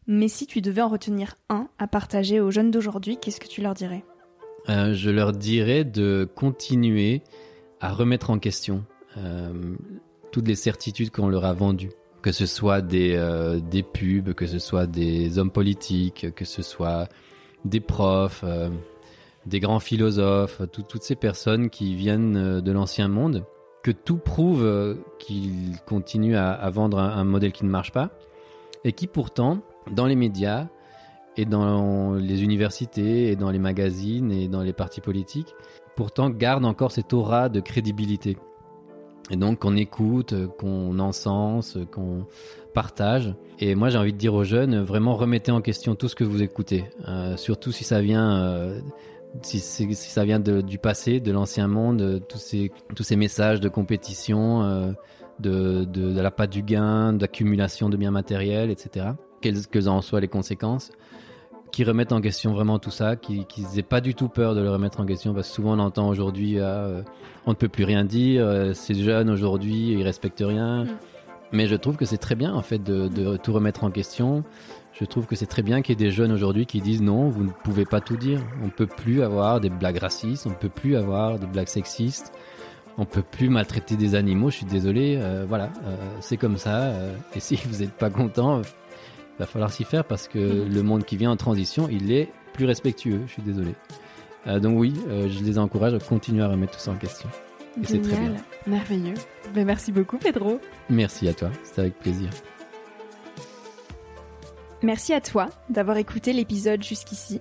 mais 0.07 0.29
si 0.29 0.47
tu 0.47 0.61
devais 0.61 0.83
en 0.83 0.89
retenir 0.89 1.37
un 1.49 1.69
à 1.79 1.87
partager 1.87 2.39
aux 2.41 2.51
jeunes 2.51 2.71
d'aujourd'hui, 2.71 3.17
qu'est-ce 3.21 3.41
que 3.41 3.49
tu 3.49 3.63
leur 3.63 3.75
dirais? 3.75 4.05
Euh, 4.69 4.93
je 4.95 5.11
leur 5.11 5.33
dirais 5.33 5.85
de 5.85 6.29
continuer 6.35 7.23
à 7.81 7.93
remettre 7.93 8.31
en 8.31 8.39
question 8.39 8.85
euh, 9.17 9.53
toutes 10.33 10.49
les 10.49 10.55
certitudes 10.55 11.11
qu'on 11.11 11.29
leur 11.29 11.45
a 11.45 11.53
vendues. 11.55 11.91
Que 12.23 12.33
ce 12.33 12.47
soit 12.47 12.83
des, 12.83 13.15
euh, 13.15 13.61
des 13.61 13.83
pubs, 13.85 14.33
que 14.35 14.47
ce 14.47 14.59
soit 14.59 14.87
des 14.87 15.39
hommes 15.39 15.53
politiques, 15.53 16.27
que 16.35 16.45
ce 16.45 16.61
soit 16.63 17.09
des 17.65 17.79
profs, 17.81 18.45
des 19.47 19.61
grands 19.61 19.79
philosophes, 19.81 20.61
tout- 20.73 20.83
toutes 20.83 21.05
ces 21.05 21.15
personnes 21.15 21.71
qui 21.71 21.95
viennent 21.95 22.61
de 22.61 22.73
l'ancien 22.73 23.07
monde, 23.09 23.45
que 23.87 23.93
tout 23.93 24.17
prouve 24.17 24.65
euh, 24.65 24.97
qu'ils 25.21 25.77
continuent 25.87 26.35
à, 26.35 26.69
vendre 26.71 26.99
un, 26.99 27.09
un 27.09 27.23
modèle 27.23 27.53
qui 27.53 27.65
ne 27.65 27.71
marche 27.71 27.93
pas, 27.93 28.11
et 28.83 28.91
qui 28.91 29.07
pourtant, 29.07 29.61
dans 29.93 30.07
les 30.07 30.17
médias, 30.17 30.67
et 31.37 31.45
dans 31.45 32.15
les 32.15 32.43
universités 32.43 33.31
et 33.31 33.37
dans 33.37 33.53
les 33.53 33.61
magazines 33.61 34.33
et 34.33 34.49
dans 34.49 34.63
les 34.63 34.73
partis 34.73 35.01
politiques, 35.01 35.55
pourtant 35.95 36.31
garde 36.31 36.65
encore 36.65 36.91
cette 36.91 37.13
aura 37.13 37.49
de 37.49 37.61
crédibilité. 37.61 38.37
Et 39.31 39.37
donc 39.37 39.61
qu'on 39.61 39.77
écoute, 39.77 40.35
qu'on 40.59 40.99
encense, 40.99 41.79
qu'on 41.93 42.27
partage. 42.75 43.37
Et 43.61 43.77
moi 43.77 43.89
j'ai 43.89 43.99
envie 43.99 44.13
de 44.13 44.19
dire 44.19 44.35
aux 44.35 44.45
jeunes, 44.45 44.81
vraiment 44.81 45.15
remettez 45.15 45.53
en 45.53 45.61
question 45.61 45.95
tout 45.95 46.09
ce 46.09 46.17
que 46.17 46.25
vous 46.25 46.43
écoutez, 46.43 46.87
Euh, 47.07 47.37
surtout 47.37 47.71
si 47.71 47.85
ça 47.85 48.01
vient, 48.01 48.43
euh, 48.43 48.81
si, 49.43 49.61
ça 49.61 50.25
vient 50.25 50.41
de- 50.41 50.61
du 50.61 50.79
passé, 50.79 51.21
de 51.21 51.33
l'ancien 51.33 51.69
monde, 51.69 52.01
euh, 52.03 52.19
tous 52.21 52.39
ces 52.39 52.73
tous 52.95 53.03
ces 53.03 53.17
messages 53.17 53.61
de 53.61 53.69
compétition, 53.69 54.63
euh, 54.63 54.93
de, 55.41 55.85
de, 55.85 56.13
de 56.13 56.21
la 56.21 56.31
patte 56.31 56.51
du 56.51 56.63
gain, 56.63 57.13
d'accumulation 57.13 57.89
de 57.89 57.97
biens 57.97 58.11
matériels, 58.11 58.71
etc. 58.71 59.07
Quelles 59.41 59.67
que 59.67 59.87
en 59.87 60.01
soient 60.01 60.21
les 60.21 60.29
conséquences 60.29 60.91
qui 61.73 61.85
remettent 61.85 62.13
en 62.13 62.21
question 62.21 62.53
vraiment 62.55 62.79
tout 62.79 62.91
ça, 62.91 63.17
qui 63.17 63.45
qu'ils 63.45 63.79
aient 63.79 63.83
pas 63.83 64.01
du 64.01 64.15
tout 64.15 64.29
peur 64.29 64.55
de 64.55 64.63
le 64.63 64.71
remettre 64.71 65.01
en 65.01 65.05
question, 65.05 65.35
parce 65.35 65.49
que 65.49 65.55
souvent 65.55 65.75
on 65.75 65.79
entend 65.79 66.09
aujourd'hui, 66.09 66.59
ah, 66.59 66.65
euh, 66.65 67.03
on 67.45 67.51
ne 67.51 67.57
peut 67.57 67.69
plus 67.69 67.85
rien 67.85 68.05
dire, 68.05 68.45
euh, 68.47 68.73
ces 68.73 68.95
jeunes 68.95 69.29
aujourd'hui, 69.29 69.91
ils 69.93 70.03
respectent 70.03 70.45
rien, 70.47 70.85
Mm. 70.85 70.89
Mais 71.53 71.69
je 71.69 71.77
trouve 71.77 71.97
que 71.97 72.05
c'est 72.05 72.17
très 72.19 72.35
bien 72.35 72.53
en 72.53 72.63
fait 72.63 72.83
de, 72.83 73.07
de 73.07 73.37
tout 73.37 73.53
remettre 73.53 73.85
en 73.85 73.91
question. 73.93 74.43
Je 74.99 75.05
trouve 75.05 75.27
que 75.27 75.37
c'est 75.37 75.47
très 75.47 75.63
bien 75.63 75.83
qu'il 75.83 75.99
y 76.01 76.03
ait 76.03 76.07
des 76.09 76.11
jeunes 76.11 76.33
aujourd'hui 76.33 76.65
qui 76.65 76.81
disent 76.81 77.03
non, 77.03 77.29
vous 77.29 77.45
ne 77.45 77.51
pouvez 77.51 77.85
pas 77.85 78.01
tout 78.01 78.17
dire. 78.17 78.41
On 78.65 78.71
peut 78.71 78.87
plus 78.87 79.23
avoir 79.23 79.61
des 79.61 79.69
blagues 79.69 79.99
racistes, 79.99 80.47
on 80.47 80.55
peut 80.55 80.71
plus 80.71 80.97
avoir 80.97 81.39
des 81.39 81.47
blagues 81.47 81.69
sexistes, 81.69 82.33
on 82.97 83.05
peut 83.05 83.23
plus 83.23 83.51
maltraiter 83.51 83.97
des 83.97 84.15
animaux. 84.15 84.49
Je 84.51 84.57
suis 84.57 84.67
désolé, 84.67 85.19
euh, 85.21 85.45
voilà, 85.47 85.71
euh, 85.85 85.97
c'est 86.21 86.39
comme 86.39 86.57
ça. 86.57 86.85
euh, 86.85 87.15
et 87.35 87.41
si 87.41 87.57
vous 87.69 87.81
n'êtes 87.81 87.93
pas 87.93 88.09
content, 88.09 88.63
il 88.63 89.39
va 89.41 89.47
falloir 89.47 89.71
s'y 89.71 89.85
faire 89.85 90.05
parce 90.05 90.29
que 90.29 90.39
Mhm. 90.39 90.73
le 90.75 90.83
monde 90.83 91.05
qui 91.05 91.19
vient 91.19 91.31
en 91.31 91.37
transition, 91.37 91.89
il 91.91 92.11
est 92.11 92.31
plus 92.55 92.65
respectueux. 92.65 93.21
Je 93.27 93.33
suis 93.33 93.43
désolé. 93.43 93.75
Donc 94.63 94.79
oui, 94.79 94.95
je 95.09 95.43
les 95.45 95.59
encourage 95.59 95.93
à 95.93 95.99
continuer 95.99 96.43
à 96.45 96.49
remettre 96.49 96.75
tout 96.75 96.79
ça 96.79 96.93
en 96.93 96.97
question. 96.97 97.29
Et 97.83 97.85
c'est 97.85 98.01
très 98.01 98.17
bien. 98.17 98.35
Merveilleux. 98.67 99.15
Ben, 99.55 99.67
merci 99.67 99.91
beaucoup, 99.91 100.17
Pedro. 100.19 100.61
Merci 100.89 101.29
à 101.29 101.35
toi, 101.35 101.51
c'était 101.65 101.81
avec 101.81 101.99
plaisir. 101.99 102.31
Merci 104.87 105.13
à 105.15 105.21
toi 105.21 105.49
d'avoir 105.69 105.97
écouté 105.97 106.33
l'épisode 106.33 106.81
jusqu'ici. 106.81 107.41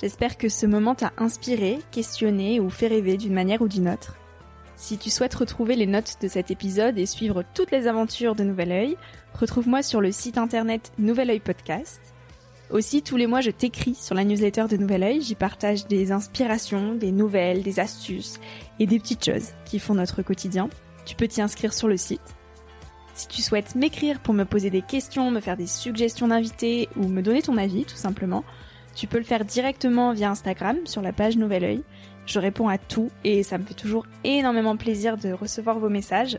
J'espère 0.00 0.38
que 0.38 0.48
ce 0.48 0.64
moment 0.64 0.94
t'a 0.94 1.12
inspiré, 1.18 1.80
questionné 1.90 2.60
ou 2.60 2.70
fait 2.70 2.86
rêver 2.86 3.16
d'une 3.16 3.34
manière 3.34 3.62
ou 3.62 3.66
d'une 3.66 3.88
autre. 3.88 4.14
Si 4.76 4.96
tu 4.96 5.10
souhaites 5.10 5.34
retrouver 5.34 5.74
les 5.74 5.88
notes 5.88 6.18
de 6.22 6.28
cet 6.28 6.52
épisode 6.52 6.96
et 6.96 7.06
suivre 7.06 7.42
toutes 7.52 7.72
les 7.72 7.88
aventures 7.88 8.36
de 8.36 8.44
Nouvel 8.44 8.70
Oeil, 8.70 8.96
retrouve-moi 9.34 9.82
sur 9.82 10.00
le 10.00 10.12
site 10.12 10.38
internet 10.38 10.92
Nouvel 10.96 11.30
Oeil 11.30 11.40
Podcast. 11.40 12.00
Aussi, 12.70 13.02
tous 13.02 13.16
les 13.16 13.26
mois, 13.26 13.40
je 13.40 13.50
t'écris 13.50 13.96
sur 13.96 14.14
la 14.14 14.22
newsletter 14.22 14.66
de 14.70 14.76
Nouvel 14.76 15.02
Oeil. 15.02 15.20
J'y 15.20 15.34
partage 15.34 15.88
des 15.88 16.12
inspirations, 16.12 16.94
des 16.94 17.10
nouvelles, 17.10 17.64
des 17.64 17.80
astuces 17.80 18.38
et 18.78 18.86
des 18.86 19.00
petites 19.00 19.24
choses 19.24 19.50
qui 19.64 19.80
font 19.80 19.94
notre 19.94 20.22
quotidien. 20.22 20.70
Tu 21.06 21.16
peux 21.16 21.26
t'y 21.26 21.42
inscrire 21.42 21.72
sur 21.72 21.88
le 21.88 21.96
site. 21.96 22.36
Si 23.14 23.28
tu 23.28 23.42
souhaites 23.42 23.76
m'écrire 23.76 24.18
pour 24.18 24.34
me 24.34 24.44
poser 24.44 24.70
des 24.70 24.82
questions, 24.82 25.30
me 25.30 25.40
faire 25.40 25.56
des 25.56 25.68
suggestions 25.68 26.28
d'invités 26.28 26.88
ou 26.96 27.06
me 27.06 27.22
donner 27.22 27.42
ton 27.42 27.56
avis 27.56 27.84
tout 27.84 27.96
simplement, 27.96 28.44
tu 28.96 29.06
peux 29.06 29.18
le 29.18 29.24
faire 29.24 29.44
directement 29.44 30.12
via 30.12 30.30
Instagram 30.30 30.78
sur 30.84 31.00
la 31.00 31.12
page 31.12 31.36
Nouvel 31.36 31.64
Oeil. 31.64 31.82
Je 32.26 32.40
réponds 32.40 32.68
à 32.68 32.76
tout 32.76 33.10
et 33.22 33.44
ça 33.44 33.56
me 33.56 33.64
fait 33.64 33.74
toujours 33.74 34.06
énormément 34.24 34.76
plaisir 34.76 35.16
de 35.16 35.32
recevoir 35.32 35.78
vos 35.78 35.88
messages. 35.88 36.38